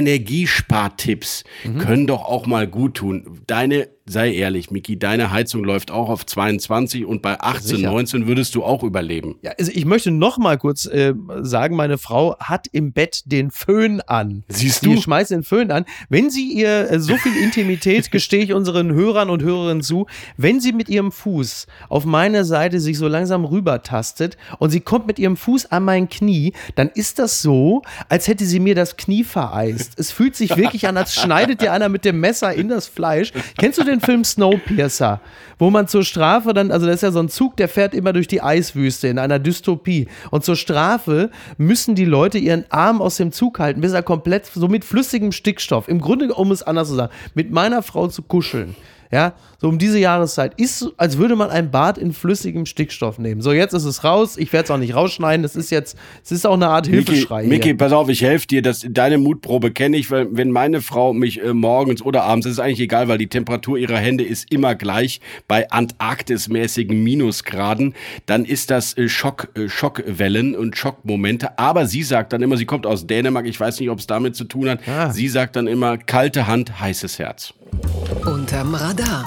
Energiespartipps 0.97 1.45
mhm. 1.65 1.79
können 1.79 2.07
doch 2.07 2.25
auch 2.25 2.47
mal 2.47 2.67
gut 2.67 2.95
tun. 2.95 3.41
Deine 3.47 3.89
sei 4.09 4.33
ehrlich, 4.33 4.71
Miki, 4.71 4.99
deine 4.99 5.33
Heizung 5.33 5.65
läuft 5.65 5.91
auch 5.91 6.09
auf 6.09 6.25
22 6.25 7.05
und 7.05 7.23
bei 7.23 7.41
18, 7.41 7.77
Sicher. 7.77 7.91
19 7.91 8.27
würdest 8.29 8.55
du 8.55 8.63
auch 8.63 8.83
überleben. 8.85 9.37
Ja, 9.43 9.53
also 9.59 9.73
ich 9.75 9.85
möchte 9.85 10.13
noch 10.13 10.39
mal 10.39 10.59
kurz 10.59 10.87
äh, 10.87 11.13
sagen, 11.41 11.75
meine 11.75 11.99
Frau 11.99 12.39
hat 12.39 12.69
im 12.71 12.93
Bett 12.93 13.23
den 13.27 13.51
Föhn 13.51 14.01
an. 14.03 14.45
Siehst 14.49 14.87
du? 14.87 14.95
Sie 14.95 15.03
schmeißt 15.03 15.33
den 15.33 15.43
Föhn 15.43 15.73
an. 15.73 15.85
Wenn 16.09 16.31
sie 16.31 16.53
ihr 16.53 16.91
äh, 16.91 17.01
so 17.01 17.17
viel 17.17 17.37
Intimität, 17.43 18.11
gestehe 18.13 18.45
ich 18.45 18.53
unseren 18.53 18.93
Hörern 18.93 19.29
und 19.29 19.43
Hörerinnen 19.43 19.83
zu, 19.83 20.07
wenn 20.37 20.61
sie 20.61 20.73
mit 20.73 20.89
ihrem 20.89 21.11
Fuß 21.11 21.67
auf 21.89 22.05
meine 22.05 22.45
Seite 22.45 22.79
sich 22.79 22.99
so 22.99 23.09
langsam 23.09 23.45
rübertastet 23.45 24.37
und 24.59 24.71
sie 24.71 24.81
kommt 24.81 25.09
mit 25.09 25.19
ihrem 25.19 25.37
Fuß 25.37 25.73
an 25.73 25.85
mein 25.85 26.09
Knie, 26.09 26.53
dann 26.77 26.89
ist 26.91 27.19
das 27.19 27.43
so, 27.43 27.83
als 28.09 28.29
hätte 28.29 28.45
sie 28.45 28.61
mir 28.61 28.77
das 28.77 28.97
Knie 28.97 29.25
vereist. 29.25 29.99
Es 29.99 30.13
fühlt 30.13 30.37
sich 30.37 30.57
wirklich 30.57 30.87
an, 30.87 30.97
als 30.97 31.15
schneidet 31.15 31.61
dir 31.61 31.73
einer 31.73 31.89
mit 31.89 32.05
dem 32.05 32.21
Messer 32.21 32.55
in 32.55 32.69
das 32.69 32.87
Fleisch. 32.87 33.33
Kennst 33.59 33.79
du 33.79 33.85
den 33.85 33.96
Film 34.01 34.25
Snowpiercer, 34.25 35.21
wo 35.59 35.71
man 35.71 35.89
zur 35.89 36.05
Strafe 36.05 36.53
dann, 36.53 36.71
also 36.71 36.87
das 36.87 36.97
ist 36.97 37.03
ja 37.03 37.11
so 37.11 37.21
ein 37.21 37.29
Zug, 37.29 37.57
der 37.57 37.69
fährt 37.69 37.95
immer 37.95 38.13
durch 38.13 38.29
die 38.29 38.43
Eiswüste 38.43 39.09
in 39.09 39.19
einer 39.19 39.39
Dystopie. 39.39 40.09
Und 40.31 40.45
zur 40.45 40.57
Strafe 40.57 41.31
müssen 41.59 41.95
die 41.95 42.05
Leute 42.05 42.39
ihren 42.39 42.65
Arm 42.71 43.01
aus 43.01 43.17
dem 43.17 43.33
Zug 43.33 43.59
halten, 43.59 43.81
bis 43.81 43.93
er 43.93 44.03
komplett 44.03 44.47
so 44.47 44.69
mit 44.69 44.85
flüssigem 44.85 45.33
Stickstoff, 45.33 45.89
im 45.89 46.01
Grunde, 46.01 46.33
um 46.35 46.51
es 46.53 46.63
anders 46.63 46.89
zu 46.89 46.95
sagen, 46.95 47.13
mit 47.35 47.51
meiner 47.51 47.83
Frau 47.83 48.09
zu 48.09 48.23
kuscheln. 48.23 48.75
Ja, 49.13 49.35
so 49.59 49.69
um 49.69 49.79
diese 49.79 49.99
Jahreszeit. 49.99 50.55
Ist, 50.57 50.93
als 50.97 51.19
würde 51.19 51.37
man 51.37 51.51
ein 51.51 51.71
Bad 51.71 51.99
in 51.99 52.13
flüssigem 52.13 52.67
Stickstoff 52.67 53.19
nehmen. 53.19 53.41
So, 53.41 53.53
jetzt 53.53 53.73
ist 53.73 53.85
es 53.85 54.05
raus. 54.05 54.37
Ich 54.37 54.53
werde 54.53 54.65
es 54.65 54.71
auch 54.71 54.79
nicht 54.79 54.95
rausschneiden. 54.95 55.43
Das 55.43 55.57
ist 55.57 55.71
jetzt, 55.71 55.97
es 56.25 56.33
ist 56.33 56.47
auch 56.47 56.55
eine 56.55 56.69
Art 56.69 56.87
Hilfeschrei. 56.87 57.45
Miki, 57.45 57.75
pass 57.75 57.93
auf, 57.93 58.09
ich 58.09 58.23
helfe 58.23 58.47
dir. 58.47 58.63
Das, 58.63 58.87
deine 58.89 59.19
Mutprobe 59.19 59.71
kenne 59.71 59.97
ich, 59.97 60.11
weil 60.11 60.29
wenn 60.31 60.51
meine 60.51 60.81
Frau 60.81 61.13
mich 61.13 61.43
äh, 61.43 61.55
morgens 61.55 62.03
oder 62.03 62.25
abends, 62.25 62.45
das 62.45 62.55
ist 62.55 62.59
eigentlich 62.59 62.81
egal, 62.81 63.09
weil 63.09 63.19
die 63.19 63.29
Temperatur 63.29 63.79
ihrer 63.79 63.99
Hände 63.99 64.25
ist 64.25 64.51
immer 64.53 64.75
gleich 64.75 65.21
bei 65.49 65.71
Antarktismäßigen 65.71 67.03
Minusgraden, 67.03 67.95
dann 68.27 68.45
ist 68.45 68.71
das 68.71 68.97
äh, 68.97 69.09
Schock, 69.09 69.49
äh, 69.55 69.69
Schockwellen 69.69 70.55
und 70.55 70.77
Schockmomente. 70.77 71.59
Aber 71.59 71.87
sie 71.87 72.03
sagt 72.03 72.33
dann 72.33 72.43
immer, 72.43 72.57
sie 72.57 72.67
kommt 72.67 72.87
aus 72.87 73.07
Dänemark, 73.07 73.47
ich 73.47 73.59
weiß 73.59 73.81
nicht, 73.81 73.91
ob 73.91 73.99
es 73.99 74.07
damit 74.07 74.37
zu 74.37 74.45
tun 74.45 74.69
hat. 74.69 74.81
Ah. 74.89 75.11
Sie 75.11 75.29
sagt 75.29 75.57
dann 75.57 75.67
immer, 75.67 75.99
kalte 75.99 76.47
Hand, 76.47 76.81
heißes 76.81 77.19
Herz. 77.19 77.55
Unterm 78.25 78.75
Radar. 78.75 79.27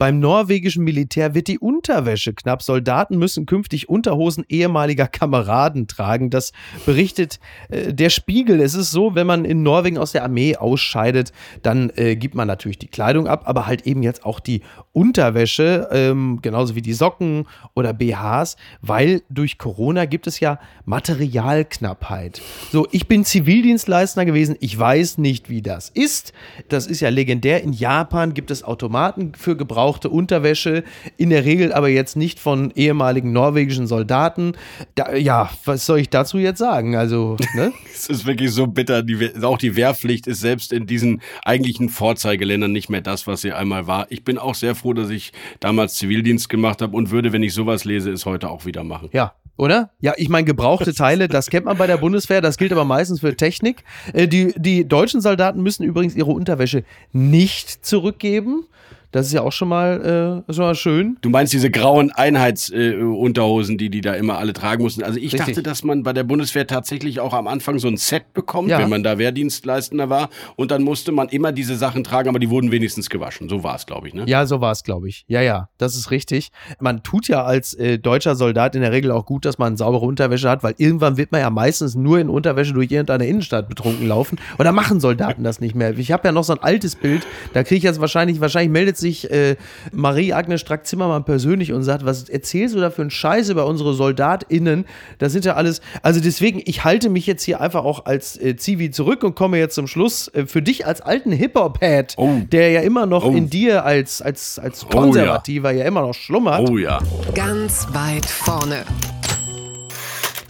Beim 0.00 0.18
norwegischen 0.18 0.82
Militär 0.82 1.34
wird 1.34 1.46
die 1.46 1.58
Unterwäsche 1.58 2.32
knapp. 2.32 2.62
Soldaten 2.62 3.18
müssen 3.18 3.44
künftig 3.44 3.90
Unterhosen 3.90 4.46
ehemaliger 4.48 5.06
Kameraden 5.06 5.88
tragen. 5.88 6.30
Das 6.30 6.52
berichtet 6.86 7.38
äh, 7.68 7.92
der 7.92 8.08
Spiegel. 8.08 8.62
Es 8.62 8.72
ist 8.72 8.92
so, 8.92 9.14
wenn 9.14 9.26
man 9.26 9.44
in 9.44 9.62
Norwegen 9.62 9.98
aus 9.98 10.12
der 10.12 10.24
Armee 10.24 10.56
ausscheidet, 10.56 11.34
dann 11.62 11.92
äh, 11.96 12.16
gibt 12.16 12.34
man 12.34 12.48
natürlich 12.48 12.78
die 12.78 12.88
Kleidung 12.88 13.28
ab, 13.28 13.42
aber 13.44 13.66
halt 13.66 13.86
eben 13.86 14.02
jetzt 14.02 14.24
auch 14.24 14.40
die 14.40 14.62
Unterwäsche, 14.92 15.90
ähm, 15.92 16.38
genauso 16.40 16.74
wie 16.74 16.80
die 16.80 16.94
Socken 16.94 17.46
oder 17.74 17.92
BHs, 17.92 18.56
weil 18.80 19.20
durch 19.28 19.58
Corona 19.58 20.06
gibt 20.06 20.26
es 20.26 20.40
ja 20.40 20.58
Materialknappheit. 20.86 22.40
So, 22.72 22.88
ich 22.90 23.06
bin 23.06 23.26
Zivildienstleister 23.26 24.24
gewesen. 24.24 24.56
Ich 24.60 24.78
weiß 24.78 25.18
nicht, 25.18 25.50
wie 25.50 25.60
das 25.60 25.90
ist. 25.90 26.32
Das 26.70 26.86
ist 26.86 27.00
ja 27.00 27.10
legendär. 27.10 27.62
In 27.62 27.74
Japan 27.74 28.32
gibt 28.32 28.50
es 28.50 28.64
Automaten 28.64 29.32
für 29.36 29.58
Gebrauch 29.58 29.89
gebrauchte 29.90 30.08
Unterwäsche, 30.08 30.84
in 31.16 31.30
der 31.30 31.44
Regel 31.44 31.72
aber 31.72 31.88
jetzt 31.88 32.16
nicht 32.16 32.38
von 32.38 32.70
ehemaligen 32.76 33.32
norwegischen 33.32 33.88
Soldaten. 33.88 34.52
Da, 34.94 35.16
ja, 35.16 35.50
was 35.64 35.84
soll 35.84 35.98
ich 35.98 36.10
dazu 36.10 36.38
jetzt 36.38 36.58
sagen? 36.58 36.94
Also, 36.94 37.36
ne? 37.54 37.72
es 37.92 38.08
ist 38.08 38.24
wirklich 38.24 38.52
so 38.52 38.68
bitter. 38.68 39.02
Die, 39.02 39.32
auch 39.42 39.58
die 39.58 39.74
Wehrpflicht 39.74 40.28
ist 40.28 40.40
selbst 40.40 40.72
in 40.72 40.86
diesen 40.86 41.22
eigentlichen 41.44 41.88
Vorzeigeländern 41.88 42.70
nicht 42.70 42.88
mehr 42.88 43.00
das, 43.00 43.26
was 43.26 43.40
sie 43.40 43.52
einmal 43.52 43.88
war. 43.88 44.06
Ich 44.10 44.22
bin 44.22 44.38
auch 44.38 44.54
sehr 44.54 44.76
froh, 44.76 44.92
dass 44.92 45.10
ich 45.10 45.32
damals 45.58 45.94
Zivildienst 45.94 46.48
gemacht 46.48 46.82
habe 46.82 46.96
und 46.96 47.10
würde, 47.10 47.32
wenn 47.32 47.42
ich 47.42 47.52
sowas 47.52 47.84
lese, 47.84 48.12
es 48.12 48.26
heute 48.26 48.48
auch 48.48 48.66
wieder 48.66 48.84
machen. 48.84 49.08
Ja, 49.12 49.34
oder? 49.56 49.90
Ja, 50.00 50.14
ich 50.16 50.28
meine, 50.28 50.46
gebrauchte 50.46 50.94
Teile, 50.94 51.28
das 51.28 51.50
kennt 51.50 51.66
man 51.66 51.76
bei 51.76 51.86
der 51.86 51.98
Bundeswehr, 51.98 52.40
das 52.40 52.56
gilt 52.56 52.72
aber 52.72 52.84
meistens 52.84 53.20
für 53.20 53.36
Technik. 53.36 53.84
Äh, 54.14 54.28
die, 54.28 54.54
die 54.56 54.86
deutschen 54.88 55.20
Soldaten 55.20 55.62
müssen 55.62 55.82
übrigens 55.82 56.14
ihre 56.14 56.30
Unterwäsche 56.30 56.84
nicht 57.12 57.84
zurückgeben. 57.84 58.64
Das 59.12 59.26
ist 59.26 59.32
ja 59.32 59.42
auch 59.42 59.52
schon 59.52 59.68
mal, 59.68 60.44
äh, 60.48 60.52
schon 60.52 60.64
mal 60.64 60.74
schön. 60.74 61.16
Du 61.20 61.30
meinst 61.30 61.52
diese 61.52 61.70
grauen 61.70 62.12
Einheitsunterhosen, 62.12 63.74
äh, 63.74 63.78
die 63.78 63.90
die 63.90 64.00
da 64.00 64.14
immer 64.14 64.38
alle 64.38 64.52
tragen 64.52 64.82
mussten. 64.82 65.02
Also 65.02 65.18
ich 65.18 65.32
Richtig. 65.32 65.40
dachte, 65.40 65.62
dass 65.62 65.82
man 65.82 66.02
bei 66.02 66.12
der 66.12 66.24
Bundeswehr 66.24 66.66
tatsächlich 66.66 67.20
auch 67.20 67.32
am 67.32 67.46
Anfang 67.46 67.78
so 67.78 67.88
ein 67.88 67.96
Set 67.96 68.32
bekommt, 68.34 68.68
ja. 68.68 68.78
wenn 68.78 68.88
man 68.88 69.02
da 69.02 69.18
Wehrdienstleistender 69.18 70.10
war. 70.10 70.30
Und 70.56 70.70
dann 70.70 70.82
musste 70.82 71.12
man 71.12 71.28
immer 71.28 71.52
diese 71.52 71.76
Sachen 71.76 72.04
tragen, 72.04 72.28
aber 72.28 72.38
die 72.38 72.50
wurden 72.50 72.70
wenigstens 72.70 73.10
gewaschen. 73.10 73.48
So 73.48 73.64
war 73.64 73.76
es, 73.76 73.86
glaube 73.86 74.08
ich. 74.08 74.14
Ne? 74.14 74.24
Ja, 74.26 74.46
so 74.46 74.60
war 74.60 74.72
es, 74.72 74.84
glaube 74.84 75.08
ich. 75.08 75.24
Ja, 75.26 75.42
ja, 75.42 75.68
das 75.78 75.96
ist 75.96 76.10
richtig. 76.10 76.50
Man 76.78 77.02
tut 77.02 77.28
ja 77.28 77.44
als 77.44 77.74
äh, 77.74 77.98
deutscher 77.98 78.36
Soldat 78.36 78.74
in 78.74 78.82
der 78.82 78.92
Regel 78.92 79.10
auch 79.10 79.26
gut, 79.26 79.44
dass 79.44 79.58
man 79.58 79.76
saubere 79.76 80.06
Unterwäsche 80.06 80.48
hat, 80.48 80.62
weil 80.62 80.74
irgendwann 80.78 81.16
wird 81.16 81.32
man 81.32 81.40
ja 81.40 81.50
meistens 81.50 81.94
nur 81.94 82.20
in 82.20 82.28
Unterwäsche 82.28 82.72
durch 82.72 82.90
irgendeine 82.90 83.26
Innenstadt 83.26 83.68
betrunken 83.68 84.06
laufen. 84.06 84.38
Und 84.56 84.64
da 84.64 84.72
machen 84.72 85.00
Soldaten 85.00 85.42
das 85.42 85.60
nicht 85.60 85.74
mehr. 85.74 85.98
Ich 85.98 86.12
habe 86.12 86.28
ja 86.28 86.32
noch 86.32 86.44
so 86.44 86.52
ein 86.52 86.62
altes 86.62 86.94
Bild, 86.94 87.26
da 87.52 87.64
kriege 87.64 87.78
ich 87.78 87.84
jetzt 87.84 88.00
wahrscheinlich, 88.00 88.40
wahrscheinlich 88.40 88.70
meldet 88.70 88.99
sich 89.00 89.30
äh, 89.30 89.56
Marie-Agnes 89.92 90.60
Strack-Zimmermann 90.60 91.24
persönlich 91.24 91.72
und 91.72 91.82
sagt, 91.82 92.04
was 92.04 92.28
erzählst 92.28 92.74
du 92.74 92.80
da 92.80 92.90
für 92.90 93.02
einen 93.02 93.10
Scheiß 93.10 93.48
über 93.48 93.66
unsere 93.66 93.94
SoldatInnen? 93.94 94.84
Das 95.18 95.32
sind 95.32 95.44
ja 95.44 95.54
alles, 95.54 95.80
also 96.02 96.20
deswegen, 96.20 96.62
ich 96.64 96.84
halte 96.84 97.08
mich 97.08 97.26
jetzt 97.26 97.42
hier 97.42 97.60
einfach 97.60 97.84
auch 97.84 98.04
als 98.04 98.40
äh, 98.40 98.56
Zivi 98.56 98.90
zurück 98.90 99.24
und 99.24 99.34
komme 99.34 99.58
jetzt 99.58 99.74
zum 99.74 99.86
Schluss 99.86 100.28
äh, 100.28 100.46
für 100.46 100.62
dich 100.62 100.86
als 100.86 101.00
alten 101.00 101.32
Hip-Hop-Head, 101.32 102.14
oh. 102.16 102.40
der 102.52 102.70
ja 102.70 102.80
immer 102.82 103.06
noch 103.06 103.24
oh. 103.24 103.34
in 103.34 103.50
dir 103.50 103.84
als, 103.84 104.22
als, 104.22 104.58
als 104.58 104.86
Konservativer 104.86 105.68
oh, 105.68 105.72
ja. 105.72 105.78
ja 105.78 105.84
immer 105.84 106.02
noch 106.02 106.14
schlummert. 106.14 106.68
Oh 106.68 106.78
ja. 106.78 107.00
Ganz 107.34 107.86
weit 107.92 108.26
vorne. 108.26 108.84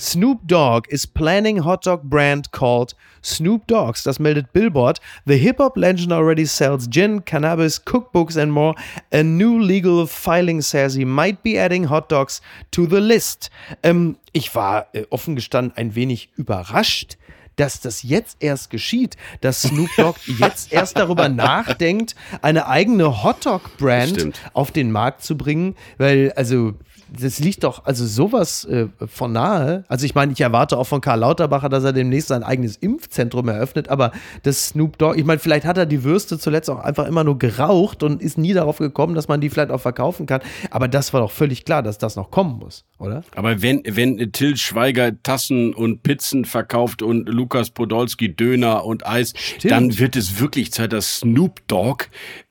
Snoop 0.00 0.40
Dogg 0.48 0.88
is 0.88 1.06
planning 1.06 1.62
hot 1.64 1.86
dog 1.86 2.02
brand 2.04 2.50
called 2.52 2.94
Snoop 3.22 3.66
Dogs. 3.66 4.02
Das 4.02 4.18
meldet 4.18 4.52
Billboard. 4.52 5.00
The 5.26 5.37
hip 5.37 5.59
hop 5.59 5.76
legend 5.76 6.12
already 6.12 6.46
sells 6.46 6.88
gin, 6.88 7.24
cannabis, 7.24 7.85
cookbooks, 7.85 8.37
and 8.37 8.52
more. 8.52 8.74
A 9.12 9.22
new 9.22 9.59
legal 9.59 10.06
filing 10.06 10.62
says 10.62 10.94
he 10.94 11.04
might 11.04 11.42
be 11.42 11.59
adding 11.59 11.88
hot 11.88 12.11
dogs 12.11 12.40
to 12.70 12.87
the 12.87 13.00
list. 13.00 13.50
Ähm, 13.83 14.16
ich 14.33 14.54
war 14.54 14.87
äh, 14.92 15.04
offen 15.11 15.37
gestanden 15.37 15.76
ein 15.76 15.94
wenig 15.94 16.30
überrascht 16.37 17.16
dass 17.61 17.80
das 17.80 18.02
jetzt 18.02 18.38
erst 18.40 18.70
geschieht, 18.70 19.16
dass 19.42 19.62
Snoop 19.62 19.90
Dogg 19.98 20.18
jetzt 20.38 20.72
erst 20.72 20.96
darüber 20.96 21.28
nachdenkt, 21.28 22.14
eine 22.40 22.66
eigene 22.66 23.22
Hotdog-Brand 23.22 24.33
auf 24.54 24.70
den 24.70 24.90
Markt 24.90 25.22
zu 25.22 25.37
bringen, 25.37 25.76
weil, 25.98 26.33
also, 26.37 26.72
das 27.18 27.38
liegt 27.38 27.64
doch, 27.64 27.84
also 27.84 28.06
sowas 28.06 28.64
äh, 28.64 28.88
von 29.06 29.32
nahe. 29.32 29.84
Also 29.88 30.06
ich 30.06 30.14
meine, 30.14 30.32
ich 30.32 30.40
erwarte 30.40 30.76
auch 30.76 30.86
von 30.86 31.00
Karl 31.00 31.20
Lauterbacher, 31.20 31.68
dass 31.68 31.84
er 31.84 31.92
demnächst 31.92 32.28
sein 32.28 32.42
eigenes 32.42 32.76
Impfzentrum 32.76 33.48
eröffnet, 33.48 33.88
aber 33.88 34.12
das 34.42 34.68
Snoop 34.68 34.98
Dogg, 34.98 35.18
ich 35.18 35.24
meine, 35.24 35.38
vielleicht 35.38 35.64
hat 35.64 35.78
er 35.78 35.86
die 35.86 36.04
Würste 36.04 36.38
zuletzt 36.38 36.70
auch 36.70 36.78
einfach 36.78 37.06
immer 37.06 37.24
nur 37.24 37.38
geraucht 37.38 38.02
und 38.02 38.22
ist 38.22 38.38
nie 38.38 38.52
darauf 38.52 38.78
gekommen, 38.78 39.14
dass 39.14 39.28
man 39.28 39.40
die 39.40 39.50
vielleicht 39.50 39.70
auch 39.70 39.80
verkaufen 39.80 40.26
kann. 40.26 40.40
Aber 40.70 40.88
das 40.88 41.12
war 41.12 41.20
doch 41.20 41.32
völlig 41.32 41.64
klar, 41.64 41.82
dass 41.82 41.98
das 41.98 42.16
noch 42.16 42.30
kommen 42.30 42.58
muss, 42.58 42.84
oder? 42.98 43.24
Aber 43.34 43.62
wenn, 43.62 43.82
wenn 43.86 44.32
Till 44.32 44.56
Schweiger 44.56 45.22
Tassen 45.22 45.74
und 45.74 46.02
Pizzen 46.02 46.44
verkauft 46.44 47.02
und 47.02 47.28
Lukas 47.28 47.70
Podolski 47.70 48.34
Döner 48.34 48.84
und 48.84 49.06
Eis, 49.06 49.32
Stimmt. 49.36 49.72
dann 49.72 49.98
wird 49.98 50.16
es 50.16 50.40
wirklich 50.40 50.72
Zeit, 50.72 50.92
dass 50.92 51.18
Snoop 51.18 51.66
Dogg 51.66 52.06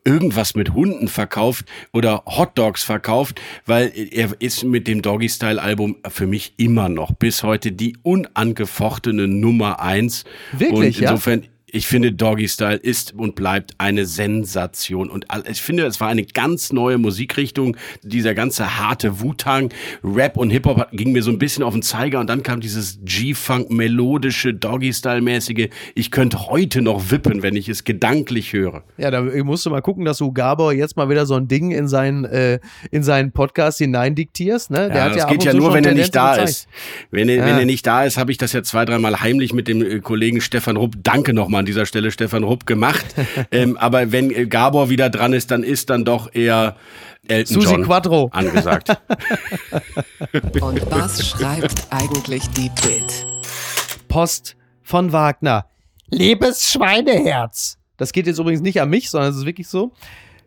irgendwas 0.10 0.56
mit 0.56 0.74
Hunden 0.74 1.08
verkauft 1.08 1.66
oder 1.94 2.24
Hot 2.26 2.58
Dogs 2.58 2.84
verkauft, 2.84 3.40
weil 3.66 3.92
er 4.12 4.32
ist 4.40 4.64
mit 4.64 4.88
dem 4.88 5.04
Doggy 5.04 5.30
Style 5.30 5.62
Album 5.62 5.98
für 6.10 6.26
mich 6.26 6.54
immer 6.58 6.90
noch 6.90 7.14
bis 7.14 7.44
heute 7.44 7.72
die 7.72 7.96
unangefochtene 8.02 9.28
Nummer 9.28 9.80
eins. 9.80 10.24
Wirklich, 10.52 10.98
und 10.98 11.00
ja? 11.00 11.44
Ich 11.72 11.88
finde, 11.88 12.12
Doggy 12.12 12.48
Style 12.48 12.78
ist 12.78 13.14
und 13.14 13.36
bleibt 13.36 13.74
eine 13.78 14.06
Sensation. 14.06 15.10
Und 15.10 15.26
ich 15.50 15.62
finde, 15.62 15.86
es 15.86 16.00
war 16.00 16.08
eine 16.10 16.24
ganz 16.24 16.72
neue 16.74 16.98
Musikrichtung. 16.98 17.78
Dieser 18.04 18.34
ganze 18.34 18.80
harte 18.80 19.22
Wu-Tang, 19.22 19.70
Rap 20.04 20.38
und 20.38 20.50
Hip-Hop 20.50 20.88
ging 20.92 21.12
mir 21.12 21.22
so 21.24 21.32
ein 21.32 21.40
bisschen 21.40 21.64
auf 21.64 21.74
den 21.74 21.82
Zeiger. 21.82 22.20
Und 22.20 22.28
dann 22.30 22.44
kam 22.44 22.60
dieses 22.62 23.00
G-Funk, 23.04 23.70
melodische, 23.70 24.54
Doggy 24.54 24.94
Style-mäßige. 24.94 25.70
Ich 25.96 26.12
könnte 26.12 26.48
heute 26.50 26.82
noch 26.82 27.12
wippen, 27.12 27.44
wenn 27.44 27.56
ich 27.56 27.70
es 27.70 27.84
gedanklich 27.84 28.54
höre. 28.54 28.84
Ja, 28.98 29.12
da 29.12 29.22
musst 29.22 29.66
du 29.66 29.70
mal 29.70 29.82
gucken, 29.82 30.06
dass 30.06 30.18
du 30.18 30.32
Gabor 30.32 30.74
jetzt 30.74 30.98
mal 30.98 31.10
wieder 31.10 31.26
so 31.26 31.36
ein 31.36 31.48
Ding 31.48 31.72
in 31.72 31.88
seinen, 31.88 32.26
äh, 32.26 32.60
in 32.92 33.04
seinen 33.04 33.32
Podcast 33.32 33.78
hineindiktierst. 33.80 34.72
Ne? 34.72 34.88
Der 34.90 34.96
Ja, 34.96 35.04
hat 35.04 35.12
das 35.12 35.18
ja 35.24 35.28
geht 35.30 35.44
ja 35.44 35.54
nur, 35.54 35.74
wenn 35.74 35.84
er 35.86 35.94
nicht 35.94 36.16
da 36.16 36.32
gezeigt. 36.32 36.50
ist. 36.50 36.68
Wenn 37.12 37.30
er, 37.30 37.36
Ja. 37.38 37.46
wenn 37.46 37.58
er 37.60 37.66
nicht 37.66 37.86
da 37.86 38.04
ist, 38.06 38.18
habe 38.18 38.32
ich 38.32 38.38
das 38.38 38.54
ja 38.54 38.64
zwei, 38.64 38.86
dreimal 38.86 39.20
heimlich 39.22 39.54
mit 39.54 39.68
dem 39.68 39.82
äh, 39.82 40.00
Kollegen 40.00 40.42
Stefan 40.42 40.78
Rupp, 40.78 40.96
danke 41.04 41.34
nochmal 41.34 41.59
an 41.60 41.66
dieser 41.66 41.86
Stelle, 41.86 42.12
Stefan 42.12 42.44
Rupp, 42.44 42.66
gemacht. 42.66 43.06
ähm, 43.52 43.78
aber 43.78 44.12
wenn 44.12 44.32
äh, 44.32 44.48
Gabor 44.48 44.90
wieder 44.90 45.10
dran 45.10 45.34
ist, 45.34 45.52
dann 45.52 45.64
ist 45.64 45.90
dann 45.90 46.06
doch 46.06 46.34
eher 46.34 46.76
Elton 47.28 47.62
Susi 47.62 47.74
John 47.74 47.84
Quattro. 47.84 48.30
angesagt. 48.32 48.90
Und 50.62 50.92
was 50.92 51.28
schreibt 51.28 51.88
eigentlich 51.90 52.50
die 52.52 52.72
Bild? 52.82 53.28
Post 54.08 54.56
von 54.82 55.12
Wagner. 55.12 55.66
Liebes 56.10 56.72
Schweineherz. 56.72 57.78
Das 57.98 58.14
geht 58.14 58.26
jetzt 58.26 58.40
übrigens 58.40 58.62
nicht 58.62 58.82
an 58.82 58.90
mich, 58.90 59.10
sondern 59.10 59.32
es 59.32 59.38
ist 59.38 59.46
wirklich 59.46 59.68
so. 59.68 59.92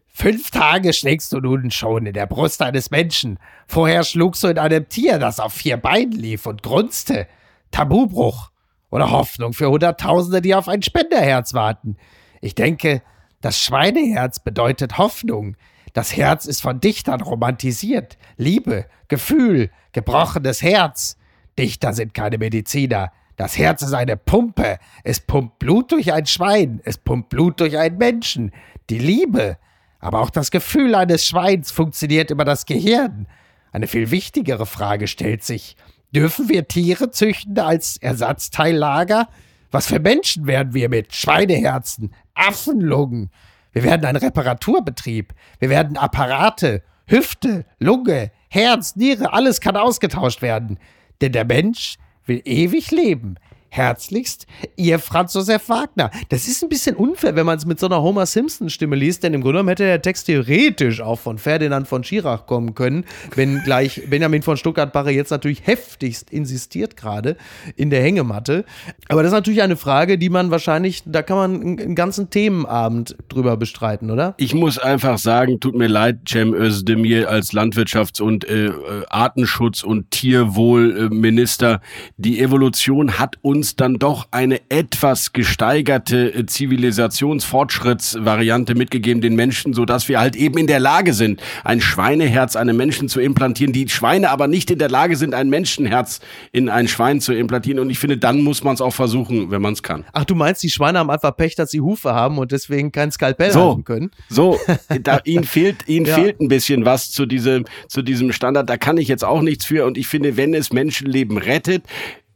Fünf 0.09 0.51
Tage 0.51 0.93
schlägst 0.93 1.33
du 1.33 1.41
nun 1.41 1.71
schon 1.71 2.07
in 2.07 2.13
der 2.13 2.27
Brust 2.27 2.61
eines 2.61 2.91
Menschen. 2.91 3.39
Vorher 3.67 4.05
schlugst 4.05 4.43
du 4.43 4.49
in 4.49 4.59
einem 4.59 4.89
Tier, 4.89 5.19
das 5.19 5.41
auf 5.41 5.53
vier 5.53 5.77
Beinen 5.77 6.13
lief 6.13 6.47
und 6.47 6.63
grunzte. 6.63 7.27
Tabubruch 7.71 8.52
oder 8.93 9.11
Hoffnung 9.11 9.55
für 9.55 9.71
Hunderttausende, 9.71 10.43
die 10.43 10.55
auf 10.55 10.69
ein 10.69 10.83
Spenderherz 10.83 11.55
warten. 11.55 11.97
Ich 12.43 12.55
denke, 12.55 13.03
das 13.41 13.59
Schweineherz 13.59 14.39
bedeutet 14.39 14.99
Hoffnung. 14.99 15.57
Das 15.95 16.15
Herz 16.15 16.45
ist 16.45 16.61
von 16.61 16.79
Dichtern 16.79 17.23
romantisiert. 17.23 18.19
Liebe, 18.37 18.87
Gefühl, 19.09 19.71
gebrochenes 19.93 20.63
Herz. 20.63 21.17
Dichter 21.59 21.95
sind 21.95 22.13
keine 22.13 22.37
Mediziner. 22.37 23.13
Das 23.37 23.57
Herz 23.57 23.81
ist 23.81 23.95
eine 23.95 24.19
Pumpe. 24.19 24.79
Es 25.05 25.21
pumpt 25.21 25.59
Blut 25.59 25.91
durch 25.91 26.13
ein 26.13 26.27
Schwein. 26.27 26.83
Es 26.85 26.99
pumpt 26.99 27.31
Blut 27.31 27.61
durch 27.61 27.79
einen 27.79 27.97
Menschen. 27.97 28.53
Die 28.91 28.99
Liebe, 28.99 29.57
aber 30.01 30.21
auch 30.21 30.31
das 30.31 30.51
Gefühl 30.51 30.95
eines 30.95 31.27
Schweins 31.27 31.71
funktioniert 31.71 32.31
über 32.31 32.45
das 32.45 32.67
Gehirn. 32.67 33.27
Eine 33.73 33.87
viel 33.87 34.11
wichtigere 34.11 34.67
Frage 34.67 35.07
stellt 35.07 35.45
sich. 35.45 35.77
Dürfen 36.15 36.49
wir 36.49 36.69
Tiere 36.69 37.11
züchten 37.11 37.59
als 37.59 37.97
Ersatzteillager? 37.97 39.29
Was 39.71 39.87
für 39.87 39.99
Menschen 39.99 40.47
werden 40.47 40.75
wir 40.75 40.91
mit 40.91 41.15
Schweineherzen, 41.15 42.15
Affenlungen? 42.35 43.31
Wir 43.73 43.83
werden 43.85 44.05
ein 44.05 44.17
Reparaturbetrieb. 44.17 45.33
Wir 45.59 45.71
werden 45.71 45.97
Apparate, 45.97 46.83
Hüfte, 47.07 47.65
Lunge, 47.79 48.31
Herz, 48.51 48.97
Niere, 48.97 49.33
alles 49.33 49.63
kann 49.63 49.77
ausgetauscht 49.77 50.43
werden. 50.43 50.79
Denn 51.23 51.33
der 51.33 51.47
Mensch 51.47 51.97
will 52.27 52.43
ewig 52.45 52.91
leben. 52.91 53.37
Herzlichst, 53.73 54.47
Ihr 54.77 54.99
Franz 54.99 55.33
Josef 55.33 55.71
Wagner. 55.71 56.11
Das 56.29 56.47
ist 56.47 56.63
ein 56.63 56.69
bisschen 56.69 56.95
unfair, 56.95 57.35
wenn 57.37 57.47
man 57.47 57.57
es 57.57 57.65
mit 57.65 57.81
so 57.81 57.87
einer 57.87 58.03
Homer 58.03 58.27
Simpson-Stimme 58.27 58.95
liest, 58.97 59.23
denn 59.23 59.33
im 59.33 59.41
Grunde 59.41 59.55
genommen 59.55 59.71
hätte 59.71 59.85
der 59.85 60.03
Text 60.03 60.27
theoretisch 60.27 61.01
auch 61.01 61.19
von 61.19 61.39
Ferdinand 61.39 61.89
von 61.89 62.05
Schirach 62.05 62.45
kommen 62.45 62.75
können, 62.75 63.07
wenn 63.35 63.63
gleich 63.63 64.03
Benjamin 64.11 64.43
von 64.43 64.59
Stuttgart-Barre 64.59 65.11
jetzt 65.13 65.31
natürlich 65.31 65.67
heftigst 65.67 66.31
insistiert 66.31 66.99
gerade 66.99 67.39
in 67.75 67.89
der 67.89 68.03
Hängematte. 68.03 68.67
Aber 69.09 69.23
das 69.23 69.31
ist 69.31 69.37
natürlich 69.37 69.63
eine 69.63 69.77
Frage, 69.77 70.19
die 70.19 70.29
man 70.29 70.51
wahrscheinlich, 70.51 71.03
da 71.07 71.23
kann 71.23 71.39
man 71.39 71.63
einen, 71.63 71.95
ganzen 71.95 72.29
Themenabend 72.29 73.17
drüber 73.31 73.57
bestreiten, 73.57 74.11
oder? 74.11 74.35
Ich 74.37 74.53
muss 74.55 74.77
einfach 74.77 75.17
sagen, 75.17 75.61
tut 75.61 75.77
mir 75.77 75.89
leid, 75.89 76.29
Cem 76.29 76.53
Özdemir 76.53 77.31
als 77.31 77.55
Landwirtschafts- 77.55 78.21
und 78.21 78.45
äh, 78.45 78.67
äh, 78.67 79.07
Artenschutz- 79.09 79.83
und 79.83 80.11
Tierwohlminister. 80.11 81.81
Die 82.19 82.39
Evolution 82.39 83.19
hat 83.19 83.37
uns 83.41 83.62
dann 83.77 83.99
doch 83.99 84.29
eine 84.31 84.61
etwas 84.69 85.33
gesteigerte 85.33 86.35
äh, 86.35 86.47
Zivilisationsfortschrittsvariante 86.47 88.75
mitgegeben, 88.75 89.21
den 89.21 89.35
Menschen, 89.35 89.73
so 89.73 89.85
dass 89.85 90.09
wir 90.09 90.21
halt 90.21 90.37
eben 90.37 90.59
in 90.59 90.67
der 90.67 90.81
Lage 90.81 91.15
sind, 91.15 91.41
ein 91.65 91.81
Schweineherz 91.81 92.57
einem 92.57 92.77
Menschen 92.77 93.09
zu 93.09 93.21
implantieren, 93.21 93.73
die 93.73 93.89
Schweine 93.89 94.31
aber 94.31 94.49
nicht 94.49 94.71
in 94.71 94.79
der 94.79 94.91
Lage 94.91 95.17
sind, 95.17 95.35
ein 95.35 95.49
Menschenherz 95.51 96.21
in 96.53 96.69
ein 96.69 96.89
Schwein 96.89 97.21
zu 97.21 97.33
implantieren. 97.33 97.79
Und 97.81 97.91
ich 97.91 97.99
finde, 97.99 98.19
dann 98.19 98.43
muss 98.43 98.65
man 98.65 98.75
es 98.75 98.81
auch 98.81 98.93
versuchen, 98.95 99.51
wenn 99.51 99.63
man 99.63 99.73
es 99.73 99.83
kann. 99.83 100.05
Ach, 100.13 100.25
du 100.25 100.35
meinst, 100.35 100.63
die 100.63 100.71
Schweine 100.71 100.99
haben 100.99 101.11
einfach 101.11 101.37
Pech, 101.37 101.55
dass 101.55 101.71
sie 101.71 101.81
Hufe 101.81 102.15
haben 102.15 102.39
und 102.39 102.53
deswegen 102.53 102.93
kein 102.93 103.11
Skalpell 103.11 103.53
So. 103.53 103.69
halten 103.71 103.85
können? 103.85 104.11
So, 104.29 104.59
da, 105.03 105.21
ihnen 105.25 105.45
fehlt, 105.45 105.89
ihnen 105.89 106.07
Ja. 106.07 106.15
fehlt 106.17 106.41
ein 106.41 106.49
bisschen 106.49 106.85
was 106.85 107.11
zu 107.11 107.27
diesem, 107.27 107.65
zu 107.89 108.03
diesem 108.03 108.33
Standard. 108.33 108.69
Da 108.69 108.77
kann 108.77 108.97
ich 108.99 109.09
jetzt 109.09 109.25
auch 109.25 109.43
nichts 109.43 109.65
für. 109.67 109.87
Und 109.87 109.97
ich 109.99 110.09
finde, 110.09 110.37
wenn 110.37 110.55
es 110.55 110.73
Menschenleben 110.73 111.39
rettet, 111.39 111.85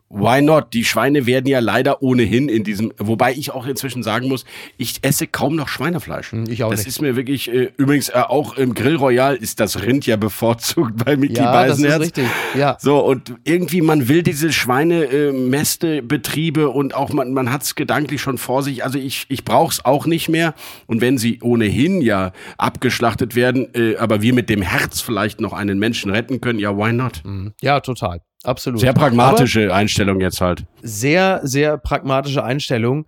Why 0.09 0.41
not? 0.41 0.73
Die 0.73 0.85
Schweine 0.85 1.27
werden 1.27 1.49
ja 1.49 1.59
leider 1.59 2.01
ohnehin 2.01 2.49
in 2.49 2.63
diesem, 2.63 2.93
wobei 2.99 3.33
ich 3.33 3.51
auch 3.51 3.67
inzwischen 3.67 4.05
sagen 4.05 4.29
muss, 4.29 4.45
ich 4.77 4.99
esse 5.03 5.27
kaum 5.27 5.57
noch 5.57 5.67
Schweinefleisch. 5.69 6.31
Hm, 6.33 6.45
ich 6.49 6.63
auch 6.63 6.71
das 6.71 6.81
nicht. 6.81 6.89
ist 6.89 7.03
mir 7.03 7.17
wirklich, 7.17 7.53
äh, 7.53 7.71
übrigens 7.77 8.09
äh, 8.11 8.23
auch 8.27 8.57
im 8.57 8.75
Grill 8.75 8.97
Royal 8.97 9.35
ist 9.35 9.59
das 9.59 9.83
Rind 9.83 10.07
ja 10.07 10.17
bevorzugt 10.17 10.95
bei 11.05 11.17
Mickey 11.17 11.35
Ja, 11.37 11.67
das 11.67 11.79
ist 11.79 11.83
Beisenherz. 11.83 12.03
richtig. 12.03 12.27
Ja. 12.55 12.77
So, 12.81 13.05
und 13.05 13.35
irgendwie, 13.45 13.83
man 13.83 14.09
will 14.09 14.23
diese 14.23 14.53
Schweinemäste-Betriebe 14.53 16.69
und 16.69 16.95
auch 16.95 17.13
man, 17.13 17.33
man 17.33 17.53
hat 17.53 17.63
es 17.63 17.75
gedanklich 17.75 18.21
schon 18.21 18.39
vor 18.39 18.63
sich. 18.63 18.85
Also 18.85 18.99
ich, 18.99 19.27
ich 19.29 19.45
brauche 19.45 19.73
es 19.73 19.85
auch 19.85 20.07
nicht 20.07 20.29
mehr. 20.29 20.55
Und 20.87 21.01
wenn 21.01 21.19
sie 21.19 21.41
ohnehin 21.43 22.01
ja 22.01 22.33
abgeschlachtet 22.59 23.35
werden, 23.35 23.69
äh, 23.75 23.97
aber 23.97 24.23
wir 24.23 24.35
mit 24.35 24.49
dem 24.51 24.63
Herz 24.63 25.01
vielleicht 25.01 25.41
noch 25.41 25.53
einen 25.53 25.79
Menschen 25.79 26.11
retten 26.11 26.41
können, 26.41 26.59
ja, 26.59 26.77
why 26.77 26.93
not? 26.93 27.23
Ja, 27.61 27.81
total. 27.81 28.21
Absolut. 28.47 28.81
Sehr 28.81 28.93
pragmatische 28.93 29.75
Einstellung 29.75 30.21
jetzt 30.21 30.41
halt. 30.41 30.65
sehr, 30.83 31.41
sehr 31.43 31.79
pragmatische 31.79 32.45
Einstellung. 32.45 33.07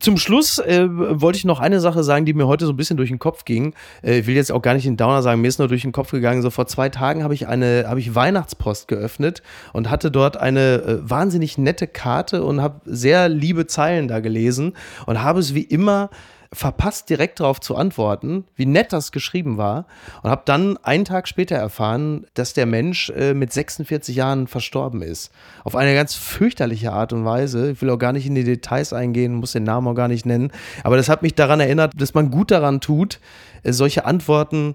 Zum 0.00 0.16
Schluss 0.16 0.58
äh, 0.58 0.86
wollte 0.88 1.38
ich 1.38 1.44
noch 1.44 1.60
eine 1.60 1.80
Sache 1.80 2.02
sagen, 2.04 2.24
die 2.24 2.32
mir 2.32 2.46
heute 2.46 2.66
so 2.66 2.72
ein 2.72 2.76
bisschen 2.76 2.96
durch 2.96 3.10
den 3.10 3.18
Kopf 3.18 3.44
ging. 3.44 3.74
Äh, 4.02 4.20
ich 4.20 4.26
will 4.26 4.34
jetzt 4.34 4.50
auch 4.50 4.62
gar 4.62 4.74
nicht 4.74 4.86
in 4.86 4.96
Downer 4.96 5.22
sagen, 5.22 5.40
mir 5.40 5.48
ist 5.48 5.58
nur 5.58 5.68
durch 5.68 5.82
den 5.82 5.92
Kopf 5.92 6.10
gegangen. 6.10 6.40
So 6.42 6.50
vor 6.50 6.66
zwei 6.66 6.88
Tagen 6.88 7.22
habe 7.22 7.34
ich 7.34 7.46
eine, 7.48 7.84
habe 7.86 8.00
ich 8.00 8.14
Weihnachtspost 8.14 8.88
geöffnet 8.88 9.42
und 9.72 9.90
hatte 9.90 10.10
dort 10.10 10.36
eine 10.36 10.82
äh, 10.82 11.10
wahnsinnig 11.10 11.58
nette 11.58 11.86
Karte 11.86 12.44
und 12.44 12.62
habe 12.62 12.80
sehr 12.84 13.28
liebe 13.28 13.66
Zeilen 13.66 14.08
da 14.08 14.20
gelesen 14.20 14.74
und 15.06 15.22
habe 15.22 15.40
es 15.40 15.54
wie 15.54 15.62
immer 15.62 16.10
verpasst, 16.52 17.10
direkt 17.10 17.40
darauf 17.40 17.60
zu 17.60 17.76
antworten, 17.76 18.44
wie 18.56 18.66
nett 18.66 18.92
das 18.92 19.12
geschrieben 19.12 19.58
war. 19.58 19.86
Und 20.22 20.30
habe 20.30 20.42
dann 20.44 20.76
einen 20.78 21.04
Tag 21.04 21.28
später 21.28 21.56
erfahren, 21.56 22.26
dass 22.34 22.54
der 22.54 22.66
Mensch 22.66 23.10
äh, 23.10 23.34
mit 23.34 23.52
46 23.52 24.16
Jahren 24.16 24.46
verstorben 24.46 25.02
ist. 25.02 25.30
Auf 25.64 25.76
eine 25.76 25.94
ganz 25.94 26.14
fürchterliche 26.14 26.92
Art 26.92 27.12
und 27.12 27.24
Weise. 27.24 27.72
Ich 27.72 27.82
will 27.82 27.90
auch 27.90 27.98
gar 27.98 28.12
nicht 28.12 28.26
in 28.26 28.34
die 28.34 28.44
Details 28.44 28.92
eingehen, 28.92 29.34
muss 29.34 29.52
den 29.52 29.64
Namen 29.64 29.88
auch 29.88 29.94
gar 29.94 30.08
nicht 30.08 30.24
nennen. 30.24 30.50
Aber 30.84 30.96
das 30.96 31.08
hat 31.08 31.22
mich 31.22 31.34
daran 31.34 31.60
erinnert, 31.60 31.92
dass 32.00 32.14
man 32.14 32.30
gut 32.30 32.50
daran 32.50 32.80
tut, 32.80 33.20
äh, 33.62 33.72
solche 33.72 34.06
Antworten 34.06 34.74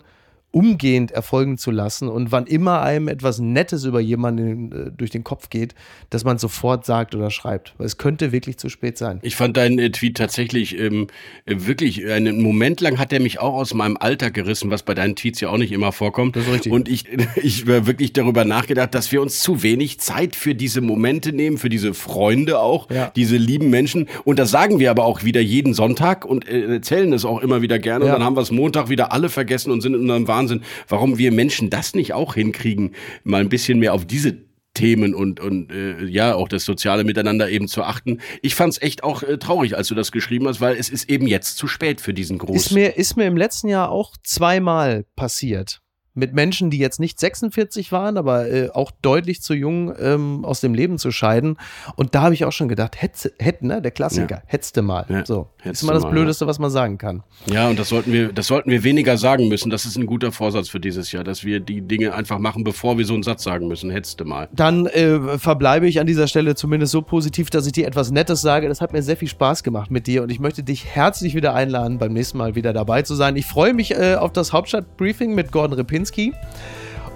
umgehend 0.53 1.09
erfolgen 1.11 1.57
zu 1.57 1.71
lassen 1.71 2.07
und 2.07 2.31
wann 2.31 2.45
immer 2.45 2.83
einem 2.83 3.07
etwas 3.07 3.39
Nettes 3.39 3.85
über 3.85 3.99
jemanden 3.99 4.71
äh, 4.71 4.91
durch 4.95 5.09
den 5.09 5.23
Kopf 5.23 5.49
geht, 5.49 5.73
dass 6.11 6.23
man 6.23 6.37
sofort 6.37 6.85
sagt 6.85 7.15
oder 7.15 7.31
schreibt. 7.31 7.73
Weil 7.79 7.87
es 7.87 7.97
könnte 7.97 8.31
wirklich 8.31 8.57
zu 8.57 8.69
spät 8.69 8.97
sein. 8.99 9.17
Ich 9.23 9.35
fand 9.35 9.57
deinen 9.57 9.79
äh, 9.79 9.89
Tweet 9.89 10.15
tatsächlich 10.15 10.77
ähm, 10.77 11.07
äh, 11.45 11.55
wirklich, 11.57 12.05
einen 12.07 12.39
Moment 12.43 12.81
lang 12.81 12.99
hat 12.99 13.11
er 13.11 13.19
mich 13.19 13.39
auch 13.39 13.55
aus 13.55 13.73
meinem 13.73 13.97
Alltag 13.97 14.35
gerissen, 14.35 14.69
was 14.69 14.83
bei 14.83 14.93
deinen 14.93 15.15
Tweets 15.15 15.41
ja 15.41 15.49
auch 15.49 15.57
nicht 15.57 15.71
immer 15.71 15.91
vorkommt. 15.91 16.35
Das 16.35 16.45
ist 16.45 16.53
richtig. 16.53 16.71
Und 16.71 16.87
ich, 16.87 17.05
ich 17.41 17.65
war 17.67 17.87
wirklich 17.87 18.13
darüber 18.13 18.45
nachgedacht, 18.45 18.93
dass 18.93 19.11
wir 19.11 19.23
uns 19.23 19.39
zu 19.39 19.63
wenig 19.63 19.99
Zeit 20.01 20.35
für 20.35 20.53
diese 20.53 20.81
Momente 20.81 21.33
nehmen, 21.33 21.57
für 21.57 21.69
diese 21.69 21.95
Freunde 21.95 22.59
auch, 22.59 22.91
Ja. 22.91 23.11
diese 23.15 23.37
lieben 23.37 23.71
Menschen. 23.71 24.07
Und 24.23 24.37
das 24.37 24.51
sagen 24.51 24.77
wir 24.77 24.91
aber 24.91 25.05
auch 25.05 25.23
wieder 25.23 25.41
jeden 25.41 25.73
Sonntag 25.73 26.25
und 26.25 26.47
äh, 26.47 26.75
erzählen 26.75 27.11
es 27.11 27.25
auch 27.25 27.41
immer 27.41 27.63
wieder 27.63 27.79
gerne. 27.79 28.05
Ja. 28.05 28.13
Und 28.13 28.19
dann 28.19 28.25
haben 28.27 28.35
wir 28.35 28.41
es 28.41 28.51
Montag 28.51 28.89
wieder 28.89 29.11
alle 29.11 29.29
vergessen 29.29 29.71
und 29.71 29.81
sind 29.81 29.95
in 29.95 30.01
unserem 30.01 30.27
Wahnsinn, 30.27 30.42
warum 30.87 31.17
wir 31.17 31.31
Menschen 31.31 31.69
das 31.69 31.93
nicht 31.95 32.13
auch 32.13 32.35
hinkriegen, 32.35 32.95
mal 33.23 33.41
ein 33.41 33.49
bisschen 33.49 33.79
mehr 33.79 33.93
auf 33.93 34.05
diese 34.05 34.37
Themen 34.73 35.13
und, 35.13 35.39
und 35.39 35.71
äh, 35.71 36.03
ja, 36.05 36.33
auch 36.33 36.47
das 36.47 36.65
soziale 36.65 37.03
Miteinander 37.03 37.49
eben 37.49 37.67
zu 37.67 37.83
achten. 37.83 38.19
Ich 38.41 38.55
fand 38.55 38.73
es 38.73 38.81
echt 38.81 39.03
auch 39.03 39.21
äh, 39.21 39.37
traurig, 39.37 39.77
als 39.77 39.87
du 39.87 39.95
das 39.95 40.11
geschrieben 40.11 40.47
hast, 40.47 40.61
weil 40.61 40.75
es 40.75 40.89
ist 40.89 41.09
eben 41.09 41.27
jetzt 41.27 41.57
zu 41.57 41.67
spät 41.67 42.01
für 42.01 42.13
diesen 42.13 42.37
Ist 42.37 42.45
großen. 42.45 42.75
mir, 42.75 42.97
ist 42.97 43.15
mir 43.15 43.25
im 43.25 43.37
letzten 43.37 43.67
Jahr 43.67 43.89
auch 43.89 44.15
zweimal 44.23 45.05
passiert. 45.15 45.82
Mit 46.15 46.33
Menschen, 46.33 46.69
die 46.69 46.77
jetzt 46.77 46.99
nicht 46.99 47.19
46 47.19 47.91
waren, 47.91 48.17
aber 48.17 48.49
äh, 48.49 48.69
auch 48.69 48.91
deutlich 49.01 49.41
zu 49.41 49.53
jung 49.53 49.93
ähm, 49.99 50.45
aus 50.45 50.61
dem 50.61 50.73
Leben 50.73 50.97
zu 50.97 51.11
scheiden. 51.11 51.57
Und 51.95 52.13
da 52.13 52.23
habe 52.23 52.33
ich 52.33 52.45
auch 52.45 52.51
schon 52.51 52.67
gedacht, 52.67 53.01
hätte, 53.01 53.33
hätte 53.39 53.65
ne, 53.65 53.81
der 53.81 53.91
Klassiker, 53.91 54.35
ja. 54.35 54.43
hättest 54.45 54.77
du 54.77 54.83
mal. 54.83 55.05
Ja, 55.09 55.25
so, 55.25 55.49
ist 55.63 55.83
mal 55.83 55.93
das 55.93 56.03
mal, 56.03 56.11
Blödeste, 56.11 56.45
ja. 56.45 56.49
was 56.49 56.59
man 56.59 56.69
sagen 56.69 56.97
kann. 56.97 57.23
Ja, 57.47 57.67
und 57.67 57.79
das 57.79 57.89
sollten 57.89 58.13
wir, 58.13 58.31
das 58.31 58.47
sollten 58.47 58.69
wir 58.69 58.83
weniger 58.83 59.17
sagen 59.17 59.47
müssen. 59.47 59.69
Das 59.69 59.85
ist 59.85 59.97
ein 59.97 60.05
guter 60.05 60.31
Vorsatz 60.31 60.69
für 60.69 60.79
dieses 60.79 61.11
Jahr, 61.11 61.23
dass 61.23 61.43
wir 61.43 61.59
die 61.59 61.81
Dinge 61.81 62.13
einfach 62.13 62.37
machen, 62.37 62.63
bevor 62.63 62.97
wir 62.97 63.05
so 63.05 63.13
einen 63.15 63.23
Satz 63.23 63.43
sagen 63.43 63.67
müssen. 63.67 63.89
Hättest 63.89 64.19
du 64.19 64.25
mal. 64.25 64.49
Dann 64.53 64.85
äh, 64.85 65.37
verbleibe 65.39 65.87
ich 65.87 65.99
an 65.99 66.05
dieser 66.05 66.27
Stelle 66.27 66.55
zumindest 66.55 66.91
so 66.91 67.01
positiv, 67.01 67.49
dass 67.49 67.65
ich 67.65 67.73
dir 67.73 67.87
etwas 67.87 68.11
Nettes 68.11 68.41
sage. 68.41 68.67
Das 68.67 68.81
hat 68.81 68.93
mir 68.93 69.01
sehr 69.01 69.17
viel 69.17 69.27
Spaß 69.27 69.63
gemacht 69.63 69.89
mit 69.89 70.05
dir 70.05 70.21
und 70.21 70.31
ich 70.31 70.39
möchte 70.39 70.63
dich 70.63 70.85
herzlich 70.85 71.33
wieder 71.33 71.55
einladen, 71.55 71.97
beim 71.97 72.13
nächsten 72.13 72.37
Mal 72.37 72.55
wieder 72.55 72.71
dabei 72.71 73.01
zu 73.01 73.15
sein. 73.15 73.35
Ich 73.35 73.45
freue 73.45 73.73
mich 73.73 73.91
äh, 73.91 74.15
auf 74.15 74.31
das 74.31 74.53
Hauptstadtbriefing 74.53 75.33
mit 75.33 75.51
Gordon 75.51 75.77
Repinski. 76.03 76.33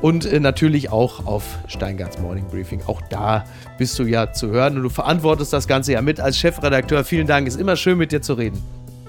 Und 0.01 0.25
äh, 0.25 0.39
natürlich 0.39 0.91
auch 0.91 1.25
auf 1.25 1.43
Steingarts 1.67 2.19
Morning 2.19 2.45
Briefing. 2.51 2.81
Auch 2.85 3.01
da 3.09 3.45
bist 3.79 3.97
du 3.97 4.03
ja 4.03 4.31
zu 4.31 4.49
hören 4.49 4.77
und 4.77 4.83
du 4.83 4.89
verantwortest 4.89 5.53
das 5.53 5.67
Ganze 5.67 5.93
ja 5.93 6.01
mit 6.01 6.19
als 6.19 6.38
Chefredakteur. 6.38 7.03
Vielen 7.03 7.25
Dank, 7.25 7.47
ist 7.47 7.59
immer 7.59 7.75
schön 7.75 7.97
mit 7.97 8.11
dir 8.11 8.21
zu 8.21 8.33
reden. 8.33 8.61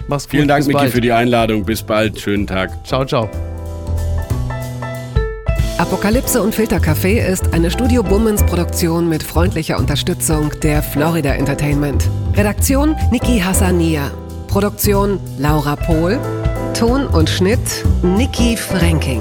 Mach's 0.09 0.25
gut. 0.25 0.31
Vielen 0.31 0.49
Dank, 0.49 0.67
Miki, 0.67 0.89
für 0.89 1.03
die 1.03 1.13
Einladung. 1.13 1.65
Bis 1.65 1.83
bald. 1.83 2.19
Schönen 2.19 2.47
Tag. 2.47 2.71
Ciao, 2.87 3.05
ciao. 3.05 3.29
Apokalypse 5.77 6.43
und 6.43 6.55
Filtercafé 6.55 7.25
ist 7.25 7.53
eine 7.53 7.71
Studio 7.71 8.03
Bummens 8.03 8.43
Produktion 8.43 9.09
mit 9.09 9.23
freundlicher 9.23 9.79
Unterstützung 9.79 10.51
der 10.63 10.83
Florida 10.83 11.35
Entertainment. 11.35 12.09
Redaktion 12.35 12.97
Niki 13.13 13.41
Hassania. 13.41 14.11
Produktion 14.49 15.21
Laura 15.39 15.77
Pohl. 15.77 16.19
Ton 16.73 17.07
und 17.07 17.29
Schnitt 17.29 17.85
Niki 18.03 18.57
Franking. 18.57 19.21